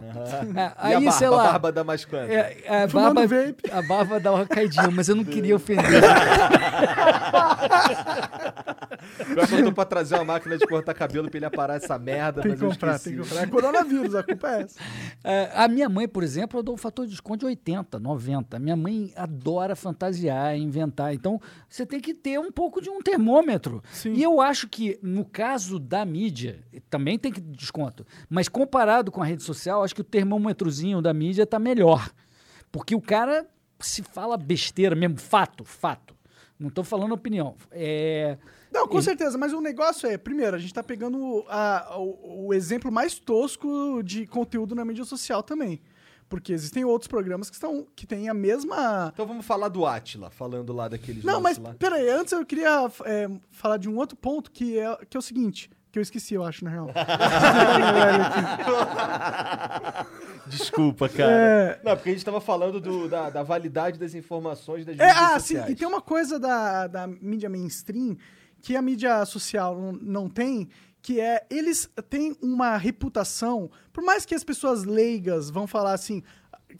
[0.56, 1.44] É, aí, e a barba, sei a lá.
[1.52, 2.32] barba dá mais quanto?
[2.32, 3.72] é, a, Fumando barba, vape.
[3.72, 5.86] a barba dá uma caidinha, mas eu não queria ofender.
[9.30, 12.41] Agora eu tô pra trazer uma máquina de cortar cabelo pra ele aparar essa merda,
[12.41, 13.16] Tem mas que eu comprar, esqueci.
[13.16, 13.44] tem que comprar.
[13.44, 14.80] É coronavírus, a culpa é essa.
[15.24, 18.60] É, a minha mãe, por exemplo, eu dou um fator de desconto de 80, 90.
[18.60, 21.14] Minha mãe adora fantasiar, inventar.
[21.14, 21.40] Então,
[21.70, 23.84] você tem que ter um pouco de um termômetro.
[23.91, 24.14] Sim.
[24.18, 28.06] E eu acho que, no caso da mídia, também tem que desconto.
[28.30, 32.10] Mas comparado com a rede social, acho que o termômetrozinho da mídia tá melhor.
[32.72, 33.45] Porque o cara
[33.80, 36.15] se fala besteira mesmo, fato, fato.
[36.60, 37.56] Não estou falando opinião.
[37.72, 38.38] É,
[38.73, 42.48] Não, com Ele- certeza, mas o negócio é, primeiro, a gente tá pegando a- o,
[42.48, 45.80] o exemplo mais tosco de conteúdo na mídia social também.
[46.30, 49.12] Porque existem outros programas que, estão, que têm a mesma.
[49.14, 51.74] Então vamos falar do Atila, falando lá daqueles Não, mas lá.
[51.80, 55.22] peraí, antes eu queria é, falar de um outro ponto que é, que é o
[55.22, 56.90] seguinte, que eu esqueci, eu acho, na real.
[60.48, 61.32] Desculpa, cara.
[61.32, 61.80] É.
[61.84, 65.18] Não, porque a gente tava falando do- da, da validade das informações das É, mídias
[65.22, 65.70] ah, sim, sociais.
[65.72, 68.18] e tem uma coisa da, da mídia mainstream
[68.62, 70.68] que a mídia social não tem,
[71.08, 76.22] que é eles têm uma reputação, por mais que as pessoas leigas vão falar assim,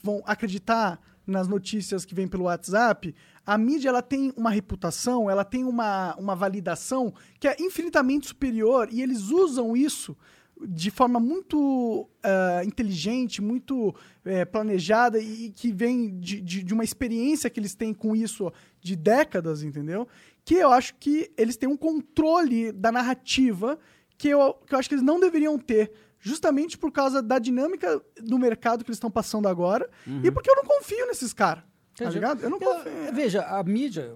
[0.02, 3.14] vão acreditar nas notícias que vêm pelo WhatsApp,
[3.46, 8.90] a mídia ela tem uma reputação, ela tem uma, uma validação que é infinitamente superior
[8.92, 10.14] e eles usam isso
[10.60, 13.94] de forma muito ah, inteligente, muito
[14.26, 18.14] eh, planejada e, e que vem de, de, de uma experiência que eles têm com
[18.14, 20.06] isso de décadas, entendeu?
[20.44, 23.78] Que eu acho que eles têm um controle da narrativa
[24.18, 28.02] que eu, que eu acho que eles não deveriam ter, justamente por causa da dinâmica
[28.20, 29.88] do mercado que eles estão passando agora
[30.24, 31.62] e porque eu não confio nesses caras.
[31.96, 32.42] Tá ligado?
[32.42, 33.12] Eu não Eu- confio.
[33.12, 34.14] veja, a mídia,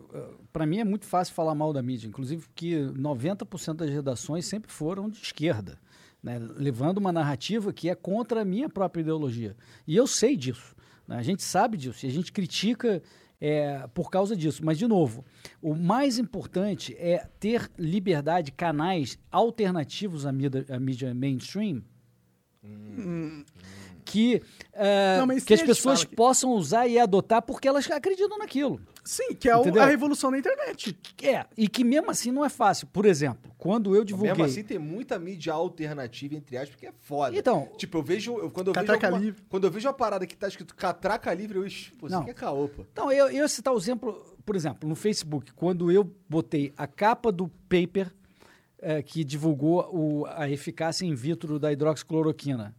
[0.53, 4.71] para mim é muito fácil falar mal da mídia, inclusive porque 90% das redações sempre
[4.71, 5.79] foram de esquerda,
[6.23, 9.57] né, levando uma narrativa que é contra a minha própria ideologia.
[9.85, 10.77] E eu sei disso,
[11.09, 13.03] né, a gente sabe disso, e a gente critica
[13.45, 14.65] é, por causa disso.
[14.65, 15.25] Mas, de novo,
[15.61, 21.83] o mais importante é ter liberdade, canais alternativos à mídia, à mídia mainstream,
[24.05, 24.41] que,
[24.73, 26.15] eh, Não, que as pessoas aqui.
[26.15, 28.81] possam usar e adotar porque elas acreditam naquilo.
[29.05, 29.83] Sim, que é Entendeu?
[29.83, 30.97] a revolução da internet.
[31.23, 32.87] É, e que mesmo assim não é fácil.
[32.87, 34.31] Por exemplo, quando eu divulguei...
[34.33, 37.37] Mesmo assim, tem muita mídia alternativa, entre aspas, que é foda.
[37.37, 38.39] Então- tipo, eu vejo.
[38.39, 39.43] eu- quando, eu vejo Catraca alguma- livre.
[39.49, 41.67] quando eu vejo uma parada que tá escrito catraca livre, eu.
[41.67, 42.23] "Ixi, Pô, isso Não.
[42.23, 42.85] aqui é caô, pô.
[42.93, 46.87] Então, eu, eu ia citar o exemplo, por exemplo, no Facebook, quando eu botei a
[46.87, 48.13] capa do paper
[48.85, 52.75] eh, que divulgou o- a eficácia in vitro da hidroxicloroquina.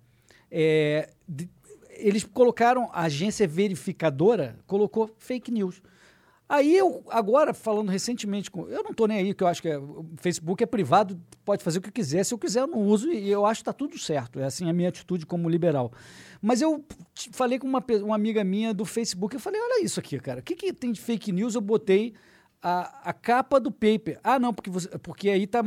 [0.52, 1.50] É, de-
[1.90, 5.82] eles colocaram, a agência verificadora colocou fake news.
[6.48, 8.68] Aí eu, agora, falando recentemente com.
[8.68, 11.64] Eu não estou nem aí, que eu acho que é- o Facebook é privado, pode
[11.64, 12.24] fazer o que quiser.
[12.24, 14.40] Se eu quiser, eu não uso e eu acho que está tudo certo.
[14.40, 15.92] É assim a minha atitude como liberal.
[16.42, 16.84] Mas eu
[17.32, 20.42] falei com uma, uma amiga minha do Facebook, eu falei: olha isso aqui, cara.
[20.42, 21.56] O que, que tem de fake news?
[21.56, 22.14] Eu botei
[22.62, 24.20] a, a capa do paper.
[24.24, 25.64] Ah, não, porque, você- porque aí está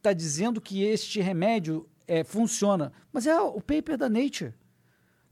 [0.00, 2.92] tá dizendo que este remédio é, funciona.
[3.12, 4.54] Mas é o paper da Nature.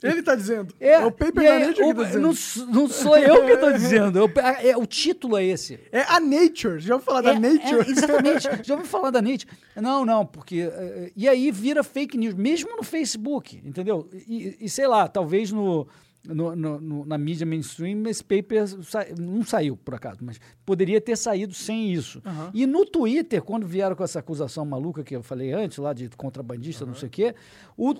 [0.02, 0.72] Ele tá dizendo.
[0.78, 2.22] É, o paper da aí, Nature o- que tá dizendo.
[2.22, 4.18] não, não sou eu que estou dizendo.
[4.18, 4.30] eu-
[4.62, 5.80] é, o título é esse.
[5.90, 6.78] É a Nature.
[6.78, 7.80] Já ouviu falar da É, Nature?
[7.88, 8.48] é, exatamente.
[8.64, 9.48] Já ouviu falar da Nature?
[9.74, 10.70] Não, não, porque.
[10.72, 14.08] eh, e aí vira fake news, mesmo no Facebook, entendeu?
[14.28, 15.88] E, e sei lá, talvez no,
[16.24, 21.16] no- no- na mídia mainstream esse paper sa- não saiu, por acaso, mas poderia ter
[21.16, 22.22] saído sem isso.
[22.24, 22.50] Aham.
[22.54, 26.08] E no Twitter, quando vieram com essa acusação maluca que eu falei antes, lá de
[26.10, 27.34] contrabandista, não sei o quê,
[27.76, 27.94] o-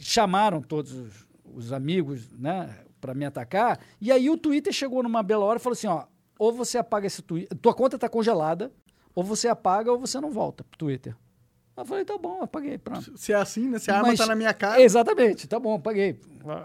[0.00, 5.22] chamaram todos os, os amigos, né, para me atacar, e aí o Twitter chegou numa
[5.22, 6.06] bela hora e falou assim, ó,
[6.38, 8.72] ou você apaga esse Twitter, tua conta tá congelada,
[9.14, 11.16] ou você apaga ou você não volta pro Twitter.
[11.76, 13.12] Eu falei, tá bom, apaguei, pronto.
[13.18, 13.80] Se é assim, né?
[13.80, 14.80] Se a arma Mas- tá na minha cara.
[14.80, 16.18] Exatamente, tá bom, apaguei.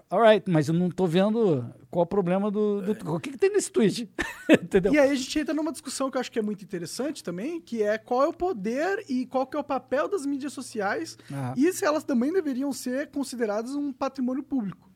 [0.10, 2.82] Alright, mas eu não tô vendo qual o problema do...
[2.94, 4.08] do o que, que tem nesse tweet?
[4.50, 4.94] Entendeu?
[4.94, 7.60] E aí a gente entra numa discussão que eu acho que é muito interessante também,
[7.62, 11.18] que é qual é o poder e qual que é o papel das mídias sociais
[11.34, 11.54] Ah.
[11.58, 14.89] e se elas também deveriam ser consideradas um patrimônio público.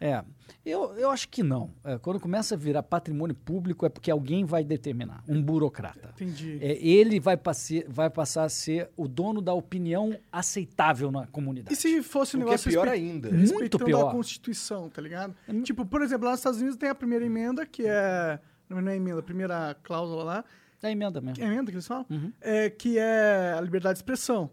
[0.00, 0.22] É,
[0.64, 1.70] eu, eu acho que não.
[1.84, 6.10] É, quando começa a virar patrimônio público é porque alguém vai determinar, um burocrata.
[6.14, 6.58] Entendi.
[6.62, 11.74] É, ele vai, passe, vai passar a ser o dono da opinião aceitável na comunidade.
[11.74, 13.30] E se fosse um O que é negócio pior respe- ainda.
[13.30, 14.08] Muito pior.
[14.08, 15.34] a Constituição, tá ligado?
[15.48, 15.62] Hum.
[15.62, 18.38] Tipo, por exemplo, lá nos Estados Unidos tem a primeira emenda, que é...
[18.68, 20.44] Não não é emenda, a primeira cláusula lá,
[20.82, 21.42] É emenda mesmo.
[21.42, 22.04] É emenda que eles falam?
[22.10, 22.32] Uhum.
[22.40, 24.50] É, que é a liberdade de expressão.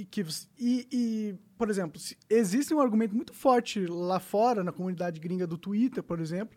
[0.00, 0.24] E, que,
[0.58, 5.56] e, e, por exemplo, existe um argumento muito forte lá fora, na comunidade gringa do
[5.56, 6.56] Twitter, por exemplo,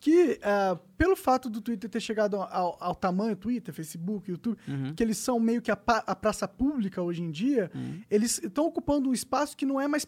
[0.00, 4.94] que ah, pelo fato do Twitter ter chegado ao, ao tamanho, Twitter, Facebook, YouTube, Uhum.
[4.94, 8.00] que eles são meio que a, a praça pública hoje em dia, Uhum.
[8.10, 10.06] eles estão ocupando um espaço que não é mais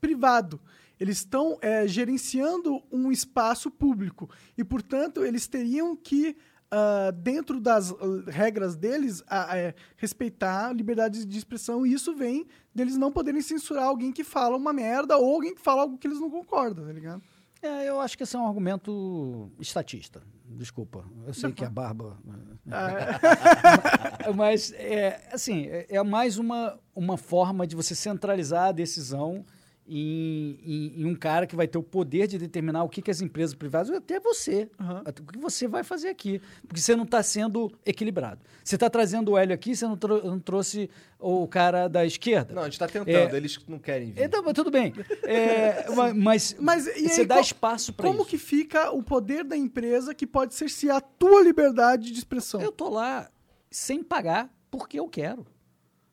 [0.00, 0.60] privado.
[1.00, 4.28] Eles estão é, gerenciando um espaço público.
[4.56, 6.36] E, portanto, eles teriam que,
[6.70, 7.96] ah, dentro das ah,
[8.26, 11.86] regras deles, ah, é, respeitar a liberdade de expressão.
[11.86, 15.60] E isso vem deles não poderem censurar alguém que fala uma merda ou alguém que
[15.60, 17.22] fala algo que eles não concordam, tá ligado?
[17.60, 20.22] É, eu acho que esse é um argumento estatista.
[20.44, 22.16] Desculpa, eu sei que a barba.
[24.36, 29.44] Mas, é, assim, é, é mais uma, uma forma de você centralizar a decisão
[29.88, 33.10] em, em- em um cara que vai ter o poder de determinar o que, que
[33.10, 35.02] as empresas privadas, até você, Aham.
[35.04, 36.40] até o que você vai fazer aqui.
[36.66, 38.40] Porque você não está sendo equilibrado.
[38.62, 42.52] Você está trazendo o Hélio aqui, você não, trou- não trouxe o cara da esquerda.
[42.54, 43.36] Não, a gente tá tentando, É.
[43.36, 44.22] eles não querem vir.
[44.24, 44.92] Então, mas tudo bem.
[45.22, 48.16] É, ma- mas, Mas aí, você dá qual- espaço para isso.
[48.16, 52.60] Como que fica o poder da empresa que pode cercear a tua liberdade de expressão?
[52.60, 53.28] Eu tô lá
[53.70, 55.46] sem pagar porque eu quero.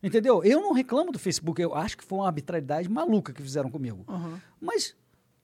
[0.08, 0.44] Entendeu?
[0.44, 1.62] Eu não reclamo do Facebook.
[1.62, 4.06] Eu acho que foi uma arbitrariedade maluca que fizeram comigo.
[4.08, 4.40] Aham.
[4.62, 4.96] Mas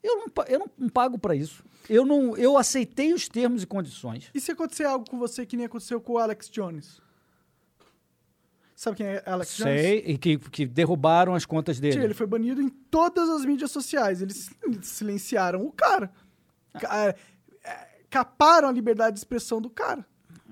[0.04, 1.64] eu não, eu não, não pago para isso.
[1.90, 4.30] Eu não, eu aceitei os termos e condições.
[4.34, 7.02] E se acontecer algo com você que nem aconteceu com o Alex Jones?
[8.76, 9.82] Sabe quem é Alex Jones?
[9.82, 11.94] Sei, e que, que derrubaram as contas dele.
[11.94, 14.22] Sim, ele foi banido em todas as mídias sociais.
[14.22, 14.50] Eles
[14.82, 16.12] silenciaram o cara.
[16.80, 17.16] Ca- é,
[18.10, 20.06] Caparam a liberdade de expressão do cara.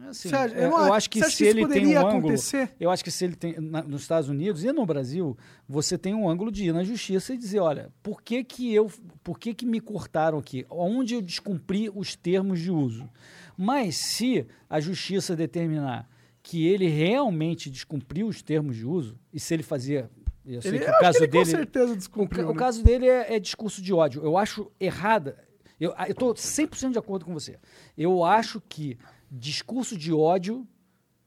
[0.08, 2.72] Assim, Você acha- eu, eu acho- que se ele tem um poderia ângulo, acontecer?
[2.80, 6.14] eu acho que se ele tem na- nos Estados Unidos e no Brasil, você tem
[6.14, 8.92] um ângulo de ir na justiça e dizer, olha, por que que eu,
[9.24, 10.66] por que que me cortaram aqui?
[10.70, 13.10] Onde eu descumpri os termos de uso?
[13.58, 16.08] Mas se a justiça determinar
[16.42, 20.10] que ele realmente descumpriu os termos de uso e se ele fazia,
[20.46, 22.46] eu sei Ele, que o caso que ele dele com certeza o, descumpriu.
[22.50, 22.58] o né?
[22.58, 24.24] caso dele é, é discurso de ódio.
[24.24, 25.38] Eu acho errada.
[25.80, 27.58] Eu estou 100% de acordo com você.
[27.98, 28.98] Eu acho que
[29.32, 30.68] discurso de ódio,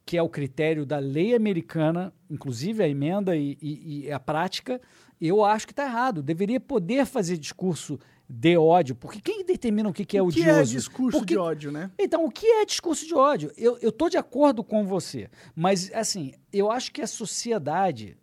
[0.04, 4.80] que é o critério da lei americana, inclusive a emenda e, e- e a prática,
[5.20, 6.22] eu acho que está errado.
[6.22, 7.98] Deveria poder fazer discurso
[8.28, 10.60] de ódio, porque quem determina o que, que é o que odioso?
[10.60, 11.90] é discurso Porque- de ódio, né?
[11.98, 13.52] então, o que é discurso de ódio?
[13.56, 18.16] Eu estou de acordo com você, mas, assim, eu acho que a sociedade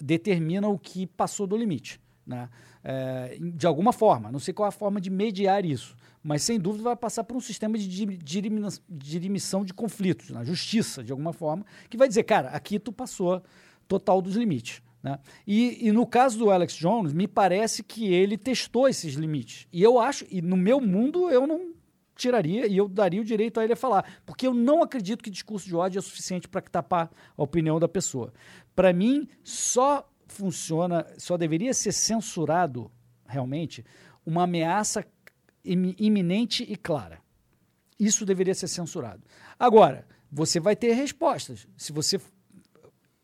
[0.00, 2.00] determina o que passou do limite.
[2.26, 2.48] Né?
[2.82, 5.96] É, de alguma forma, não sei qual é a forma de mediar isso,
[6.26, 7.86] mas sem dúvida vai passar por um sistema de
[8.88, 13.40] dirimição de conflitos, na justiça, de alguma forma, que vai dizer, cara, aqui tu passou
[13.86, 14.82] total dos limites.
[15.00, 15.20] Né?
[15.46, 19.68] E, e no caso do Alex Jones, me parece que ele testou esses limites.
[19.72, 21.72] E eu acho, e no meu mundo, eu não
[22.16, 25.30] tiraria e eu daria o direito a ele a falar, porque eu não acredito que
[25.30, 28.32] discurso de ódio é suficiente para tapar a opinião da pessoa.
[28.74, 32.90] Para mim, só funciona, só deveria ser censurado
[33.28, 33.84] realmente
[34.26, 35.06] uma ameaça
[35.66, 37.20] iminente e clara.
[37.98, 39.22] Isso deveria ser censurado.
[39.58, 41.66] Agora, você vai ter respostas.
[41.76, 42.20] Se você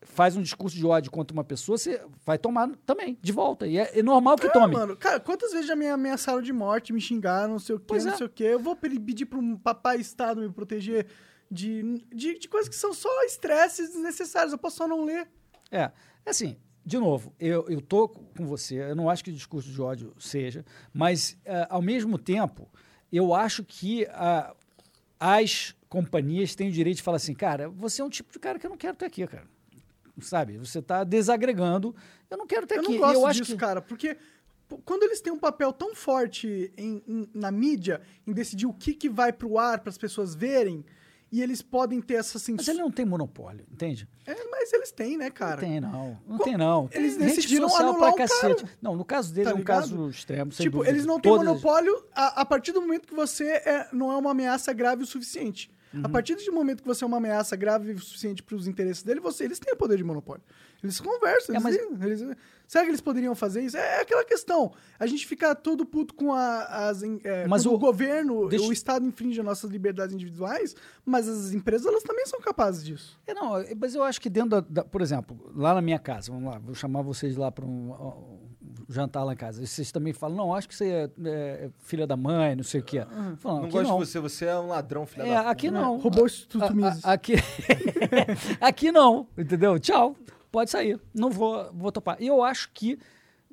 [0.01, 3.65] faz um discurso de ódio contra uma pessoa, você vai tomar também, de volta.
[3.67, 4.73] E é, é normal que É, tome.
[4.73, 7.85] mano, cara, quantas vezes já me ameaçaram de morte, me xingaram, não sei o quê,
[7.87, 8.17] Pois não é.
[8.17, 8.43] sei o quê.
[8.43, 11.07] Eu vou pe- pedir para um papai Estado me proteger
[11.49, 14.51] de, de, de coisas que são só estresses desnecessários.
[14.51, 15.27] Eu posso só não ler.
[15.71, 15.91] É,
[16.25, 20.65] assim, de novo, eu, tô com você, eu não acho que discurso de ódio seja,
[20.93, 22.67] mas, eh, ao mesmo tempo,
[23.11, 24.53] eu acho que ah,
[25.19, 28.59] as companhias têm o direito de falar assim, cara, você é um tipo de cara
[28.59, 29.47] que eu não quero ter aqui, cara.
[30.21, 30.57] Sabe?
[30.57, 31.95] Você está desagregando,
[32.29, 32.91] eu não quero ter Eu aqui.
[32.91, 33.57] não gosto eu disso, que...
[33.57, 34.17] cara, porque
[34.85, 38.93] quando eles têm um papel tão forte em- em- na mídia, em decidir o que,
[38.93, 40.83] que vai pro ar para as pessoas verem,
[41.35, 42.71] e eles podem ter essa Mas censura.
[42.71, 44.07] ele não tem monopólio, entende?
[44.23, 45.59] É, mas eles têm, né, cara?
[45.61, 46.17] Não tem, não.
[46.27, 46.87] Não tem, não.
[46.93, 48.65] Eles decidiram anular pra cacete.
[48.79, 49.79] Não, no caso dele Tá é um ligado?
[49.81, 50.93] caso extremo, sem tipo, dúvida.
[50.95, 54.15] eles não têm Todas- monopólio a, a partir do momento que você é, não é
[54.15, 55.71] uma ameaça grave o suficiente.
[55.91, 56.01] Uhum.
[56.03, 59.01] A partir do momento que você é uma ameaça grave o suficiente para os interesses
[59.01, 60.43] dele, você, eles têm o poder de monopólio.
[60.83, 61.55] Eles conversam.
[61.55, 62.37] É, Eles, mas- eles-
[62.67, 63.77] será que eles poderiam fazer isso?
[63.77, 64.73] É aquela questão.
[64.99, 67.01] A gente fica todo puto com a- as.
[67.23, 71.53] É, Mas o- o, governo, deixa- o Estado infringe as nossas liberdades individuais, mas as
[71.53, 73.17] empresas elas também são capazes disso.
[73.25, 75.99] É, não, é, mas eu acho que dentro da, da- Por exemplo, lá na minha
[75.99, 78.39] casa, vamos lá, vou chamar vocês lá para um, um
[78.89, 79.65] jantar lá em casa.
[79.65, 82.83] Vocês também falam, não, acho que você é, é filha da mãe, não sei o
[82.83, 83.05] quê.
[83.37, 83.99] Falam, Não aqui gosto não.
[83.99, 85.79] de você, você é um ladrão, filha É, da aqui puta.
[85.81, 85.97] não.
[85.97, 87.05] Roubou o Instituto Mises.
[87.05, 87.33] aqui,
[88.59, 89.79] aqui não, entendeu?
[89.79, 90.15] Tchau,
[90.53, 91.01] pode sair.
[91.13, 92.15] Não vou, vou topar.
[92.21, 92.99] E eu acho que,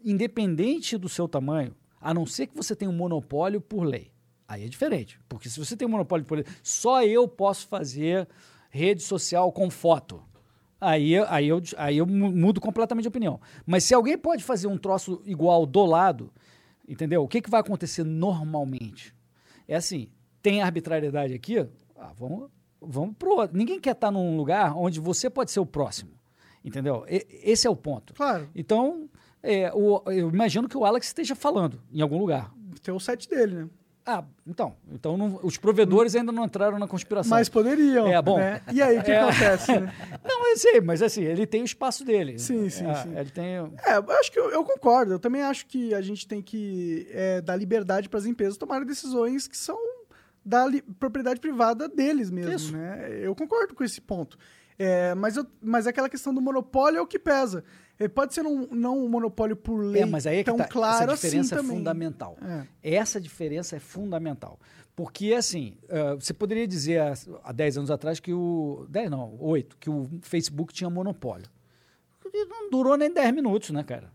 [0.05, 4.13] independente do seu tamanho, a não ser que você tenha um monopólio por lei,
[4.47, 5.19] aí é diferente.
[5.29, 8.29] Porque se você tem um monopólio por lei, só eu posso fazer
[8.71, 10.23] rede social com foto.
[10.79, 13.41] Aí, aí, eu, aí eu mu- mudo completamente de opinião.
[13.67, 16.31] Mas se alguém pode fazer um troço igual do lado,
[16.87, 17.23] entendeu?
[17.23, 19.15] O que, que vai acontecer normalmente?
[19.67, 20.09] É assim,
[20.43, 21.67] tem arbitrariedade aqui,
[21.97, 22.51] ah, vamos,
[22.81, 23.57] vamos pro outro.
[23.57, 26.13] Ninguém quer estar num lugar onde você pode ser o próximo,
[26.65, 27.05] entendeu?
[27.09, 28.15] E- esse é o ponto.
[28.15, 28.49] Claro.
[28.55, 29.09] Então,
[29.43, 32.53] é, o- eu imagino que o Alex esteja falando em algum lugar.
[32.83, 33.69] Tem o site dele, né?
[34.07, 37.31] Ah, então, então não- os provedores ainda não entraram na conspiração.
[37.37, 38.07] Mas poderiam.
[38.09, 38.39] É, bom.
[38.39, 38.63] né?
[38.73, 39.21] E aí, o que É.
[39.21, 39.79] acontece?
[39.79, 39.93] né?
[40.25, 42.39] Não, eu sei, mas assim, ele tem o espaço dele.
[42.39, 43.17] Sim, sim, É, sim.
[43.17, 43.45] Ele tem.
[43.45, 45.13] É, eu acho que eu, eu concordo.
[45.13, 48.87] Eu também acho que a gente tem que é, dar liberdade para as empresas tomarem
[48.87, 49.79] decisões que são
[50.45, 50.67] da
[50.99, 52.73] propriedade privada deles mesmo, Isso.
[52.73, 53.11] né?
[53.23, 54.39] Eu concordo com esse ponto.
[54.83, 57.63] É, mas, eu, mas aquela questão do monopólio é o que pesa.
[57.99, 60.57] É, pode ser um, não um monopólio por lei É, mas aí é que tão
[60.57, 62.39] tá, claro essa diferença assim é fundamental.
[62.83, 62.97] É.
[62.97, 64.59] Essa diferença é fundamental.
[64.97, 67.13] Porque, assim, ah, você poderia dizer há,
[67.45, 68.87] há 10 anos atrás que o.
[68.89, 71.47] 10 não, 8, que o Facebook tinha monopólio.
[72.33, 74.11] Não durou nem 10 minutos, né, cara?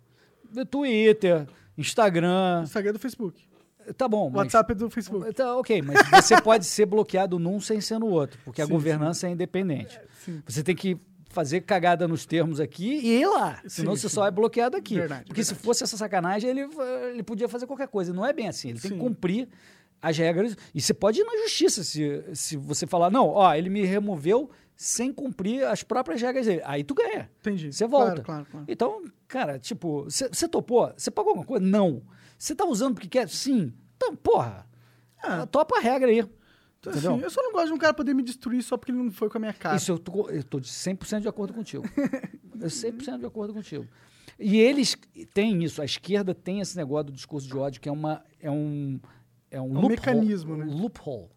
[0.71, 1.47] Twitter,
[1.77, 2.63] Instagram.
[2.63, 3.44] Instagram é do Facebook.
[3.93, 4.37] Tá bom, mas.
[4.43, 5.33] WhatsApp é do Facebook.
[5.33, 8.71] Tá, ok, mas você pode ser bloqueado num sem ser no outro, porque a Sim,
[8.71, 9.99] governança é independente.
[10.23, 10.41] sim.
[10.45, 10.97] Você tem que
[11.29, 14.15] fazer cagada nos termos aqui e ir lá, senão Sim, você sim.
[14.15, 14.95] só é bloqueado aqui.
[14.95, 15.65] Verdade, porque se verdade.
[15.65, 16.67] fosse essa sacanagem, ele,
[17.11, 18.13] ele podia fazer qualquer coisa.
[18.13, 18.97] Não é bem assim, ele tem Sim.
[18.97, 19.49] que cumprir
[20.01, 20.55] as regras.
[20.73, 24.49] E você pode ir na justiça se, se você falar, não, ó, ele me removeu
[24.77, 26.61] sem cumprir as próprias regras dele.
[26.65, 27.29] Aí tu ganha.
[27.39, 27.71] Entendi.
[27.71, 28.21] Você volta.
[28.21, 28.65] Claro, claro, claro.
[28.69, 30.91] Então, cara, tipo, você você topou?
[30.95, 31.65] Você pagou alguma coisa?
[31.65, 32.01] Não.
[32.37, 33.29] Você tá usando porque quer?
[33.29, 33.73] Sim.
[33.95, 34.67] Então, porra,
[35.23, 35.45] Ah.
[35.47, 36.19] topa a regra aí.
[36.19, 37.13] Então, Entendeu?
[37.15, 39.11] assim, eu só não gosto de um cara poder me destruir só porque ele não
[39.11, 39.75] foi com a minha cara.
[39.75, 41.83] Isso eu tô, eu tô de 100% de acordo contigo.
[42.59, 43.87] eu 100% de acordo contigo.
[44.37, 44.95] E eles
[45.33, 48.51] têm isso, a esquerda tem esse negócio do discurso de ódio, que é, uma, é
[48.51, 48.99] um.
[49.49, 50.65] É um, um loophole- mecanismo, né?
[50.65, 51.29] loophole.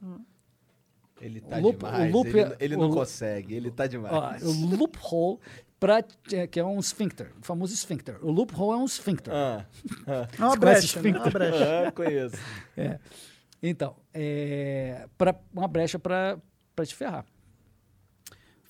[1.20, 2.10] Ele tá O loop- demais.
[2.14, 4.42] o loop ele, é- ele não consegue, ele tá Ó, demais.
[4.42, 5.38] o loophole,
[5.78, 8.18] pra, é, que é um esfíncter, o famoso esfíncter.
[8.24, 9.32] O loophole é um esfíncter.
[9.32, 9.66] Ah,
[10.06, 11.08] ah, É uma brecha, né?
[11.08, 11.32] É uma esfíncter?
[11.32, 11.88] brecha.
[11.88, 12.36] ah, conheço.
[12.76, 12.98] É.
[13.62, 16.38] Então, é, pra, uma brecha para
[16.84, 17.24] te ferrar.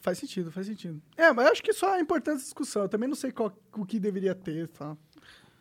[0.00, 1.02] Faz sentido, faz sentido.
[1.16, 2.82] É, mas eu acho que só é importante essa discussão.
[2.82, 4.68] Eu também não sei qual, o que deveria ter.
[4.68, 4.96] Tá?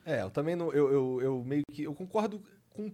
[0.05, 0.71] É, eu também não.
[0.71, 1.83] Eu, eu, eu meio que.
[1.83, 2.91] Eu concordo com,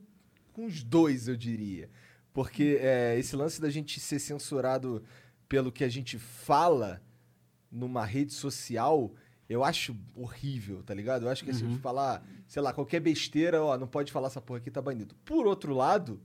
[0.53, 1.89] com os dois, eu diria.
[2.34, 5.03] Porque é, esse lance da gente ser censurado
[5.47, 6.99] pelo que a gente fala
[7.74, 9.12] numa rede social,
[9.50, 11.24] Eu acho horrível, tá ligado?
[11.26, 11.74] Eu acho que Uhum.
[11.76, 15.14] se falar, sei lá, qualquer besteira, ó, não pode falar essa porra aqui, tá banido.
[15.26, 16.20] Por outro lado,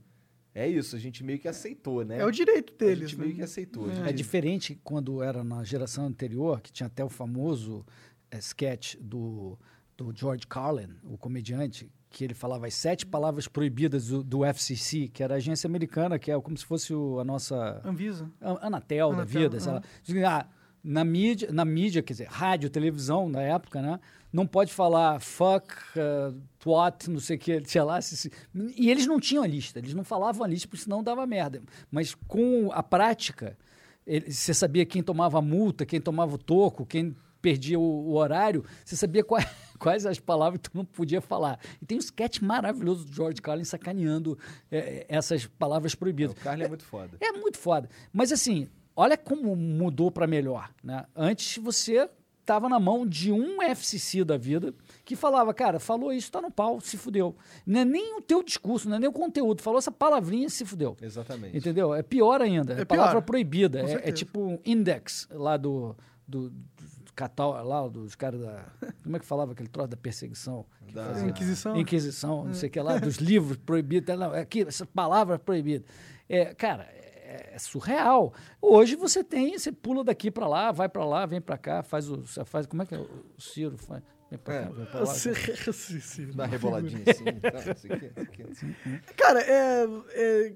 [0.55, 2.19] é isso, a gente meio que aceitou, né?
[2.19, 3.25] É o direito A deles, gente né?
[3.25, 3.87] meio que aceitou.
[3.89, 7.85] a É gente- diferente quando era na geração anterior, que tinha até o famoso
[8.31, 9.59] eh, sketch do,
[9.97, 15.09] do George Carlin, o comediante, que ele falava as sete palavras proibidas do, do FCC,
[15.09, 18.31] que era a agência americana, que é como se fosse o- a nossa Anvisa.
[18.39, 19.83] a- Anatel, da Anatel, vida, sei lá.
[20.03, 20.47] Diz, ah,
[20.83, 23.99] na mídia, na mídia, quer dizer, rádio, televisão na época, né?
[24.31, 27.99] Não pode falar fuck, uh, twat, não sei o que, sei lá.
[28.01, 28.31] se- se-
[28.77, 31.61] E eles não tinham a lista, eles não falavam a lista, porque senão dava merda.
[31.91, 33.57] Mas com a prática,
[34.05, 38.15] ele- você sabia quem tomava a multa, quem tomava o toco, quem perdia o, o
[38.15, 39.45] horário, você sabia quais,
[39.79, 41.57] quais as palavras que tu não podia falar.
[41.81, 44.37] E tem um sketch maravilhoso do George Carlin sacaneando
[44.71, 46.33] eh, essas palavras proibidas.
[46.33, 47.17] O Carly é muito foda.
[47.19, 47.89] É muito foda.
[48.13, 48.67] Mas assim,
[48.99, 51.05] olha como mudou para melhor, né?
[51.15, 52.09] Antes você
[52.41, 54.73] estava na mão de um FCC da vida
[55.05, 57.33] que falava, cara, falou isso, tá no pau, se fudeu.
[57.65, 60.65] Não é nem o teu discurso, não é nem o conteúdo, falou essa palavrinha, se
[60.65, 60.97] fudeu.
[61.01, 61.55] Exatamente.
[61.55, 61.93] Entendeu?
[61.93, 62.73] É pior ainda.
[62.73, 63.79] É, É palavra proibida.
[63.79, 65.95] É, é tipo um index lá do,
[66.27, 68.65] do, do catal, lá dos caras da.
[69.01, 70.65] Como é que falava aquele troço da perseguição?
[70.91, 71.21] Da-?
[71.25, 71.77] Inquisição.
[71.77, 74.13] Inquisição, não sei o que lá, dos livros proibidos.
[74.17, 75.85] Não, é aqui, essa palavra proibida.
[76.27, 76.89] É, cara,
[77.29, 78.33] é, é surreal.
[78.61, 82.09] Hoje você tem, você pula daqui para lá, vai para lá, vem para cá, faz
[82.09, 82.17] o.
[82.25, 82.99] você Faz, como é que é?
[82.99, 83.07] O
[83.37, 84.01] Ciro faz.
[84.29, 84.63] Vem pra É.
[84.63, 85.05] cá, vem pra lá.
[85.73, 86.25] Sim, sim.
[86.31, 87.23] Dá uma reboladinha assim.
[87.39, 89.13] tá.
[89.15, 90.47] Cara, é, é,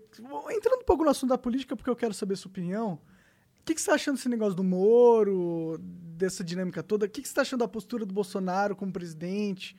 [0.52, 2.94] entrando um pouco no assunto da política, porque eu quero saber sua opinião.
[3.62, 7.06] O que, que você tá achando desse negócio do Moro, dessa dinâmica toda?
[7.06, 9.76] O que, que você tá achando da postura do Bolsonaro como presidente?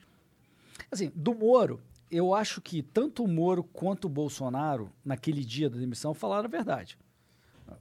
[0.91, 1.79] Assim, do Moro,
[2.11, 6.49] eu acho que tanto o Moro quanto o Bolsonaro, naquele dia da demissão, falaram a
[6.49, 6.97] verdade.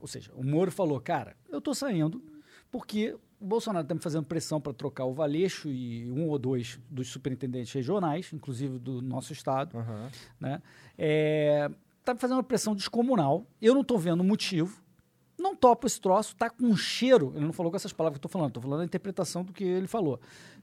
[0.00, 2.22] Ou seja, o Moro falou, cara, eu tô saindo
[2.70, 6.80] porque o Bolsonaro está me fazendo pressão para trocar o Valeixo e um ou dois
[6.90, 10.10] dos superintendentes regionais, inclusive do nosso estado, Aham.
[10.40, 10.62] né?
[10.96, 11.70] É,
[12.04, 13.46] tá me fazendo uma pressão descomunal.
[13.60, 14.82] Eu não estou vendo motivo.
[15.44, 17.32] Não topo esse troço, tá com um cheiro.
[17.36, 19.52] Ele não falou com essas palavras que eu estou falando, estou falando a interpretação do
[19.52, 20.18] que ele falou.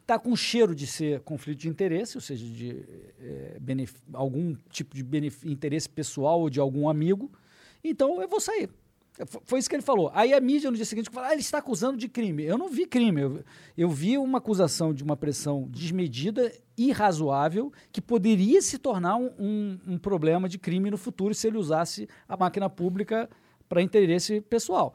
[0.07, 2.83] Tá com cheiro de ser conflito de interesse, ou seja, de
[3.61, 5.05] benef- algum tipo de
[5.45, 7.31] interesse pessoal ou de algum amigo.
[7.83, 8.69] Então eu vou sair.
[9.43, 10.09] Foi isso que ele falou.
[10.15, 12.43] Aí a mídia no dia seguinte falou: ah, ele está acusando de crime.
[12.43, 13.21] Eu não vi crime.
[13.21, 13.43] Eu,
[13.77, 19.79] eu vi uma acusação de uma pressão desmedida, irrazoável, que poderia se tornar um, um-
[19.89, 23.29] um problema de crime no futuro se ele usasse a máquina pública
[23.71, 24.93] para interesse pessoal.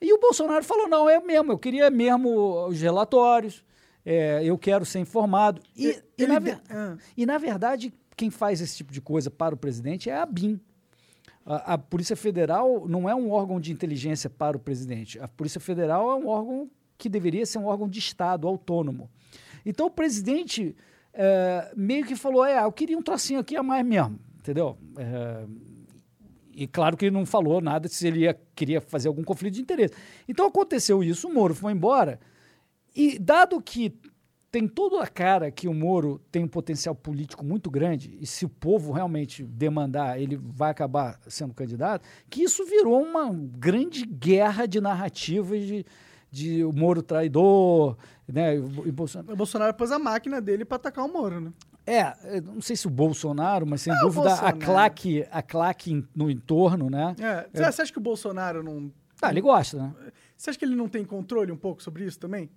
[0.00, 3.64] E o Bolsonaro falou: não, é mesmo, eu queria mesmo os relatórios,
[4.04, 5.62] é, eu quero ser informado.
[5.76, 6.96] E, e Ele na, de- ver- Ah.
[7.16, 10.58] e, na verdade, quem faz esse tipo de coisa para o presidente é a BIM.
[11.44, 15.20] A, a Polícia Federal não é um órgão de inteligência para o presidente.
[15.20, 19.08] A Polícia Federal é um órgão que deveria ser um órgão de Estado, autônomo.
[19.64, 20.74] Então o presidente
[21.14, 24.76] é, meio que falou: é, eu queria um trocinho aqui a mais mesmo, entendeu?
[24.98, 25.44] É,
[26.56, 29.60] e claro que ele não falou nada se ele ia, queria fazer algum conflito de
[29.60, 29.92] interesse.
[30.26, 32.18] Então aconteceu isso, o Moro foi embora.
[32.94, 33.94] E dado que
[34.50, 38.46] tem toda a cara que o Moro tem um potencial político muito grande, e se
[38.46, 44.64] o povo realmente demandar, ele vai acabar sendo candidato, que isso virou uma grande guerra
[44.64, 45.84] de narrativas de,
[46.30, 48.56] de o Moro traidor, né?
[48.56, 49.34] E Bolsonaro.
[49.34, 51.52] O Bolsonaro pôs a máquina dele pra atacar o Moro, né?
[51.86, 56.28] É, não sei se o Bolsonaro, mas sem É, dúvida a claque, a claque no
[56.30, 57.14] entorno, né?
[57.20, 58.90] É, Você você acha que o Bolsonaro não.
[59.22, 59.94] Ah, ele gosta, né?
[60.36, 62.50] Você acha que ele não tem controle um pouco sobre isso também?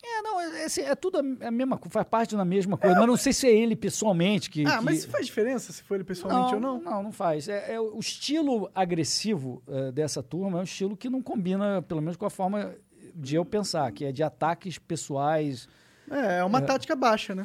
[0.00, 3.06] É, não, é, assim, é tudo a, mesma coisa, faz parte da mesma coisa, mas
[3.08, 4.64] não sei se é ele pessoalmente que.
[4.64, 6.80] ah, que- mas isso faz diferença se for ele pessoalmente ou não?
[6.80, 7.48] Não, não faz.
[7.48, 9.60] É, é o estilo agressivo
[9.92, 12.76] dessa turma é um estilo que não combina, pelo menos com a forma
[13.12, 15.68] de eu pensar, que é de ataques pessoais.
[16.08, 17.44] É, é uma tática baixa, né?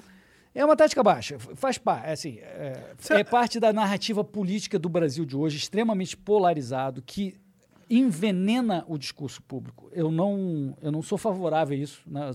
[0.55, 5.25] É uma tática baixa, faz parte, assim, é, é parte da narrativa política do Brasil
[5.25, 7.35] de hoje, extremamente polarizado, que
[7.89, 9.89] envenena o discurso público.
[9.91, 12.31] Eu não, eu não sou favorável a isso, né?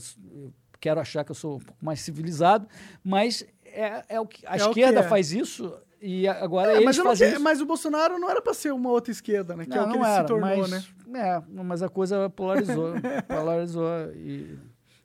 [0.80, 2.66] Quero achar que eu sou um pouco mais civilizado,
[3.02, 5.08] mas é, é o que a É esquerda que é.
[5.08, 7.40] faz isso e agora É, eles mas, não fazem isso.
[7.40, 9.64] mas o Bolsonaro não era pra ser uma outra esquerda, né?
[9.66, 10.84] Que é o que ele não se era, tornou, mas, né?
[11.14, 12.92] É, mas a coisa polarizou.
[13.26, 14.12] polarizou.
[14.14, 14.56] E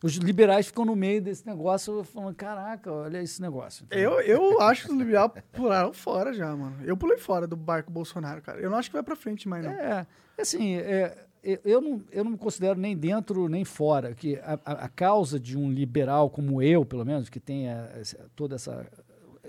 [0.03, 3.85] os liberais ficam no meio desse negócio falando: caraca, olha esse negócio.
[3.89, 6.75] Eu, eu acho que os liberais pularam fora já, mano.
[6.83, 8.59] Eu pulei fora do barco Bolsonaro, cara.
[8.59, 9.71] Eu não acho que vai pra frente mais, não.
[9.71, 10.05] É,
[10.37, 14.13] assim, é, eu- eu, não, eu não me considero nem dentro nem fora.
[14.13, 18.17] Que a, a- a causa de um liberal como eu, pelo menos, que tenha esse-
[18.35, 18.85] todo esse Mas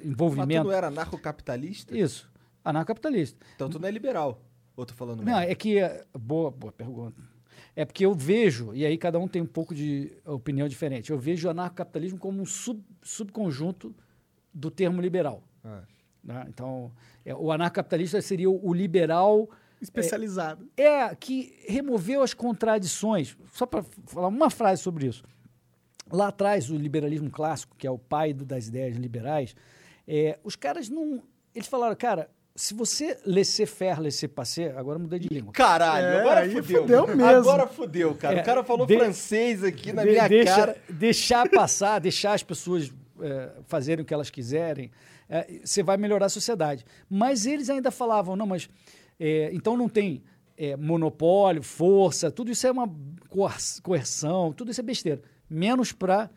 [0.03, 0.65] tu envolvimento.
[0.65, 1.97] não era anarcocapitalista?
[1.97, 2.31] Isso,
[2.65, 3.45] anarcocapitalista.
[3.57, 4.41] Então tu não é liberal.
[4.77, 5.53] Ou tô falando Não, merda?
[5.53, 5.77] é que.
[6.19, 7.21] Boa, boa pergunta.
[7.77, 11.19] É porque eu vejo, e aí cada um tem um pouco de opinião diferente, eu
[11.19, 13.95] vejo o anarcocapitalismo como um sub, subconjunto
[14.53, 15.43] do termo liberal.
[15.65, 15.83] Ah.
[16.23, 16.47] né?
[16.49, 16.93] Então,
[17.25, 19.49] é, o anarcocapitalista seria o, o liberal
[19.81, 20.69] Especializado.
[20.77, 23.37] é que removeu as contradições.
[23.53, 25.25] Só para falar uma frase sobre isso.
[26.13, 29.57] Lá atrás, o liberalismo clássico, que é o pai do- das ideias liberais,
[30.07, 31.23] é, os caras não.
[31.55, 35.53] Eles falaram, cara, se você laissez-faire, laissez-passer, agora eu mudei de língua.
[35.53, 36.83] Caralho, É, agora fudeu.
[36.83, 37.25] fudeu mesmo.
[37.25, 38.39] Agora fudeu, cara.
[38.39, 40.77] É, o cara falou de- francês aqui na De- minha deixa- cara.
[40.89, 44.91] Deixar passar, deixar as pessoas é, fazerem o que elas quiserem,
[45.29, 46.85] é, você vai melhorar a sociedade.
[47.11, 48.69] Mas eles ainda falavam, não, mas
[49.19, 50.23] é, então não tem
[50.57, 52.89] é, monopólio, força, tudo isso é uma
[53.29, 55.21] coer- coerção, tudo isso é besteira.
[55.51, 56.31] Menos para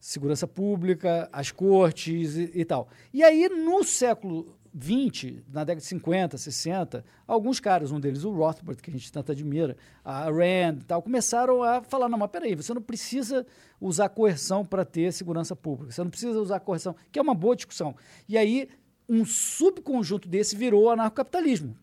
[0.00, 2.88] segurança pública, as cortes e, e tal.
[3.12, 8.30] E aí, no século XX, na década de 50, 60, alguns caras, um deles o
[8.30, 12.30] Rothbard, que a gente tanto admira, a Rand e tal, começaram a falar, não, mas
[12.30, 13.46] peraí, você não precisa
[13.80, 17.56] usar coerção para ter segurança pública, você não precisa usar coerção, que é uma boa
[17.56, 17.94] discussão.
[18.28, 18.68] E aí,
[19.08, 21.76] um subconjunto desse virou o anarcocapitalismo,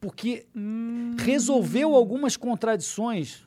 [0.00, 0.46] porque
[1.18, 3.46] resolveu algumas contradições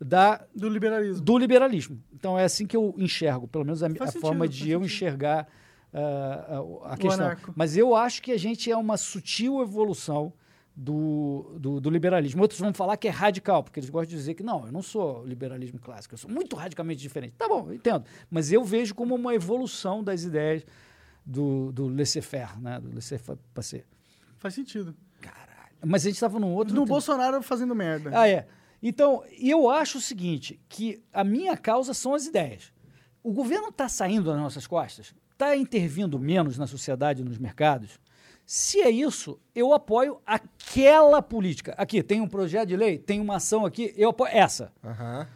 [0.00, 1.22] da Do liberalismo.
[1.22, 2.02] do liberalismo.
[2.14, 4.84] Então é assim que eu enxergo, pelo menos a, a sentido, forma de eu sentido.
[4.86, 5.48] enxergar
[5.92, 7.26] ah, a, questão.
[7.26, 7.52] anarco.
[7.56, 10.32] Mas eu acho que a gente é uma sutil evolução
[10.74, 12.42] do, do, do liberalismo.
[12.42, 14.82] Outros vão falar que é radical, porque eles gostam de dizer que não, eu não
[14.82, 17.34] sou liberalismo clássico, eu sou muito radicalmente diferente.
[17.36, 18.04] Tá bom, entendo.
[18.30, 20.64] Mas eu vejo como uma evolução das ideias
[21.24, 22.80] do, do laissez-faire, né?
[22.80, 23.84] do laissez-passer.
[24.38, 24.94] Faz sentido.
[25.84, 26.74] Mas a gente estava num outro...
[26.74, 28.10] No Bolsonaro fazendo merda.
[28.12, 28.46] Ah, é.
[28.82, 32.72] Então, eu acho o seguinte, que a minha causa são as ideias.
[33.22, 37.98] O governo está saindo das nossas costas, está intervindo menos na sociedade e nos mercados.
[38.44, 41.74] Se é isso, eu apoio aquela política.
[41.78, 44.70] Aqui, tem um projeto de lei, tem uma ação aqui, eu apoio essa.
[44.84, 45.26] Aham.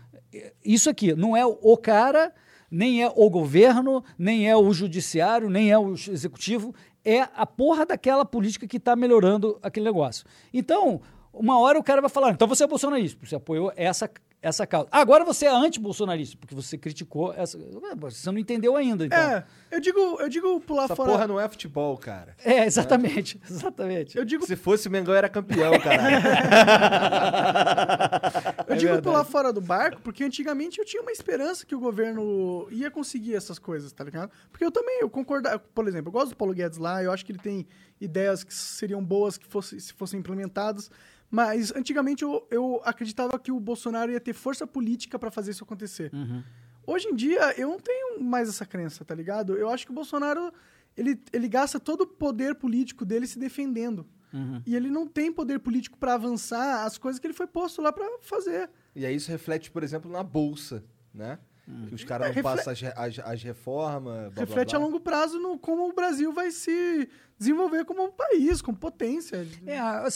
[0.65, 2.35] Isso aqui não é o cara,
[2.71, 6.75] nem é o governo, nem é o judiciário, nem é o executivo,
[7.05, 10.27] é a porra daquela política que está melhorando aquele negócio.
[10.53, 11.01] Então,
[11.33, 14.11] uma hora o cara vai falar, então você é bolsonarista, você apoiou essa,
[14.45, 14.89] essa causa.
[14.93, 17.59] Agora você é anti-bolsonarista, porque você criticou essa.
[17.99, 19.19] Você não entendeu ainda, então.
[19.19, 21.11] É, eu digo, eu digo pular Essa fora.
[21.11, 22.37] porra não é futebol, cara.
[22.45, 24.17] É, exatamente, exatamente.
[24.19, 26.17] Eu digo, Se fosse o Mengão era campeão, caralho.
[28.69, 29.03] eu É digo verdade.
[29.03, 33.35] pular fora do barco, porque antigamente eu tinha uma esperança que o governo ia conseguir
[33.35, 34.31] essas coisas, tá ligado?
[34.51, 37.25] Porque eu também, eu concordo, por exemplo, eu gosto do Paulo Guedes lá, eu acho
[37.25, 37.67] que ele tem
[38.01, 40.91] ideias que seriam boas que fosse, se fossem implementadas,
[41.35, 45.65] mas antigamente eu, eu acreditava que o Bolsonaro ia ter força política pra fazer isso
[45.65, 46.15] acontecer.
[46.15, 46.45] Uhum.
[46.87, 49.57] Hoje em dia, eu não tenho mais essa crença, tá ligado?
[49.57, 50.53] Eu acho que o Bolsonaro,
[50.97, 54.07] ele, ele gasta todo o poder político dele se defendendo.
[54.33, 54.63] Uhum.
[54.65, 57.93] E ele não tem poder político pra avançar as coisas que ele foi posto lá
[57.93, 58.71] pra fazer.
[58.95, 61.41] E aí isso reflete, por exemplo, na bolsa, né?
[61.89, 64.33] Que os caras não refle- passam as, as, as reformas.
[64.35, 64.87] blá, Reflete blá, a blá.
[64.89, 67.09] longo prazo no como o Brasil vai se
[67.39, 69.47] desenvolver como um país, como potência.
[69.67, 70.07] É, a-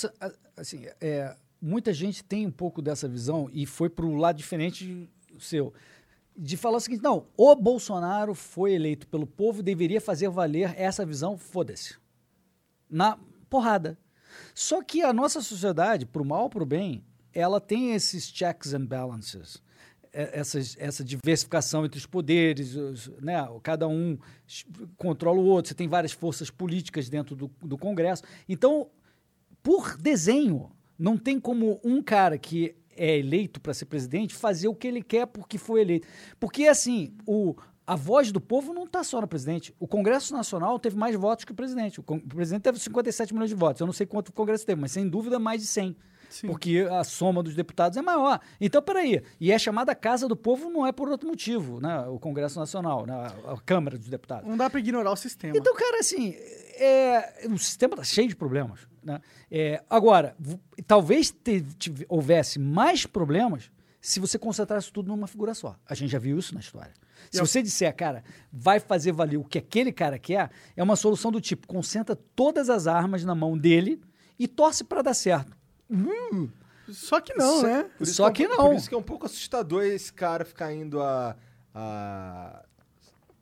[0.56, 5.08] assim, é, muita gente tem um pouco dessa visão e foi para o lado diferente
[5.38, 5.72] seu.
[6.36, 10.72] De falar o seguinte, não, o Bolsonaro foi eleito pelo povo e deveria fazer valer
[10.78, 11.96] essa visão, foda-se.
[12.88, 13.18] Na
[13.50, 13.98] porrada.
[14.54, 18.84] Só que a nossa sociedade, pro mal ou pro bem, ela tem esses checks and
[18.86, 19.60] balances.
[20.12, 20.40] É-
[20.78, 23.36] essa diversificação entre os poderes, os- né?
[23.62, 24.18] cada um
[24.96, 28.22] controla o outro, você tem várias forças políticas dentro do, do Congresso.
[28.48, 28.88] Então,
[29.62, 34.74] por desenho, não tem como um cara que é eleito para ser presidente fazer o
[34.74, 36.06] que ele quer porque foi eleito.
[36.40, 37.54] Porque, assim, o,
[37.86, 39.72] a voz do povo não está só no presidente.
[39.78, 42.00] O Congresso Nacional teve mais votos que o presidente.
[42.00, 43.80] O, o presidente teve 57 milhões de votos.
[43.80, 45.96] Eu não sei quanto o Congresso teve, mas sem dúvida mais de 100.
[46.28, 46.46] Sim.
[46.48, 48.40] Porque a soma dos deputados é maior.
[48.60, 49.22] Então, peraí.
[49.40, 52.00] E é chamada Casa do Povo não é por outro motivo, né?
[52.08, 53.14] O Congresso Nacional, né?
[53.46, 54.48] a, Câmara dos Deputados.
[54.48, 55.56] Não dá pra ignorar o sistema.
[55.56, 56.34] Então, cara, assim,
[56.76, 58.80] é, o sistema está cheio de problemas.
[59.02, 59.20] Né?
[59.50, 60.36] É, agora,
[60.86, 65.76] talvez te- tive- houvesse mais problemas se você concentrasse tudo numa figura só.
[65.88, 66.92] A gente já viu isso na história.
[67.30, 68.22] Se Eu- você disser, cara,
[68.52, 72.70] vai fazer valer o que aquele cara quer, é uma solução do tipo, concentra todas
[72.70, 74.00] as armas na mão dele
[74.38, 75.57] e torce para dar certo.
[76.90, 77.90] Só que não, né?
[78.04, 78.66] Só que, é um que não.
[78.68, 81.36] Por isso que é um pouco assustador esse cara ficar indo a,
[81.74, 82.64] a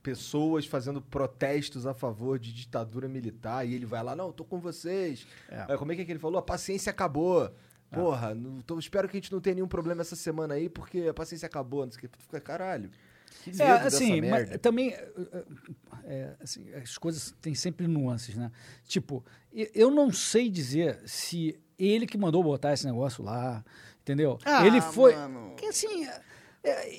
[0.03, 4.59] pessoas fazendo protestos a favor de ditadura militar e ele vai lá, não, tô com
[4.61, 5.27] vocês.
[5.49, 5.75] É.
[5.75, 6.39] É, como é que, é que ele falou?
[6.39, 7.51] A paciência acabou.
[7.93, 11.07] Porra, não tô- espero que a gente não tenha nenhum problema essa semana aí, porque
[11.09, 11.85] a paciência acabou.
[11.85, 12.09] Não sei o que.
[12.09, 12.91] Tu fica, caralho.
[13.43, 15.45] Que É, assim, mas também é,
[16.05, 18.51] é, assim, as coisas têm sempre nuances, né?
[18.85, 23.65] Tipo, eu não sei dizer se ele que mandou botar esse negócio lá,
[24.01, 24.39] entendeu?
[24.45, 25.55] Ah, ele foi, mano.
[25.57, 26.09] que assim,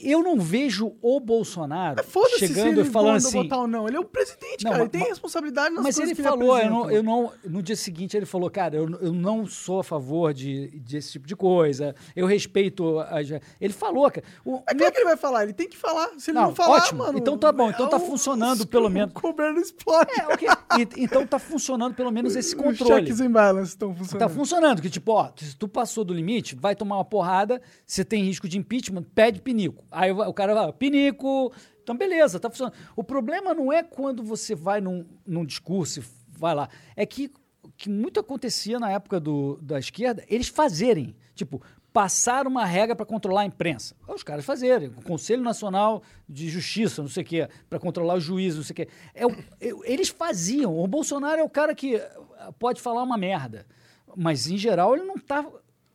[0.01, 3.43] eu não vejo o Bolsonaro se chegando e falando assim.
[3.43, 3.87] botar ou não.
[3.87, 4.83] Ele é o presidente, Não, cara.
[4.83, 7.75] mas- ele tem responsabilidade nas Mas ele falou, ele eu não, eu não, no dia
[7.75, 11.95] seguinte ele falou, cara, eu, eu não sou a favor de, desse tipo de coisa,
[12.15, 13.27] eu respeito as...
[13.59, 14.25] Ele falou, cara.
[14.45, 15.43] O, é que ele vai falar?
[15.43, 16.09] Ele tem que falar.
[16.17, 16.99] Se ele Não, não, falar, ótimo.
[17.03, 17.17] mano...
[17.17, 19.13] Então tá bom, então tá é funcionando, o- pelo menos.
[19.17, 20.09] O governo explode.
[20.19, 20.47] É, ok.
[20.79, 23.05] E- então tá funcionando pelo menos esse Os controle.
[23.05, 24.29] checks and balance estão Tá funcionando.
[24.29, 28.23] funcionando, que tipo, ó, se tu passou do limite, vai tomar uma porrada, você tem
[28.23, 29.83] risco de impeachment, pede pinico.
[29.91, 31.51] Aí o cara vai, pinico,
[31.81, 32.75] então beleza, tá funcionando.
[32.95, 37.31] O problema não é quando você vai num, num discurso vai lá, é que
[37.75, 41.61] que muito acontecia na época do, da esquerda, eles fazerem, tipo,
[41.93, 43.93] passar uma regra para controlar a imprensa.
[44.07, 48.23] Os caras fazerem, o Conselho Nacional de Justiça, não sei o quê, para controlar os
[48.23, 48.87] juízes, não sei o quê.
[49.13, 50.75] É, é- eles faziam.
[50.75, 52.11] O Bolsonaro é o cara que eh,
[52.57, 53.67] pode falar uma merda,
[54.15, 55.45] mas em geral ele não está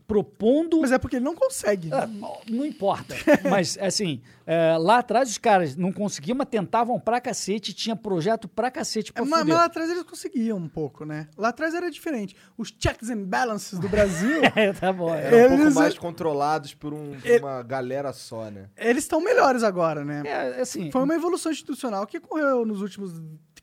[0.06, 1.88] propondo Mas é porque ele não consegue.
[1.92, 2.08] ah,
[2.48, 3.14] não importa.
[3.48, 8.48] Mas, assim, é, lá atrás os caras não conseguiam, mas tentavam pra cacete, tinha projeto
[8.48, 11.28] pra cacete pra É, mas, mas lá atrás eles conseguiam um pouco, né?
[11.36, 12.34] Lá atrás era diferente.
[12.58, 15.14] Os checks and balances do Brasil, É, tá bom.
[15.14, 15.26] é.
[15.26, 18.68] Eram um pouco eles- mais controlados por, um- por uma galera só, né?
[18.76, 20.22] eles estão melhores agora, né?
[20.26, 23.12] É, assim, Foi uma evolução institucional que ocorreu nos últimos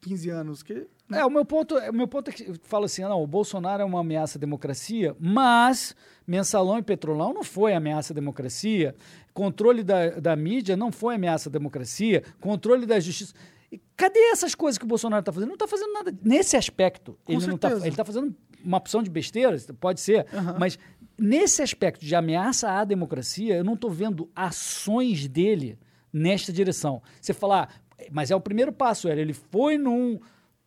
[0.01, 0.63] 15 anos.
[0.63, 3.27] Que, é, o meu ponto, o meu ponto é que eu falo assim, não, o
[3.27, 5.95] Bolsonaro é uma ameaça à democracia, mas
[6.25, 8.95] mensalão e petrolão não foi ameaça à democracia,
[9.33, 13.33] controle da, da mídia não foi ameaça à democracia, controle da justiça.
[13.71, 15.49] E cadê essas coisas que o Bolsonaro está fazendo?
[15.49, 17.17] Não está fazendo nada nesse aspecto.
[17.23, 20.25] Com ele não tá, está fazendo uma opção de besteira, pode ser,
[20.59, 20.77] mas
[21.17, 25.77] nesse aspecto de ameaça à democracia, eu não estou vendo ações dele
[26.11, 27.01] nesta direção.
[27.21, 27.73] Você falar,
[28.11, 30.19] mas é o primeiro passo, ele foi num,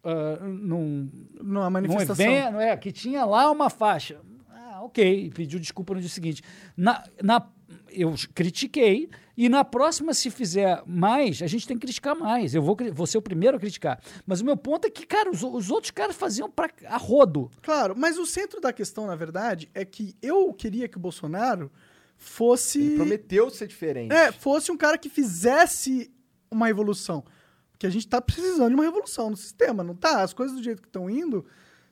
[0.04, 1.10] ah, num,
[1.40, 2.24] numa num manifestação.
[2.24, 4.20] evento, é, que tinha lá uma faixa.
[4.50, 6.42] Ah, ok, pediu desculpa no dia seguinte.
[6.76, 7.46] Na, na,
[7.90, 12.54] eu critiquei, e na próxima, se fizer mais, a gente tem que criticar mais.
[12.54, 14.00] Eu vou, vou ser o primeiro a criticar.
[14.26, 17.50] Mas o meu ponto é que, cara, os, os outros caras faziam pra, a rodo.
[17.62, 21.70] Claro, mas o centro da questão, na verdade, é que eu queria que o Bolsonaro
[22.16, 22.80] fosse.
[22.80, 24.12] Ele prometeu ser diferente.
[24.12, 26.10] É, fosse um cara que fizesse
[26.50, 27.24] uma revolução.
[27.82, 30.22] Porque a gente tá precisando de uma revolução no sistema, não tá?
[30.22, 31.44] As coisas do jeito que estão indo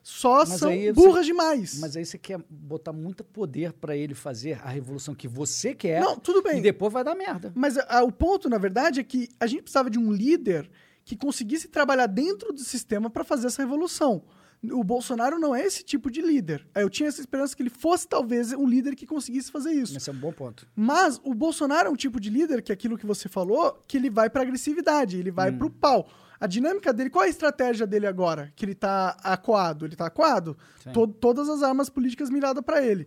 [0.05, 1.81] só Mas são aí você- burras demais.
[1.81, 6.01] Mas aí você quer botar muito poder pra ele fazer a revolução que você quer.
[6.01, 6.59] Não, tudo bem.
[6.59, 7.51] E depois vai dar merda.
[7.57, 10.71] Mas ah, o ponto, na verdade, é que a gente precisava de um líder
[11.05, 14.23] que conseguisse trabalhar dentro do sistema para fazer essa revolução.
[14.63, 16.67] O Bolsonaro não é esse tipo de líder.
[16.75, 19.97] Eu tinha essa esperança que ele fosse, talvez, um líder que conseguisse fazer isso.
[19.97, 20.67] Esse é um bom ponto.
[20.77, 23.97] Mas o Bolsonaro é um tipo de líder, que é aquilo que você falou, que
[23.97, 26.07] ele vai pra agressividade, ele vai pro pau.
[26.39, 28.53] A dinâmica dele, qual é a estratégia dele agora?
[28.55, 29.85] Que ele tá acuado?
[29.87, 30.57] Ele tá acuado?
[31.21, 33.07] Todas as armas políticas miradas pra ele.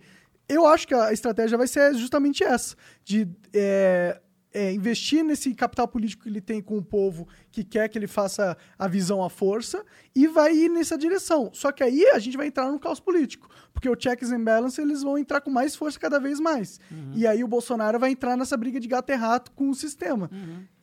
[0.49, 4.19] Eu acho que a estratégia vai ser justamente essa: de é,
[4.53, 8.05] é, investir nesse capital político que ele tem com o povo que quer que ele
[8.07, 9.83] faça a visão à força
[10.15, 11.49] e vai ir nessa direção.
[11.53, 14.79] Só que aí a gente vai entrar no caos político, porque o checks and balance
[14.79, 16.79] eles vão entrar com mais força cada vez mais.
[17.15, 20.29] E aí o Bolsonaro vai entrar nessa briga de gato e rato com o sistema.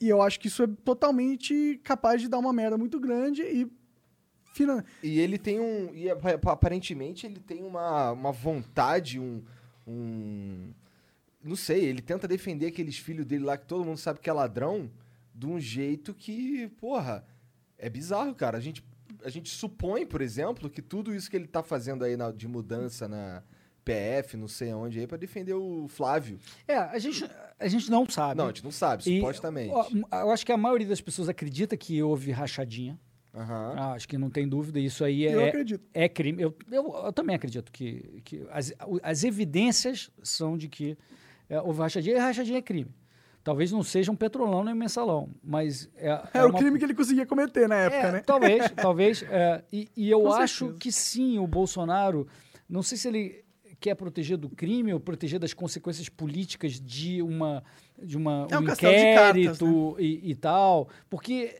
[0.00, 3.66] E eu acho que isso é totalmente capaz de dar uma merda muito grande e
[4.52, 5.94] fina- E ele tem um.
[5.94, 9.42] E ap- aparentemente ele tem uma, uma vontade, um,
[9.86, 10.72] um.
[11.42, 14.32] Não sei, ele tenta defender aqueles filhos dele lá que todo mundo sabe que é
[14.32, 14.90] ladrão
[15.34, 17.24] de um jeito que, porra,
[17.78, 18.58] é bizarro, cara.
[18.58, 18.84] A gente,
[19.24, 22.46] a gente supõe, por exemplo, que tudo isso que ele tá fazendo aí na- de
[22.46, 23.42] mudança na
[23.82, 26.38] PF, não sei aonde aí, pra defender o Flávio.
[26.68, 27.24] É, a gente,
[27.58, 28.36] a gente não sabe.
[28.36, 29.72] Não, a gente não sabe, E, supostamente.
[29.72, 29.86] ó,
[30.20, 33.00] eu acho que a maioria das pessoas acredita que houve rachadinha.
[33.34, 33.74] Aham.
[33.78, 34.78] Ah, acho que não tem dúvida.
[34.78, 35.82] Isso aí Eu é, acredito.
[35.94, 36.42] é crime.
[36.42, 40.98] Eu, eu, eu também acredito que, que as, as evidências são de que
[41.50, 42.16] é, houve rachadinha.
[42.16, 42.90] E rachadinha é crime.
[43.42, 46.94] Talvez não seja um petrolão nem um mensalão, mas é, É, o crime que ele
[46.94, 48.22] conseguia cometer na época, é, né?
[48.24, 49.22] Talvez, talvez.
[49.24, 50.78] é, e, e eu Com acho certeza.
[50.78, 52.26] que sim, o Bolsonaro.
[52.68, 53.42] Não sei se ele
[53.80, 57.64] quer proteger do crime ou proteger das consequências políticas de uma
[58.02, 59.12] de uma É um um de cartas, né?
[59.12, 61.54] inquérito e, e tal, porque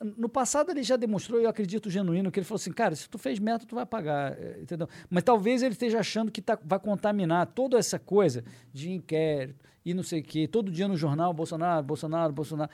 [0.00, 3.18] no passado ele já demonstrou, eu acredito genuíno, que ele falou assim, cara, se tu
[3.18, 4.88] fez meta, tu vai pagar, eh, entendeu?
[5.08, 9.94] Mas talvez ele esteja achando que tá, vai contaminar toda essa coisa de inquérito e
[9.94, 12.70] não sei o quê, todo dia no jornal, Bolsonaro, Bolsonaro, Bolsonaro.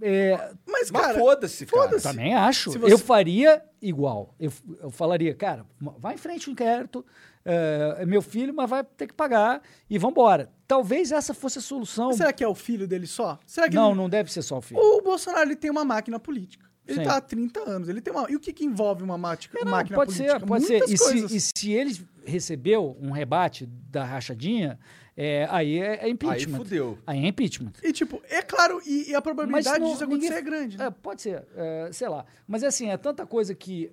[0.00, 0.36] É,
[0.66, 1.82] Mas, Mas cara, foda-se, cara.
[1.88, 2.02] foda-se.
[2.04, 2.70] também acho.
[2.70, 4.34] Você- Eu faria igual.
[4.38, 5.66] Eu, eu falaria, cara,
[5.98, 7.04] vai em frente o inquérito,
[7.48, 10.50] é, é meu filho, mas vai ter que pagar e vambora.
[10.66, 12.08] Talvez essa fosse a solução.
[12.08, 13.38] Mas será que é o filho dele só?
[13.46, 14.78] Será que Não, ele- não deve ser só o filho.
[14.80, 16.68] O Bolsonaro ele tem uma máquina política.
[16.86, 17.04] Ele Sim.
[17.04, 17.88] tá há 30 anos.
[17.88, 18.30] Ele tem uma...
[18.30, 20.40] E o que, que envolve uma mática, É, não, máquina pode política?
[20.40, 20.84] ser, pode ser.
[20.88, 24.78] E se, e se ele recebeu um rebate da rachadinha,
[25.16, 26.56] é, aí é, é Aí impeachment.
[26.58, 26.98] fudeu.
[27.06, 27.72] Aí é impeachment.
[27.82, 30.78] E, tipo, é claro, e, e a probabilidade não- disso acontecer ninguém- é grande.
[30.78, 30.86] né?
[30.86, 32.24] É, pode ser, é, sei lá.
[32.46, 33.90] Mas assim, é tanta coisa que.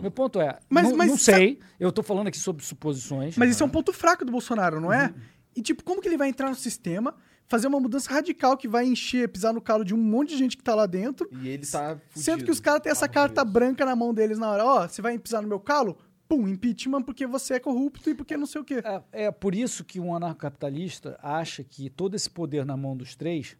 [0.00, 3.36] Meu ponto é, Mas- não, mas não sa- sei, eu tô falando aqui sobre suposições.
[3.36, 4.94] Mas isso é um ponto fraco do Bolsonaro, não Uhum.
[4.94, 5.14] é?
[5.54, 7.14] E, tipo, como que ele vai entrar no sistema,
[7.46, 10.54] fazer uma mudança radical que vai encher, pisar no calo de um monte de gente
[10.56, 12.20] que tá lá dentro, E ele tá fudido.
[12.20, 13.52] sendo que os caras têm essa Tá carta preso.
[13.52, 14.64] branca na mão deles na hora.
[14.66, 15.96] Ó, você vai pisar no meu calo?
[16.28, 18.82] Pum, impeachment porque você é corrupto e porque não sei o quê.
[19.12, 23.14] É, é por isso que um anarcocapitalista acha que todo esse poder na mão dos
[23.14, 23.56] três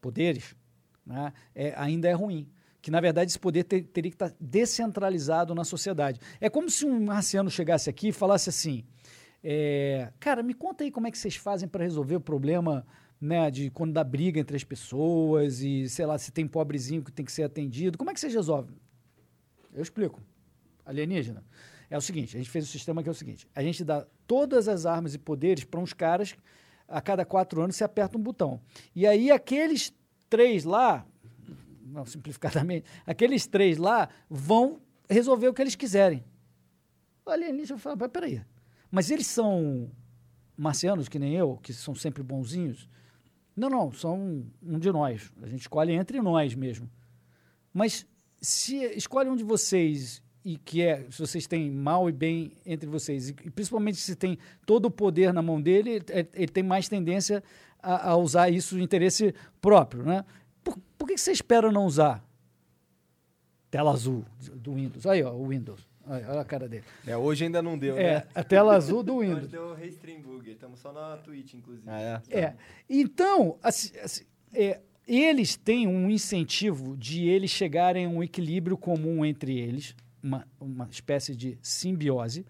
[0.00, 0.54] poderes
[1.04, 2.48] né, é, ainda é ruim.
[2.80, 6.20] Que, na verdade, esse poder ter- teria que estar descentralizado na sociedade.
[6.40, 8.84] É como se um marciano chegasse aqui e falasse assim:
[9.42, 12.86] é, Cara, me conta aí como é que vocês fazem para resolver o problema
[13.20, 17.12] né, de quando dá briga entre as pessoas e, sei lá, se tem pobrezinho que
[17.12, 17.98] tem que ser atendido.
[17.98, 18.76] Como é que vocês resolvem?
[19.74, 20.20] Eu explico.
[20.84, 21.44] Alienígena.
[21.90, 24.06] É o seguinte, a gente fez um sistema que é o seguinte, a gente dá
[24.26, 26.36] todas as armas e poderes para uns caras,
[26.86, 28.60] a cada quatro anos você aperta um botão.
[28.94, 29.92] E aí aqueles
[30.28, 31.06] três lá,
[31.88, 36.24] não simplificadamente, aqueles três lá vão resolver o que eles quiserem.
[37.24, 38.42] O alienígena fala, "Mas peraí,
[38.90, 39.90] mas eles são
[40.56, 42.88] marcianos que nem eu, que são sempre bonzinhos?
[43.56, 45.32] Não, não, são um de nós.
[45.42, 46.88] A gente escolhe entre nós mesmo.
[47.72, 48.06] Mas
[48.40, 52.88] se escolhe um de vocês e que é, se vocês têm mal e bem entre
[52.88, 56.88] vocês, e, principalmente se tem todo o poder na mão dele, é- ele tem mais
[56.88, 57.42] tendência
[57.82, 60.24] a, a usar isso em interesse próprio, né?
[60.98, 62.22] Por, que você espera não usar?
[63.70, 64.24] Tela azul
[64.56, 65.06] do Windows.
[65.06, 65.86] Aí, ó, o Windows.
[66.06, 66.84] Olha, olha a cara dele.
[67.06, 68.26] É, hoje ainda não deu, É, né?
[68.34, 69.50] a tela azul do Hoje Windows.
[69.50, 70.50] deu Restream Bug.
[70.50, 71.84] Estamos só na Twitch, inclusive.
[71.86, 72.40] Ah, é.
[72.40, 72.54] É.
[72.88, 79.22] Então, assim, assim, é, eles têm um incentivo de eles chegarem a um equilíbrio comum
[79.24, 82.46] entre eles, uma, uma espécie de simbiose,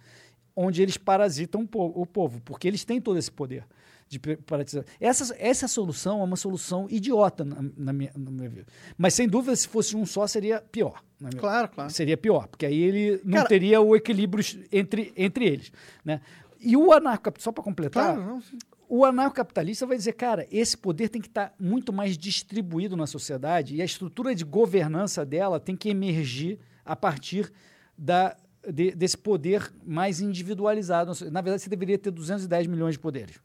[0.55, 3.65] onde eles parasitam o povo, porque eles têm todo esse poder
[4.09, 4.85] de parasitizar.
[4.99, 8.65] Essa, essa solução é uma solução idiota, na, na minha, no meu ver.
[8.97, 11.03] Mas, sem dúvida, se fosse um só, seria pior.
[11.39, 11.91] Claro, claro.
[11.91, 15.73] Seria pior, porque aí ele não Cara- teria o equilíbrio entre, entre eles.
[16.05, 16.21] Né?
[16.61, 18.43] E o anarcocapitalista, só para completar, Claro,
[18.89, 23.75] o anarcocapitalista vai dizer, cara, esse poder tem que estar muito mais distribuído na sociedade
[23.77, 27.53] e a estrutura de governança dela tem que emergir a partir
[27.97, 28.35] da,
[28.73, 31.13] de- desse poder mais individualizado.
[31.31, 33.39] Na verdade, você deveria ter 210 milhões de poderes.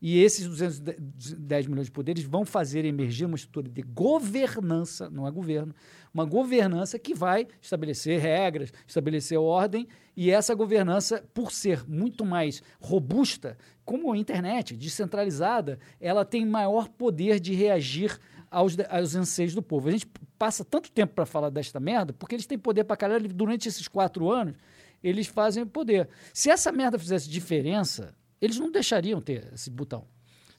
[0.00, 5.30] E esses 210 milhões de poderes vão fazer emergir uma estrutura de governança, não é
[5.30, 5.74] governo,
[6.12, 9.86] uma governança que vai estabelecer regras, estabelecer ordem,
[10.16, 16.88] e essa governança, por ser muito mais robusta, como a internet, descentralizada, ela tem maior
[16.88, 18.18] poder de reagir
[18.50, 19.88] aos, aos anseios do povo.
[19.88, 20.06] A gente
[20.38, 23.88] passa tanto tempo para falar desta merda, porque eles têm poder para caralho, durante esses
[23.88, 24.54] quatro anos,
[25.02, 26.08] eles fazem poder.
[26.32, 30.06] Se essa merda fizesse diferença, eles não deixariam ter esse botão.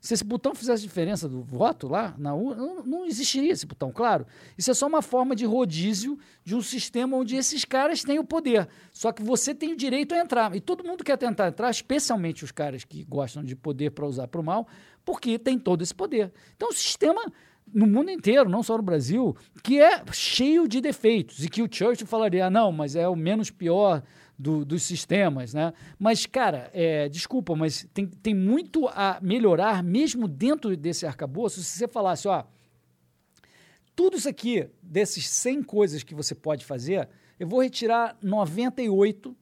[0.01, 3.91] Se esse botão fizesse diferença do voto lá na urna, não, não existiria esse botão,
[3.91, 4.25] claro.
[4.57, 8.23] Isso é só uma forma de rodízio de um sistema onde esses caras têm o
[8.23, 8.69] poder.
[8.93, 10.55] Só que você tem o direito a entrar.
[10.55, 14.29] E todo mundo quer tentar entrar, especialmente os caras que gostam de poder para usar
[14.29, 14.67] para o mal,
[15.03, 16.31] porque tem todo esse poder.
[16.55, 17.21] Então o sistema
[17.73, 21.69] no mundo inteiro, não só no Brasil, que é cheio de defeitos e que o
[21.69, 24.01] Churchill falaria, ah, não, mas é o menos pior
[24.39, 25.73] do- dos sistemas, né?
[25.99, 31.77] Mas, cara, é, desculpa, mas tem, tem muito a melhorar mesmo dentro desse arcabouço se
[31.77, 32.45] você falasse, ó,
[33.93, 39.35] tudo isso aqui, desses 100 coisas que você pode fazer, eu vou retirar 98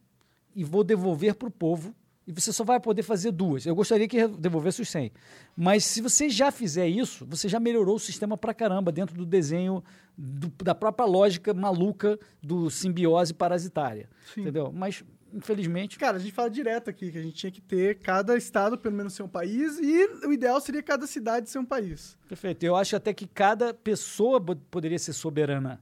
[0.55, 1.93] e vou devolver para o povo
[2.27, 3.65] e você só vai poder fazer duas.
[3.65, 5.11] Eu gostaria que devolvesse os 100.
[5.55, 9.25] Mas se você já fizer isso, você já melhorou o sistema pra caramba dentro do
[9.25, 9.81] desenho
[10.17, 14.09] do- da própria lógica maluca do simbiose parasitária.
[14.33, 14.41] Sim.
[14.41, 14.71] Entendeu?
[14.73, 18.35] Mas, infelizmente, Cara, a gente fala direto aqui que a gente tinha que ter cada
[18.35, 22.17] estado pelo menos ser um país e o ideal seria cada cidade ser um país.
[22.27, 22.63] perfeito.
[22.63, 25.81] Eu acho até que cada pessoa poderia ser soberana.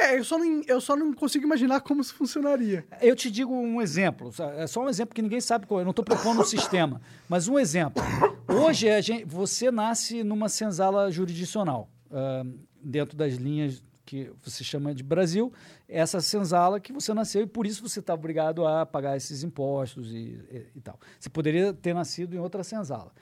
[0.00, 2.86] É, eu só, não, eu só não consigo imaginar como isso funcionaria.
[3.00, 5.84] Eu te digo um exemplo, é só um exemplo que ninguém sabe qual é, eu
[5.84, 8.02] não estou propondo um sistema, mas um exemplo.
[8.46, 12.44] Hoje a gente- você nasce numa senzala jurisdicional, ah,
[12.82, 15.52] dentro das linhas que você chama de Brasil,
[15.88, 20.10] essa senzala que você nasceu e por isso você está obrigado a pagar esses impostos
[20.12, 20.98] e, e- e tal.
[21.18, 23.12] Você poderia ter nascido em outra senzala.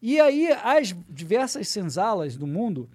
[0.00, 2.88] E aí as diversas senzalas do mundo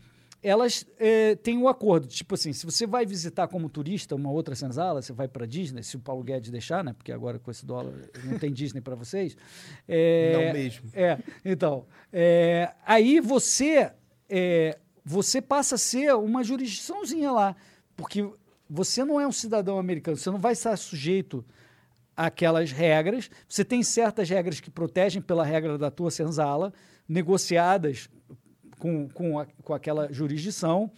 [0.47, 2.07] elas é, têm um acordo.
[2.07, 5.83] Tipo assim, se você vai visitar como turista uma outra senzala, você vai para Disney,
[5.83, 6.93] se o Paulo Guedes deixar, né?
[6.93, 7.93] Porque agora com esse dólar
[8.23, 9.35] não tem Disney para vocês.
[9.89, 10.89] É, Não mesmo.
[10.93, 11.85] É, então.
[12.11, 13.91] é, aí você,
[14.29, 17.55] é, você passa a ser uma jurisdiçãozinha lá.
[17.95, 18.29] Porque
[18.69, 21.43] você não é um cidadão americano, você não vai estar sujeito
[22.15, 23.29] àquelas regras.
[23.47, 26.73] Você tem certas regras que protegem pela regra da tua senzala,
[27.07, 28.09] negociadas
[28.79, 30.89] com, com, a- com aquela jurisdição.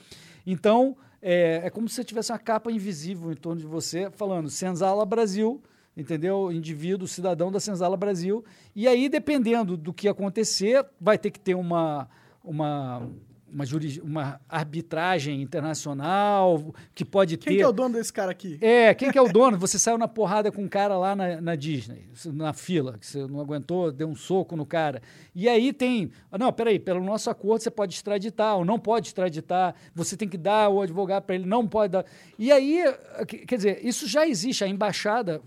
[0.46, 4.50] Então, é, é como se você tivesse uma capa invisível em torno de você, falando
[4.50, 5.62] Senzala Brasil,
[5.96, 6.52] entendeu?
[6.52, 8.44] Indivíduo, cidadão da Senzala Brasil.
[8.76, 12.10] E aí, dependendo do que acontecer, vai ter que ter uma,
[12.44, 13.08] uma,
[13.52, 17.58] uma, juris- uma arbitragem internacional que pode Quem ter.
[17.58, 18.58] que é o dono desse cara aqui?
[18.62, 19.58] É, quem que é o dono?
[19.58, 23.26] Você saiu na porrada com um cara lá na, na Disney, na fila, que você
[23.28, 25.02] não aguentou, deu um soco no cara.
[25.36, 26.12] E aí tem.
[26.38, 30.38] Não, peraí, pelo nosso acordo você pode extraditar ou não pode extraditar, você tem que
[30.38, 32.06] dar o advogado para ele, não pode dar.
[32.38, 32.84] E aí,
[33.28, 34.64] que- quer dizer, isso já existe.
[34.64, 35.42] A embaixada,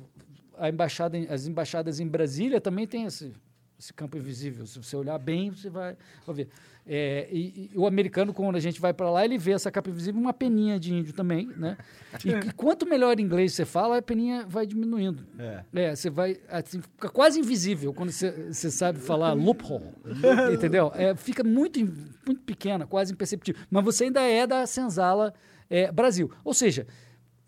[0.59, 3.33] a embaixada em- as embaixadas em Brasília também tem esse,
[3.83, 4.65] esse campo invisível.
[4.65, 6.49] Se você olhar bem, você vai, vai ver.
[6.87, 9.91] É, e, e o americano, quando a gente vai para lá, ele vê essa capa
[9.91, 11.77] invisível, uma peninha de índio também, né?
[12.25, 15.27] E, e quanto melhor inglês você fala, a peninha vai diminuindo.
[15.37, 15.65] É.
[15.75, 19.93] É, você vai, assim, fica quase invisível quando você, você sabe falar loophole,
[20.55, 20.93] entendeu?
[20.95, 23.61] É, fica muito, muito pequena, quase imperceptível.
[23.69, 25.35] Mas você ainda é da senzala
[25.69, 26.31] é, Brasil.
[26.45, 26.87] Ou seja,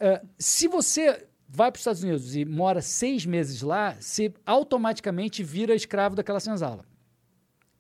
[0.01, 5.43] é, se você vai para os Estados Unidos e mora seis meses lá, você automaticamente
[5.45, 6.85] vira escravo daquela senzala.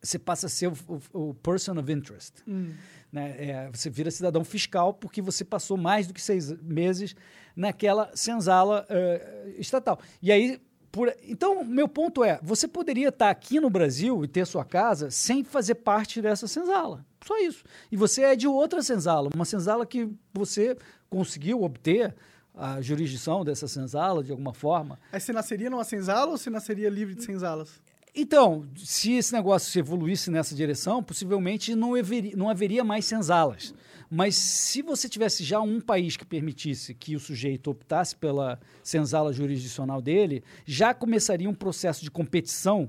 [0.02, 0.74] Você passa a ser o,
[1.14, 2.34] o- o person of interest.
[2.46, 3.34] Né?
[3.38, 7.16] É, você vira cidadão fiscal porque você passou mais do que seis meses
[7.56, 9.98] naquela senzala eh, estatal.
[10.20, 10.60] E aí,
[10.92, 15.10] por, então, meu ponto é: você poderia estar aqui no Brasil e ter sua casa
[15.10, 17.04] sem fazer parte dessa senzala.
[17.24, 17.64] Só isso.
[17.90, 20.76] E você é de outra senzala, uma senzala que você
[21.08, 22.14] conseguiu obter
[22.54, 24.98] a jurisdição dessa senzala de alguma forma.
[25.12, 27.80] Aí você nasceria numa senzala ou você nasceria livre de senzalas?
[28.16, 33.74] Então, se esse negócio se evoluísse nessa direção, possivelmente não haveria, não haveria mais senzalas.
[34.08, 39.32] Mas se você tivesse já um país que permitisse que o sujeito optasse pela senzala
[39.32, 42.88] jurisdicional dele, já começaria um processo de competição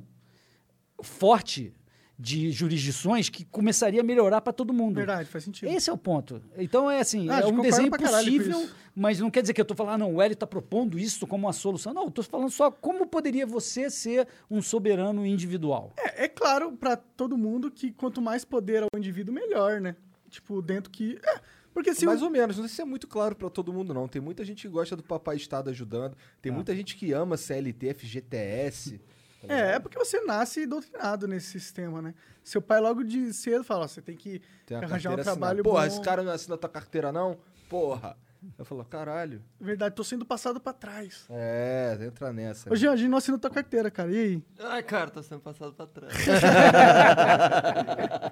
[1.02, 1.74] forte
[2.18, 4.96] de jurisdições que começaria a melhorar para todo mundo.
[4.96, 5.70] Verdade, faz sentido.
[5.70, 6.42] Esse é o ponto.
[6.58, 9.64] Então é assim, Ah, é eu um desenho possível, mas não quer dizer que eu
[9.64, 11.94] estou falando, ah, não, o Hélio está propondo isso como uma solução.
[11.94, 15.94] Não, eu estou falando só como poderia você ser um soberano individual.
[15.98, 19.96] É, é claro pra todo mundo que quanto mais poder ao indivíduo, melhor, né?
[20.30, 21.20] Tipo, dentro que.
[21.22, 21.40] é,
[21.74, 22.26] porque se Mais o...
[22.26, 24.08] ou menos, não sei se é muito claro pra todo mundo, não.
[24.08, 27.94] Tem muita gente que gosta do Papai Estado ajudando, tem muita gente que ama CLT,
[27.94, 29.02] FGTS.
[29.46, 32.14] tá É, é porque você nasce doutrinado nesse sistema, né?
[32.44, 35.64] Seu pai logo de cedo fala, ó, você tem que Tem arranjar um trabalho.
[35.64, 35.88] Porra, bom.
[35.88, 37.38] esse cara não assina tua carteira, não?
[37.70, 38.18] Porra.
[38.60, 39.42] Eu falo, caralho.
[39.60, 41.26] Verdade, tô sendo passado pra trás.
[41.32, 42.72] É, entra nessa.
[42.72, 44.12] Ô, Jean, a gente não assina tua carteira, cara.
[44.12, 44.44] E aí?
[44.60, 46.14] Ai, cara, tô sendo passado pra trás.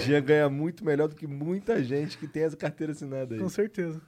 [0.00, 3.40] Jean ganha muito melhor do que muita gente que tem essa carteira assinada aí.
[3.40, 4.00] Com certeza.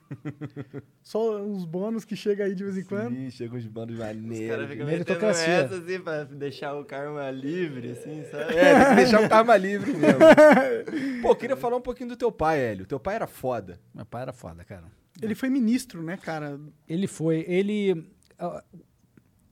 [1.02, 3.14] Só uns bônus que chega aí de vez em quando.
[3.14, 4.68] Sim, chegam uns bandos Os caras maneiros.
[4.68, 8.56] ficam metendo essa assim pra deixar o karma livre, assim, sabe?
[8.56, 10.18] É, tem que deixar o karma livre mesmo.
[11.22, 12.86] Pô, queria falar um pouquinho do teu pai, Hélio.
[12.86, 13.78] Teu pai era foda.
[13.94, 14.84] Meu pai era foda, cara.
[15.22, 16.58] Ele foi ministro, né, cara?
[16.88, 18.04] Ele foi, ele
[18.38, 18.62] ah,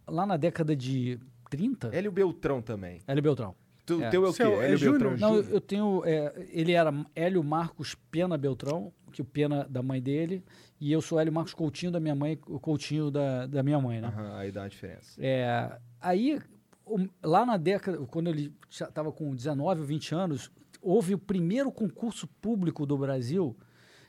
[0.08, 1.18] lá na década de
[1.50, 3.00] 30, Hélio Beltrão também.
[3.06, 3.54] Hélio Beltrão.
[3.84, 4.10] Tu, É.
[4.10, 4.36] Teu é o quê?
[4.36, 5.10] Seu- é Hélio Júnior?
[5.10, 6.02] Beltrão Não, eu, tenho.
[6.04, 10.44] é, ele era Hélio Marcos Pena Beltrão, que o Pena da mãe dele,
[10.80, 14.00] e eu sou Hélio Marcos Coutinho da minha mãe, o Coutinho da, da minha mãe,
[14.00, 14.08] né?
[14.08, 15.14] Aham, aí dá uma diferença.
[15.18, 16.40] É, aí,
[16.86, 20.50] o- lá na década, quando ele estava com 19 ou 20 anos,
[20.80, 23.56] houve o primeiro concurso público do Brasil,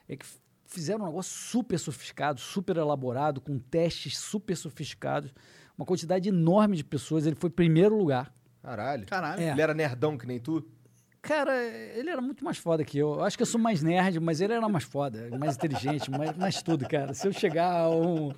[0.07, 0.25] é que
[0.67, 5.33] fizeram um negócio super sofisticado, super elaborado, com testes super sofisticados,
[5.77, 8.33] uma quantidade enorme de pessoas, ele foi primeiro lugar.
[8.63, 9.05] Caralho.
[9.05, 9.41] Caralho.
[9.41, 9.51] É.
[9.51, 10.65] Ele era nerdão que nem tu?
[11.21, 13.15] Cara, ele era muito mais foda que eu.
[13.15, 16.35] Eu Acho que eu sou mais nerd, mas ele era mais foda, mais inteligente, mais,
[16.35, 17.13] mais tudo, cara.
[17.13, 18.33] Se eu chegar a um,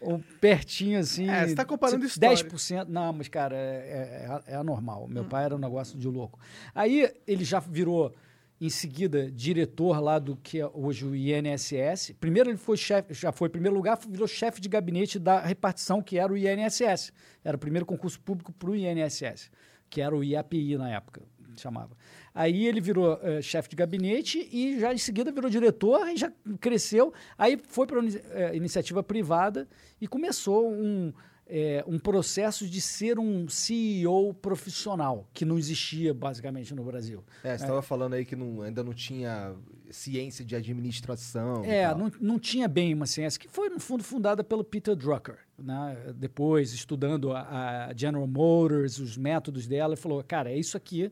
[0.00, 1.28] um pertinho assim.
[1.28, 2.36] É, você tá comparando história.
[2.36, 2.86] 10%.
[2.88, 5.08] Não, mas, cara, é, é, é anormal.
[5.08, 6.38] Meu pai era um negócio de louco.
[6.74, 8.14] Aí ele já virou,
[8.60, 12.12] em seguida, diretor lá do que é hoje o INSS.
[12.20, 16.02] Primeiro ele foi chefe, já foi em primeiro lugar, virou chefe de gabinete da repartição,
[16.02, 17.10] que era o INSS.
[17.42, 19.50] Era o primeiro concurso público para o INSS,
[19.88, 21.22] que era o IAPI na época,
[21.56, 21.96] chamava.
[22.34, 26.30] Aí ele virou eh, chefe de gabinete e já em seguida virou diretor e já
[26.60, 27.14] cresceu.
[27.38, 29.66] Aí foi para a iniciativa privada
[29.98, 31.12] e começou um.
[31.50, 37.24] É, um processo de ser um CEO profissional, que não existia basicamente no Brasil.
[37.42, 39.54] É, você estava falando aí que não- ainda não tinha
[39.90, 41.64] ciência de administração.
[41.64, 45.38] É, não, não tinha bem uma ciência, que foi, no fundo, fundada pelo Peter Drucker.
[45.58, 45.96] Né?
[46.16, 51.10] Depois, estudando a, a General Motors, os métodos dela, ele falou, cara, é isso aqui,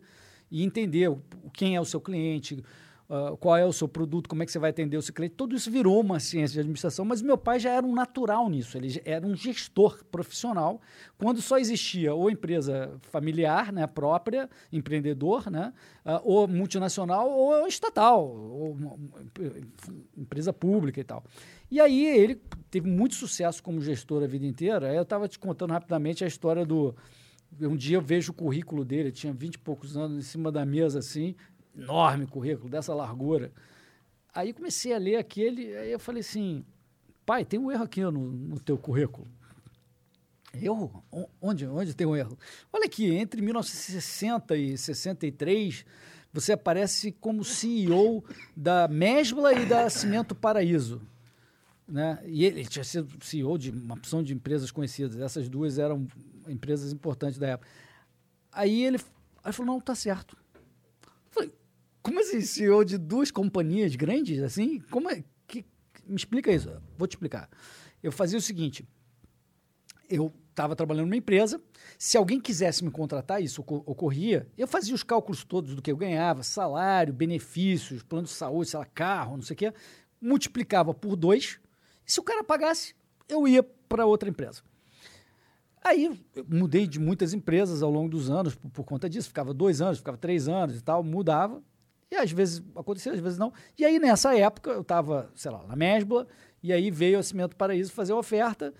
[0.50, 1.20] e entender o-
[1.52, 2.62] quem é o seu cliente,
[3.10, 5.34] ah, qual é o seu produto, como é que você vai atender o seu cliente.
[5.34, 8.76] Tudo isso virou uma ciência de administração, mas meu pai já era um natural nisso,
[8.76, 10.78] ele era um gestor profissional,
[11.16, 15.72] quando só existia ou empresa familiar, né, própria, empreendedor, né,
[16.04, 18.76] ah, ou multinacional, ou estatal, ou
[20.16, 21.24] empresa pública e tal.
[21.70, 22.40] E aí ele
[22.70, 24.92] teve muito sucesso como gestor a vida inteira.
[24.94, 26.94] Eu estava te contando rapidamente a história do.
[27.60, 30.52] Um dia eu vejo o currículo dele, ele tinha 20 e poucos anos, em cima
[30.52, 31.34] da mesa, assim,
[31.78, 33.52] enorme currículo, dessa largura.
[34.34, 36.64] Aí comecei a ler aquele, aí eu falei assim,
[37.24, 39.26] pai, tem um erro aqui no, no teu currículo.
[40.54, 41.04] Erro?
[41.40, 42.38] Onde, onde tem um erro?
[42.72, 45.84] Olha aqui, entre 1960 e 63,
[46.32, 48.24] você aparece como CEO
[48.56, 51.00] da Mesbla e da Cimento Paraíso.
[51.86, 52.18] Né?
[52.26, 55.18] E ele tinha sido CEO de uma opção de empresas conhecidas.
[55.18, 56.06] Essas duas eram
[56.46, 57.68] empresas importantes da época.
[58.52, 58.98] Aí ele,
[59.42, 60.36] aí falou, não, tá certo.
[62.08, 64.80] Como assim, CEO de duas companhias grandes, assim?
[64.90, 65.22] Como é?
[65.46, 65.62] Que,
[66.06, 66.70] me explica isso.
[66.96, 67.50] Vou te explicar.
[68.02, 68.82] Eu fazia o seguinte,
[70.08, 71.60] eu estava trabalhando numa empresa,
[71.98, 75.92] se alguém quisesse me contratar, isso ocor- ocorria, eu fazia os cálculos todos do que
[75.92, 79.74] eu ganhava, salário, benefícios, plano de saúde, sei lá, carro, não sei o quê,
[80.20, 81.60] multiplicava por dois,
[82.06, 82.94] e se o cara pagasse,
[83.28, 84.62] eu ia para outra empresa.
[85.84, 89.28] Aí eu mudei de muitas empresas ao longo dos anos por, por conta disso.
[89.28, 91.62] Ficava dois anos, ficava três anos e tal, mudava.
[92.10, 93.52] E às vezes acontecia, às vezes não.
[93.78, 96.26] E aí nessa época eu estava, sei lá, na Mesbla,
[96.62, 98.72] e aí veio a Cimento Paraíso fazer a oferta,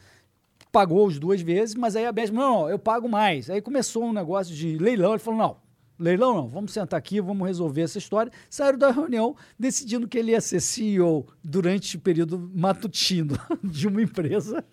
[0.73, 3.51] pagou as duas vezes, mas aí a Mesbla, não, não, eu pago mais.
[3.51, 5.57] Aí começou um negócio de leilão, ele falou, não,
[5.99, 8.33] leilão não, vamos sentar aqui, vamos resolver essa história.
[8.49, 14.03] Saíram da reunião decidindo que ele ia ser CEO durante o período matutino de uma
[14.03, 14.65] empresa.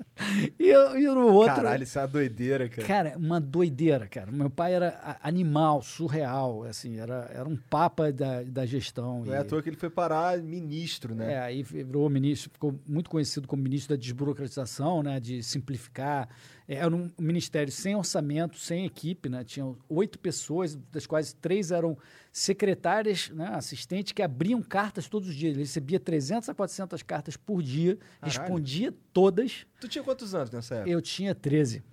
[0.60, 1.56] E, e no outro...
[1.56, 2.88] Caralho, isso é uma doideira, cara.
[2.88, 4.31] Cara, uma doideira, cara.
[4.31, 9.23] Meu pai era animal, surreal, assim, era, era um papa da, da gestão.
[9.26, 11.34] Não e- é à toa que ele foi parar ministro, né?
[11.34, 16.30] é, aí virou ministro, ficou muito conhecido como ministro da desburocratização, né, de simplificar.
[16.68, 21.96] Era um ministério sem orçamento, sem equipe, né, tinham oito pessoas, das quais três eram
[22.32, 25.54] secretárias, né, assistentes, que abriam cartas todos os dias.
[25.54, 28.40] Ele recebia 300 a 400 cartas por dia, Caralho.
[28.40, 29.68] respondia todas.
[29.80, 30.90] Tu tinha quantos anos nessa época?
[30.90, 31.84] Eu tinha 13.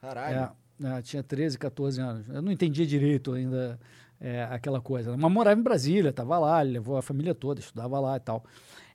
[0.00, 0.52] Caralho.
[0.82, 2.28] É, é, tinha 13, 14 anos.
[2.28, 3.78] Eu não entendia direito ainda
[4.20, 5.16] é, aquela coisa.
[5.16, 8.44] Mas morava em Brasília, estava lá, levou a família toda, estudava lá e tal.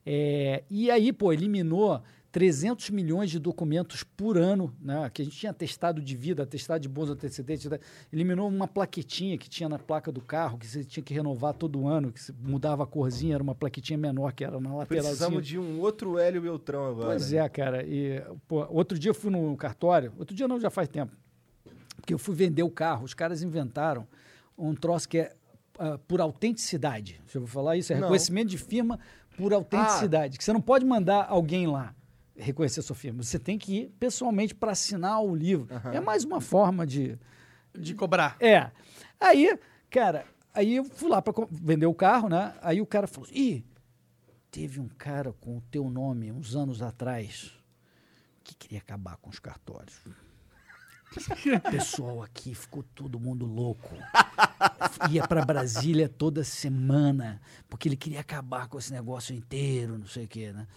[0.06, 2.02] É, e aí, pô, eliminou
[2.34, 5.08] 300 milhões de documentos por ano, né?
[5.14, 7.70] Que a gente tinha atestado de vida, atestado de bons antecedentes.
[7.70, 7.78] né,
[8.12, 11.88] Eliminou uma plaquetinha que tinha na placa do carro, que você tinha que renovar todo
[11.88, 15.04] ano, que mudava a corzinha, era uma plaquetinha menor que era na lateral.
[15.04, 17.10] Precisamos de um outro Hélio Beltrão agora.
[17.10, 17.86] Pois é, cara.
[17.86, 21.16] E, pô, outro dia eu fui no cartório, outro dia não, já faz tempo,
[21.98, 23.06] porque eu fui vender o carro.
[23.06, 24.08] Os caras inventaram
[24.58, 25.36] um troço que é
[25.78, 27.22] ah, por autenticidade.
[27.26, 28.02] Deixa eu falar isso, é Não.
[28.04, 29.00] reconhecimento de firma
[29.38, 30.36] por autenticidade.
[30.36, 31.94] Que você não pode mandar alguém lá
[32.36, 33.22] reconhecer a sua firma.
[33.24, 35.68] Você tem que ir pessoalmente para assinar o livro.
[35.92, 37.18] É mais uma forma de,
[37.74, 38.36] De cobrar.
[38.40, 38.72] é.
[39.20, 39.58] Aí,
[39.90, 42.54] cara, aí eu fui lá para vender o carro, né?
[42.62, 43.64] Aí o cara falou: ih,
[44.52, 47.54] teve um cara com o teu nome uns anos atrás
[48.44, 49.98] que queria acabar com os cartórios.
[51.16, 53.96] O pessoal aqui ficou todo mundo louco.
[55.12, 57.40] Ia para Brasília toda semana,
[57.70, 60.68] porque ele queria acabar com esse negócio inteiro, não sei o quê, né?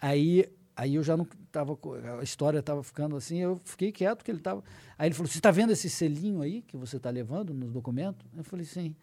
[0.00, 0.48] Aí,
[0.80, 1.78] aí eu já não tava,
[2.18, 4.64] a história estava ficando assim, eu fiquei quieto que ele estava.
[4.96, 8.24] Aí ele falou: "Você está vendo esse selinho aí que você está levando no documento?"
[8.34, 8.96] Eu falei: "Sim."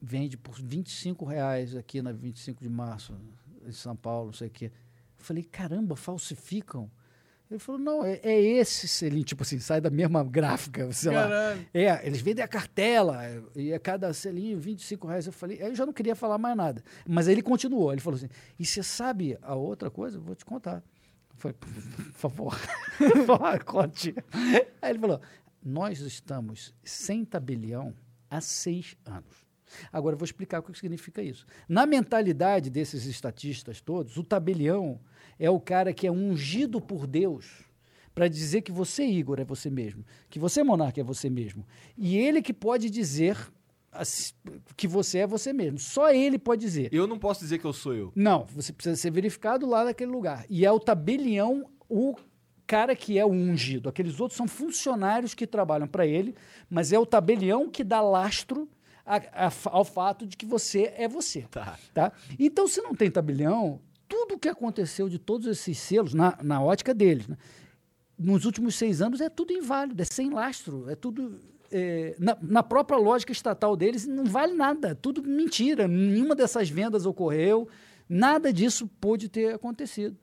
[0.00, 3.14] Vende por 25 reais aqui na 25 de março,
[3.66, 4.66] em São Paulo, não sei o quê.
[5.18, 6.90] Eu falei: "Caramba, falsificam?"
[7.54, 11.22] Ele falou, não, é, é esse selinho, tipo assim, sai da mesma gráfica, sei lá.
[11.22, 11.66] Caralho.
[11.72, 13.20] É, eles vendem a cartela,
[13.54, 15.26] e a cada selinho, 25 reais.
[15.26, 16.82] Eu falei, aí eu já não queria falar mais nada.
[17.06, 20.18] Mas aí ele continuou, ele falou assim, e você sabe a outra coisa?
[20.18, 20.82] Eu vou te contar.
[21.30, 22.58] Eu falei, por favor,
[23.26, 24.14] Fala, conte.
[24.80, 25.20] Aí ele falou,
[25.62, 27.94] nós estamos sem tabelião
[28.30, 29.46] há seis anos.
[29.92, 31.46] Agora eu vou explicar o que significa isso.
[31.68, 35.00] Na mentalidade desses estatistas todos, o tabelião
[35.44, 37.46] é o cara que é ungido por Deus
[38.14, 41.66] para dizer que você, Igor, é você mesmo, que você, Monarca, é você mesmo.
[41.96, 43.36] E ele que pode dizer
[44.76, 45.78] que você é você mesmo.
[45.78, 46.88] Só ele pode dizer.
[46.92, 48.12] Eu não posso dizer que eu sou eu.
[48.14, 50.44] Não, você precisa ser verificado lá naquele lugar.
[50.48, 52.14] E é o tabelião o
[52.66, 53.88] cara que é o ungido.
[53.88, 56.34] Aqueles outros são funcionários que trabalham para ele,
[56.70, 58.66] mas é o tabelião que dá lastro
[59.04, 59.16] a-
[59.48, 61.42] a- ao fato de que você é você.
[61.50, 61.78] Tá.
[61.92, 62.12] Tá?
[62.38, 63.78] Então, se não tem tabelião,
[64.12, 67.38] tudo o que aconteceu de todos esses selos, na, na ótica deles, né,
[68.18, 71.40] nos últimos seis anos, é tudo inválido, é sem lastro, é tudo.
[71.70, 75.88] é, na, na própria lógica estatal deles, não vale nada, é tudo mentira.
[75.88, 77.66] Nenhuma dessas vendas ocorreu,
[78.06, 80.14] nada disso pôde ter acontecido.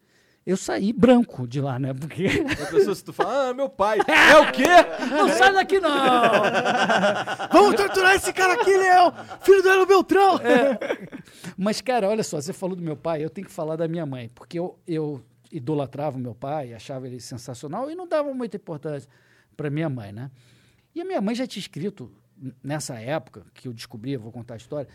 [0.46, 1.94] Eu saí branco de lá, né?
[1.94, 2.26] Porque.
[2.26, 4.00] A pessoa, se tu fala, ah, meu pai.
[4.08, 4.68] É o quê?
[5.12, 5.92] não sai daqui, não!
[7.52, 9.14] Vamos torturar esse cara aqui, Leão!
[9.42, 10.40] Filho do Elo Beltrão!
[11.58, 14.06] Mas, cara, olha só, você falou do meu pai, eu tenho que falar da minha
[14.06, 18.58] mãe, porque eu, eu idolatrava o meu pai, achava ele sensacional e não dava muita
[18.58, 19.10] importância
[19.58, 20.32] para minha mãe, né?
[20.94, 22.12] E a minha mãe já tinha escrito,
[22.64, 24.88] nessa época que eu descobri, eu vou contar a história,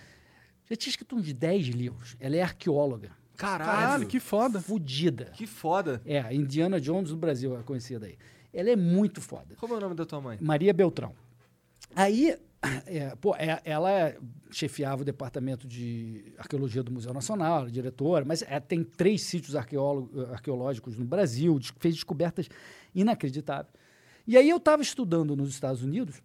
[0.68, 2.16] já tinha escrito uns 10 livros.
[2.18, 4.60] Ela é arqueóloga, Caralho, Caralho, que foda.
[4.60, 5.26] fodida.
[5.34, 6.00] que foda.
[6.04, 8.16] É, a Indiana Jones do Brasil, é conhecida aí.
[8.52, 9.54] Ela é muito foda.
[9.56, 10.38] Como é o nome da tua mãe?
[10.40, 11.12] Maria Beltrão.
[11.96, 12.36] Aí,
[12.86, 14.14] é, pô, é- ela
[14.50, 19.56] chefiava o departamento de arqueologia do Museu Nacional, era diretora, mas é, tem três sítios
[19.56, 22.48] arqueológicos no Brasil, fez descobertas
[22.94, 23.74] inacreditáveis.
[24.26, 26.22] E aí eu estava estudando nos Estados Unidos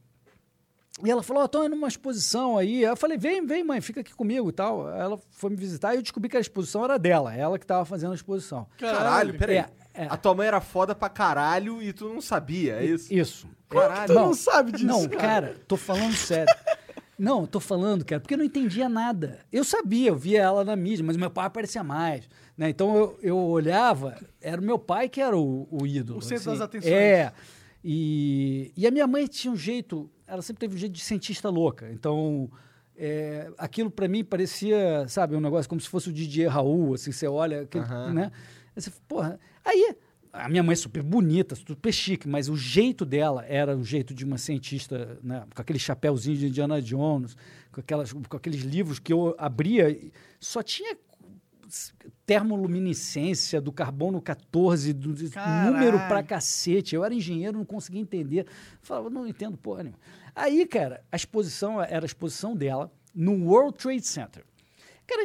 [1.04, 2.84] e ela falou, estou indo numa exposição aí.
[2.84, 4.90] Eu falei, vem, vem, mãe, fica aqui comigo e tal.
[4.90, 7.86] Ela foi me visitar e eu descobri que a exposição era dela, ela que estava
[7.86, 8.68] fazendo a exposição.
[8.78, 9.58] Caralho, peraí.
[9.58, 10.08] É, é.
[10.10, 13.14] A tua mãe era foda pra caralho e tu não sabia, é isso?
[13.14, 13.48] Isso.
[13.70, 14.08] Caralho.
[14.08, 15.22] Tu não sabe disso, Não, cara.
[15.22, 16.54] cara, tô falando sério.
[17.18, 19.40] Não, tô falando, cara, porque eu não entendia nada.
[19.52, 22.30] Eu sabia, eu via ela na mídia, mas meu pai aparecia mais.
[22.58, 22.70] Né?
[22.70, 26.20] Então eu, eu olhava, era o meu pai que era o, o ídolo.
[26.20, 26.94] O centro das atenções.
[26.94, 27.34] É.
[27.84, 31.50] E, e a minha mãe tinha um jeito, ela sempre teve um jeito de cientista
[31.50, 31.90] louca.
[31.92, 32.50] Então,
[32.96, 37.12] é, aquilo para mim parecia, sabe, um negócio como se fosse o Didier Raul, assim,
[37.12, 38.32] você olha, aquele, né?
[38.76, 39.96] Aí você, porra, aí
[40.32, 44.14] a minha mãe é super bonita, super chique, mas o jeito dela era o jeito
[44.14, 47.36] de uma cientista, né, com aquele chapéuzinho de Indiana Jones,
[47.72, 49.98] com, aquelas, com aqueles livros que eu abria,
[50.40, 50.96] só tinha
[52.30, 55.72] termoluminescência do carbono 14, do, Caralho.
[55.74, 56.96] número pra cacete.
[56.96, 58.46] Eu era engenheiro, não conseguia entender.
[58.82, 60.00] Falava, não entendo porra nenhuma.
[60.36, 64.46] Aí, cara, a exposição era a exposição dela no World Trade Center.
[65.08, 65.24] Cara,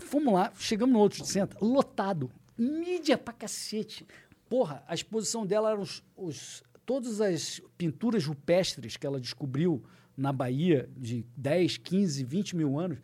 [0.00, 2.30] fomos lá, chegamos no World Trade Center, lotado.
[2.56, 4.06] Mídia pra cacete.
[4.48, 9.82] Porra, a exposição dela era os, os- todas as pinturas rupestres que ela descobriu
[10.16, 12.98] na Bahia de 10, 15, 20 mil anos,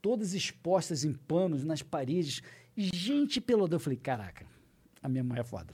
[0.00, 2.40] todas expostas em panos, nas paredes.
[2.76, 3.76] Gente pelodão.
[3.76, 4.46] Eu falei, caraca,
[5.02, 5.72] a minha mãe é foda.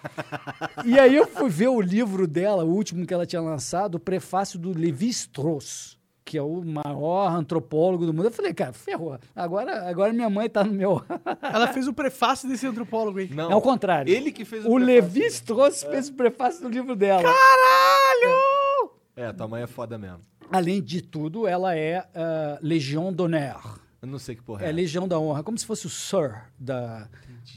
[0.84, 4.00] e aí eu fui ver o livro dela, o último que ela tinha lançado, o
[4.00, 8.26] prefácio do Levi-Strauss, que é o maior antropólogo do mundo.
[8.26, 9.18] Eu falei, cara, ferrou.
[9.34, 11.04] Agora, agora minha mãe tá no meu...
[11.40, 13.28] Ela fez o prefácio desse antropólogo aí.
[13.32, 13.50] Não.
[13.52, 14.12] É o contrário.
[14.12, 14.94] Ele que fez o O prefácio.
[14.94, 17.22] Levi-Strauss fez o prefácio do livro dela.
[17.22, 18.90] Caralho!
[19.14, 20.20] É, tua mãe é foda mesmo.
[20.50, 23.80] Além de tudo, ela é ah, Legion d'honneur.
[24.06, 24.72] Eu não sei que porra É, é.
[24.72, 27.08] Legião da Honra, como se fosse o Sir da,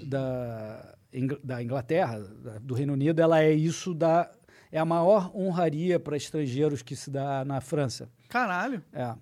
[0.06, 3.20] da, Ingl- da Inglaterra, da- do Reino Unido.
[3.20, 4.30] Ela é isso da.
[4.72, 8.08] É a maior honraria para estrangeiros que se dá na França.
[8.28, 8.84] Caralho.
[8.94, 9.16] É,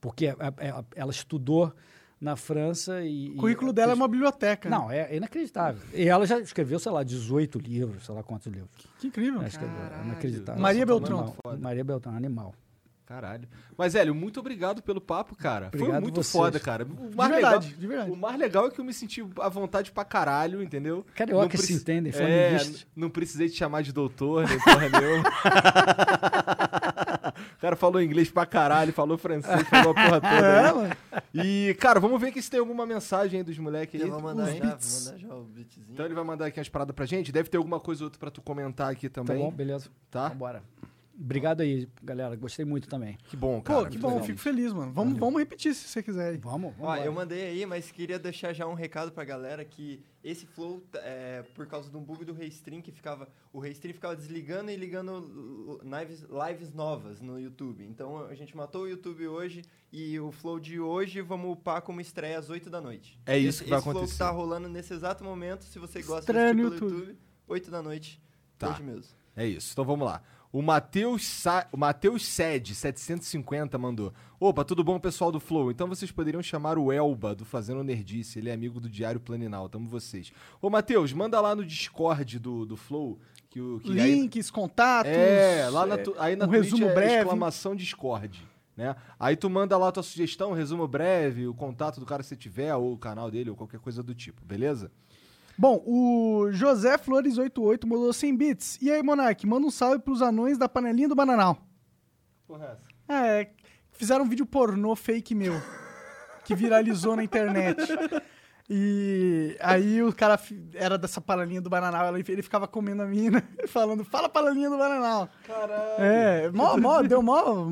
[0.00, 1.72] porque é- é- ela estudou
[2.20, 3.30] na França e.
[3.30, 4.68] O currículo e- dela é uma biblioteca.
[4.70, 4.76] né?
[4.76, 5.82] Não, é inacreditável.
[5.92, 8.70] E ela já escreveu, sei lá, 18 livros, sei lá quantos livros.
[9.00, 9.40] Que incrível.
[9.40, 10.62] Ela escreveu, é inacreditável.
[10.62, 11.36] Maria Nossa, Beltrão.
[11.60, 12.54] Maria Beltrão, animal.
[13.14, 13.48] Caralho.
[13.78, 15.68] Mas, Hélio, muito obrigado pelo papo, cara.
[15.70, 16.32] Foi Obrigado muito vocês.
[16.32, 16.82] foda, cara.
[16.84, 18.10] O De mais verdade, legal, de verdade.
[18.10, 21.06] O mais legal é que eu me senti à vontade pra caralho, entendeu?
[21.14, 22.56] Carioca Não se preci- entendem, É,
[22.96, 25.28] não precisei te chamar de doutor, nem porra nenhuma.
[27.56, 30.34] o cara falou inglês pra caralho, falou francês, falou a porra toda.
[30.36, 30.72] É, né?
[30.72, 30.96] mano.
[31.32, 34.06] E, cara, vamos ver aqui se tem alguma mensagem aí dos moleques aí.
[34.08, 35.04] Já vou mandar Os já, beats.
[35.06, 35.86] mandar já o beatzinho.
[35.90, 37.30] Então ele vai mandar aqui umas paradas pra gente.
[37.32, 39.38] Deve ter alguma coisa ou outra pra tu comentar aqui Tá também.
[39.42, 39.88] bom, beleza.
[40.10, 40.28] Tá?
[40.28, 40.62] Vambora.
[41.18, 42.34] Obrigado aí, galera.
[42.34, 43.16] Gostei muito também.
[43.28, 43.84] Que bom, cara.
[43.84, 44.92] Pô, que bom, fico feliz, mano.
[44.92, 46.36] Vamos, vamos repetir se você quiser aí.
[46.36, 46.92] Vamos, vamos.
[46.92, 50.82] Ó, eu mandei aí, mas queria deixar já um recado pra galera que esse flow,
[50.94, 53.28] é, por causa de um bug do Restream, que ficava.
[53.52, 57.84] O Restream ficava desligando e ligando lives, lives novas no YouTube.
[57.84, 59.62] Então a gente matou o YouTube hoje
[59.92, 63.20] e o flow de hoje vamos upar como estreia às 8 da noite.
[63.24, 64.14] É isso esse, que vai esse flow acontecer.
[64.14, 67.10] que tá rolando nesse exato momento, se você gosta Estreia de no assistir pelo YouTube.
[67.10, 68.22] YouTube, 8 da noite.
[68.58, 68.70] Tá.
[68.70, 69.14] Hoje mesmo.
[69.36, 69.72] É isso.
[69.72, 70.22] Então vamos lá.
[70.54, 71.66] O Matheus Sa...
[71.72, 74.12] o Matheus Sed 750 mandou.
[74.38, 75.68] Opa, tudo bom, pessoal do Flow?
[75.72, 78.38] Então vocês poderiam chamar o Elba do Fazendo Nerdice.
[78.38, 79.68] Ele é amigo do Diário Planinal.
[79.68, 80.30] Tamo vocês.
[80.62, 83.18] Ô, Matheus, manda lá no Discord do, do Flow.
[83.50, 85.10] Que o, que aí- Links, contatos.
[85.10, 87.14] É, lá na, tu- aí na um Twitch resumo é breve.
[87.22, 88.40] exclamação Discord.
[88.76, 88.94] Né?
[89.18, 92.36] Aí tu manda lá a tua sugestão, resumo breve, o contato do cara que você
[92.36, 94.92] tiver, ou o canal dele, ou qualquer coisa do tipo, beleza?
[95.56, 98.78] Bom, o José Flores88 mandou 100 bits.
[98.82, 101.58] E aí, Monark, manda um salve pros anões da panelinha do Bananal.
[102.46, 102.88] Porra, essa.
[103.08, 103.50] Ah, é,
[103.92, 105.54] fizeram um vídeo pornô fake meu,
[106.44, 107.76] que viralizou na internet.
[108.68, 110.40] E aí o cara
[110.74, 114.78] era dessa panelinha do Bananal, ele ele ficava comendo a mina, falando, fala panelinha do
[114.78, 115.28] Bananal.
[115.46, 116.02] Caralho.
[116.02, 117.66] É, mó, mó, deu mó...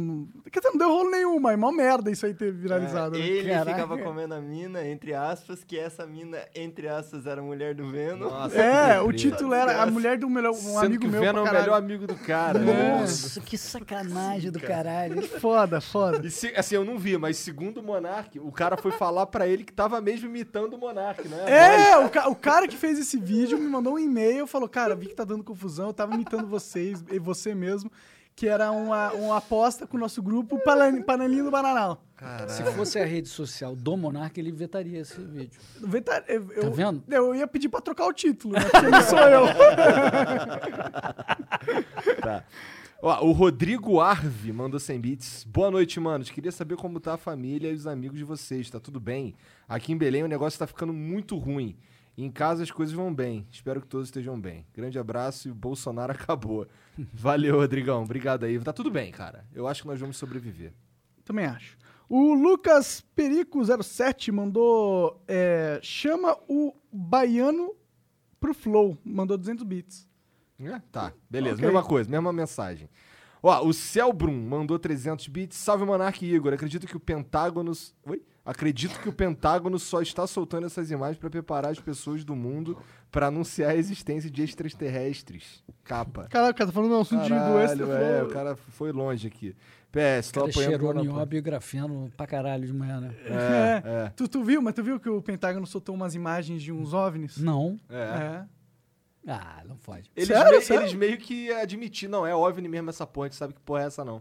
[0.53, 3.19] Quer dizer, não deu rolo nenhum, mas mó merda isso aí ter viralizado.
[3.19, 3.25] né?
[3.25, 3.71] Ele Caraca.
[3.71, 7.89] ficava comendo a mina, entre aspas, que essa mina, entre aspas, era a mulher do
[7.91, 8.29] Venom.
[8.29, 11.21] Nossa, É, que o título era a mulher do melhor, um Sendo amigo que meu
[11.21, 12.59] o Venom é o melhor amigo do cara.
[12.59, 12.99] né?
[13.01, 15.23] Nossa, que sacanagem do caralho.
[15.23, 16.27] Foda, foda.
[16.27, 19.47] E se- assim, eu não vi, mas segundo o Monark, o cara foi falar pra
[19.47, 21.45] ele que tava mesmo imitando o Monark, né?
[21.93, 24.95] É, o, ca- o cara que fez esse vídeo me mandou um e-mail, falou, cara,
[24.95, 27.91] vi que tá dando confusão, eu tava imitando vocês, e você mesmo,
[28.35, 30.59] que era uma, uma aposta com o nosso grupo,
[31.05, 32.03] Panelinha do Bananal.
[32.49, 35.61] Se fosse a rede social do Monark, ele vetaria esse vídeo.
[35.81, 37.03] Veta- Eu, eu- Tá vendo?
[37.09, 38.61] Eu ia pedir pra trocar o título, né?
[38.65, 39.43] Porque não sou eu.
[42.23, 42.45] Tá.
[43.05, 45.45] Ó, o Rodrigo Arve mandou 100 bits.
[45.45, 46.31] Boa noite, manos.
[46.31, 48.71] Queria saber como tá a família e os amigos de vocês.
[48.71, 49.35] Tá tudo bem?
[49.69, 51.77] Aqui em Belém o negócio tá ficando muito ruim.
[52.17, 53.47] Em casa as coisas vão bem.
[53.51, 54.65] Espero que todos estejam bem.
[54.73, 56.67] Grande abraço e o Bolsonaro acabou.
[57.13, 58.03] Valeu, Rodrigão.
[58.03, 58.59] Obrigado aí.
[58.61, 59.47] Tá tudo bem, cara.
[59.55, 60.73] Eu acho que nós vamos sobreviver.
[61.25, 61.77] Também acho.
[62.09, 67.75] O Lucas Perico07 mandou, é, chama o baiano
[68.39, 70.07] pro Flow, mandou 200 bits.
[70.61, 71.57] É, tá, beleza.
[71.57, 71.65] Ok.
[71.65, 72.89] Mesma coisa, mesma mensagem.
[73.43, 75.57] Ó, o Celbrum mandou 300 bits.
[75.57, 76.53] Salve, Monark Igor.
[76.53, 77.73] Acredito que o Pentágono...
[78.07, 78.23] Oi?
[78.45, 82.77] Acredito que o Pentágono só está soltando essas imagens para preparar as pessoas do mundo
[83.11, 85.63] para anunciar a existência de extraterrestres.
[85.85, 86.27] Capa.
[86.29, 88.91] Caraca, o cara tá falando um assunto de do extra Caralho, é, o cara foi
[88.91, 89.55] longe aqui.
[89.93, 90.71] PS, tô apoiando...
[90.71, 93.15] cheirou nióbio e grafeno pra caralho de manhã, né?
[93.27, 96.73] É, é, Tu, tu viu, mas tu viu que o Pentágono soltou umas imagens de
[96.73, 97.37] uns OVNIs?
[97.37, 97.79] Não.
[97.89, 97.97] é.
[97.97, 98.45] É.
[99.27, 100.11] Ah, não pode.
[100.17, 100.83] Eles, Sério, meio, sério?
[100.83, 104.05] eles meio que admitiram, não, é OVNI mesmo essa gente sabe que porra é essa
[104.05, 104.21] não.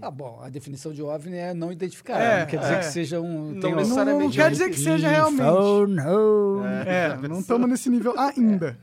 [0.00, 2.18] Tá bom, a definição de OVNI é não identificar.
[2.20, 2.78] É, não quer dizer é.
[2.78, 3.28] que seja um...
[3.28, 5.42] Não um- Não, não necessariamente quer dizer que seja realmente.
[5.42, 6.64] Oh, no.
[6.86, 8.78] É, não estamos nesse nível ainda.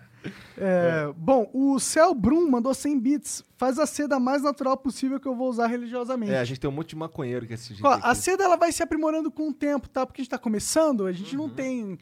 [0.57, 3.43] É, Bom, o Cel Brum mandou 100 bits.
[3.57, 6.31] Faz a seda mais natural possível que eu vou usar religiosamente.
[6.31, 8.01] É, a gente tem um monte de maconheiro que assiste Ó, aqui.
[8.05, 10.05] a seda ela vai se aprimorando com o tempo, tá?
[10.05, 11.97] Porque a gente tá começando, a gente não tem.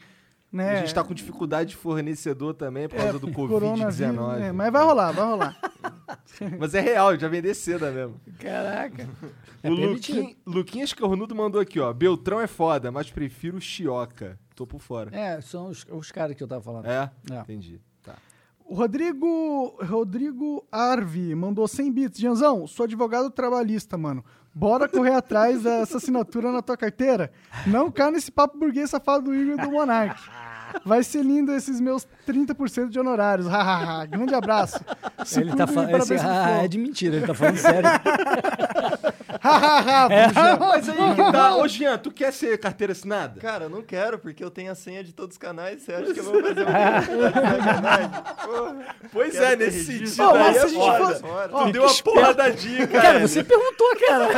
[0.50, 4.40] Né, A gente tá com dificuldade de fornecedor também por é, causa do coronavírus, Covid-19.
[4.40, 5.60] é, mas vai rolar, vai rolar.
[6.58, 8.14] Mas é real, já vender seda mesmo.
[8.38, 9.08] Caraca.
[9.62, 9.74] É o.
[9.74, 11.92] Luquin, Luquinhas Cornudo mandou aqui, ó.
[11.92, 14.38] Beltrão é foda, mas prefiro Chioca.
[14.54, 15.14] Tô por fora.
[15.14, 16.86] É, são os, os caras que eu tava falando.
[16.86, 17.10] É?
[17.30, 17.40] É.
[17.40, 17.80] Entendi.
[18.02, 18.14] Tá.
[18.64, 22.20] O Rodrigo, Rodrigo Arvi mandou 100 bits.
[22.20, 24.24] Janzão, sou advogado trabalhista, mano.
[24.54, 27.30] Bora correr atrás dessa assinatura na tua carteira?
[27.66, 30.20] Não cai nesse papo burguês safado do Igor do Monark.
[30.84, 33.46] Vai ser lindo esses meus 30% de honorários.
[34.10, 34.78] Grande abraço.
[35.24, 35.90] Se Ele tá falando.
[36.20, 37.88] ah, é de mentira, ele tá falando sério.
[40.08, 40.56] Buja.
[40.58, 41.56] Mas aí que tá.
[41.56, 43.40] Ô, Jean, tu quer ser carteira assinada?
[43.40, 45.82] Cara, eu não quero, porque eu tenho a senha de todos os canais.
[45.82, 46.72] Você acha que eu vou fazer o quê?
[47.32, 48.10] Sacanagem.
[48.44, 48.96] Porra.
[49.12, 51.06] Pois Quero é, nesse sentido Ó, aí é a gente foda.
[51.06, 51.48] fosse- Fora.
[51.52, 54.28] Ó, Tu deu a porra da dica, Cara, você perguntou, cara.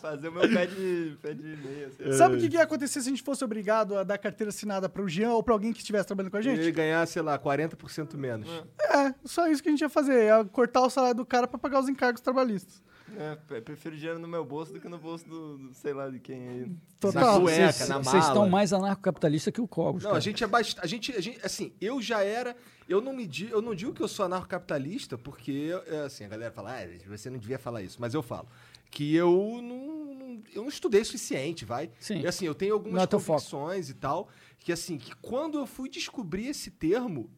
[0.00, 1.86] Fazer o meu pé de, pé de meia.
[1.88, 2.12] assim.
[2.12, 4.88] Sabe o que, que ia acontecer se a gente fosse obrigado a dar carteira assinada
[4.88, 6.60] pro Jean ou pra alguém que estivesse trabalhando com a gente?
[6.60, 8.48] Ele ganhar, sei lá, 40% menos.
[8.82, 10.24] É, só isso que a gente ia fazer.
[10.26, 12.82] Ia cortar o salário do cara pra pagar os encargos trabalhistas.
[13.18, 16.08] É, pre- prefiro dinheiro no meu bolso do que no bolso do, do sei lá
[16.08, 16.76] de quem aí.
[16.98, 17.34] Total.
[17.34, 18.48] Na cueca, Vocês na vocês estão mala.
[18.48, 20.02] mais anarcocapitalista que o Cogos.
[20.02, 20.18] Não, cara.
[20.18, 20.82] a gente é bastante.
[20.82, 22.56] A gente, a gente, assim, eu já era.
[22.88, 26.28] Eu não me di- eu não digo que eu sou anarcocapitalista, porque, é, assim, a
[26.28, 28.48] galera fala, ah, você não devia falar isso, mas eu falo.
[28.90, 31.90] Que eu não, não- eu não estudei o suficiente, vai.
[32.00, 32.20] Sim.
[32.20, 33.38] E, assim, eu tenho Não algumas é teu foco.
[33.38, 34.28] convicções e tal,
[34.58, 37.30] que assim, que quando eu fui descobrir esse termo,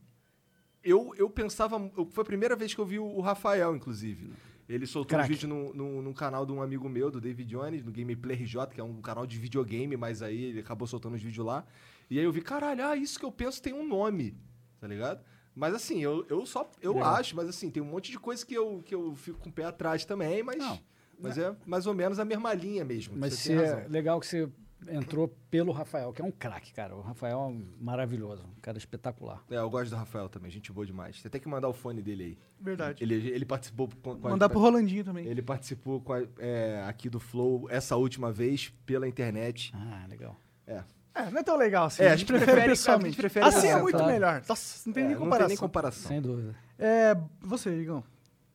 [0.85, 1.77] eu, eu pensava.
[1.97, 4.31] eu- foi a primeira vez que eu vi o, o Rafael, inclusive.
[4.69, 5.35] Ele soltou um Craque.
[5.35, 8.67] vídeo no, no, no canal de um amigo meu, do David Jones, no Gameplay RJ,
[8.75, 11.65] que é um canal de videogame, mas aí ele acabou soltando os vídeos lá.
[12.11, 14.37] E aí eu vi, caralho, ah, isso que eu penso tem um nome,
[14.81, 15.25] tá ligado?
[15.55, 16.71] Mas assim, eu, eu só.
[16.83, 17.15] Eu Legal.
[17.15, 19.53] acho, mas assim, tem um monte de coisa que eu, que eu fico com o
[19.53, 20.59] pé atrás também, mas.
[20.59, 20.79] Não.
[21.19, 23.17] Mas é mais ou menos a mesma linha mesmo.
[23.17, 24.51] Mas se é legal que você
[24.89, 26.95] entrou pelo Rafael, que é um craque, cara.
[26.95, 29.43] O Rafael é um maravilhoso, um cara espetacular.
[29.51, 31.21] É, eu gosto do Rafael também, gente boa demais.
[31.21, 32.39] Você tem que mandar o fone dele aí.
[32.61, 33.03] Verdade.
[33.03, 35.27] Ele, ele participou com, com a- Mandar pro Rolandinho também.
[35.27, 39.73] Ele participou com a- é, aqui do Flow essa última vez pela internet.
[39.75, 40.39] Ah, legal.
[40.67, 40.83] É.
[41.15, 42.03] É, não é tão legal assim.
[42.03, 43.07] É, a gente prefere pessoalmente.
[43.07, 44.13] a gente prefere assim é muito claro.
[44.13, 44.43] melhor.
[44.47, 45.49] Nossa, não tem É, nem não tem comparação.
[45.49, 46.09] nem comparação.
[46.09, 46.55] Sem dúvida.
[46.79, 48.05] É, você, Igão.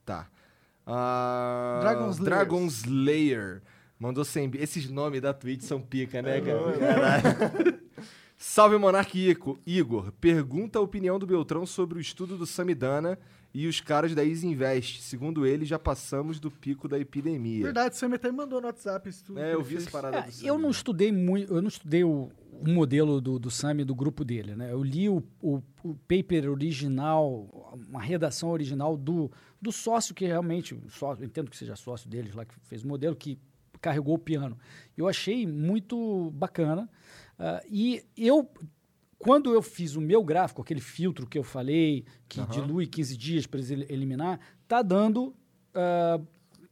[0.05, 0.27] Tá.
[0.85, 2.19] Ah, Dragon Slayers.
[2.25, 3.61] Dragon Slayer.
[4.01, 6.77] Mandou 100 bi- Esses nomes da Twitch são pica, né, cara?
[6.79, 7.79] Caralho.
[8.35, 10.11] Salve Monark Ico- Igor.
[10.13, 13.19] Pergunta a opinião do Beltrão sobre o estudo do Samidana
[13.53, 15.03] e os caras da Easy Invest.
[15.03, 17.63] Segundo ele, já passamos do pico da epidemia.
[17.65, 19.39] Verdade, o Sam até me mandou no WhatsApp isso tudo.
[19.39, 20.59] É, eu vi essa parada É, do eu Samidana.
[20.63, 24.55] não estudei muito, eu não estudei o, o modelo do, do Sami do grupo dele,
[24.55, 24.71] né?
[24.73, 29.29] Eu li o, o, o paper original, uma redação original do,
[29.61, 32.87] do sócio que realmente, sócio, eu entendo que seja sócio deles lá que fez o
[32.87, 33.37] modelo, que
[33.81, 34.57] carregou o piano.
[34.95, 36.89] Eu achei muito bacana.
[37.39, 38.49] ah, e eu,
[39.17, 43.47] quando eu fiz o meu gráfico, aquele filtro que eu falei, que dilui 15 dias
[43.47, 45.33] para eliminar, tá dando
[45.73, 46.21] ah,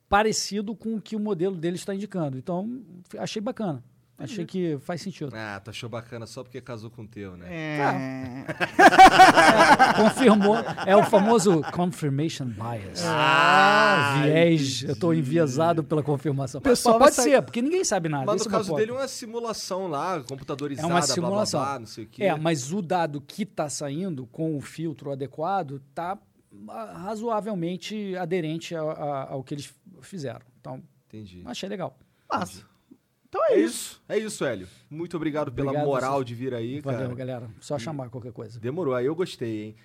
[0.08, 2.38] parecido com o que o modelo dele está indicando.
[2.38, 2.82] Então,
[3.18, 3.84] achei bacana.
[4.20, 5.32] Achei que faz sentido.
[5.34, 7.48] Ah, tu achou bacana só porque casou com o teu, né?
[7.50, 8.46] É.
[9.96, 10.56] Confirmou.
[10.86, 13.02] É o famoso confirmation bias.
[13.06, 14.84] Ah, Viés.
[14.84, 16.60] Eu estou enviesado pela confirmação.
[16.62, 18.26] pessoal pode sair- ser, porque ninguém sabe nada.
[18.26, 21.62] Mas Esse no é caso dele, uma simulação lá, computadorizada, É uma blá, blá, simulação.
[21.62, 22.24] blá, não sei o quê.
[22.26, 26.18] É, mas o dado que está saindo com o filtro adequado está
[27.04, 30.42] razoavelmente aderente a- a- ao que eles fizeram.
[30.60, 31.42] Então, Entendi.
[31.46, 31.98] achei legal.
[32.30, 32.64] Massa.
[33.30, 33.68] Então é, É isso.
[33.68, 34.02] isso.
[34.10, 34.68] É isso, Hélio.
[34.90, 36.26] Muito obrigado pela Obrigado, moral vocês.
[36.26, 37.16] de vir aí, Valeu, cara.
[37.16, 37.50] galera.
[37.62, 38.60] Só chamar qualquer coisa.
[38.60, 39.76] Demorou, aí eu gostei, hein?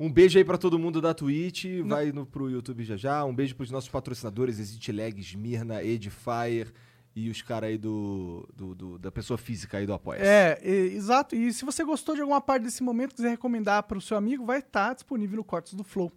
[0.00, 3.24] Um beijo aí pra todo mundo da Twitch, vai no, pro YouTube já já.
[3.24, 6.72] Um beijo pros nossos patrocinadores, Exit Lag, Smirna, Edifier
[7.14, 10.18] e os caras aí do, do- do- da pessoa física aí do Apoia.
[10.18, 11.36] É, e- exato.
[11.36, 14.44] E se você gostou de alguma parte desse momento, quiser recomendar para o seu amigo,
[14.44, 16.10] vai estar disponível no Cortes do Flow.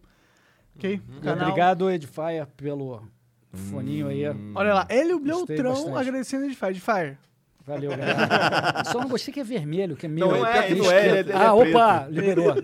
[0.76, 0.93] Ok?
[1.18, 3.01] E Canal- Obrigado, Edifier, pelo
[3.57, 4.23] foninho aí.
[4.55, 5.97] Olha lá, ele o Beltrão bastante.
[5.97, 6.71] agradecendo a Edifier.
[6.71, 7.17] Edifier.
[7.65, 8.84] Valeu, galera.
[8.85, 10.25] Só não gostei que é vermelho, que é meio.
[10.27, 10.81] Não, é, triste.
[10.84, 12.55] não é, ele é- ele é ah, opa, liberou.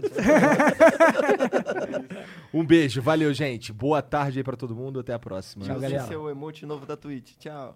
[2.54, 3.74] Um beijo, valeu, gente.
[3.74, 5.66] Boa tarde aí pra todo mundo, até a próxima.
[5.66, 6.04] Tchau, galera.
[6.06, 7.34] seu emote novo da Twitch.
[7.40, 7.76] Tchau.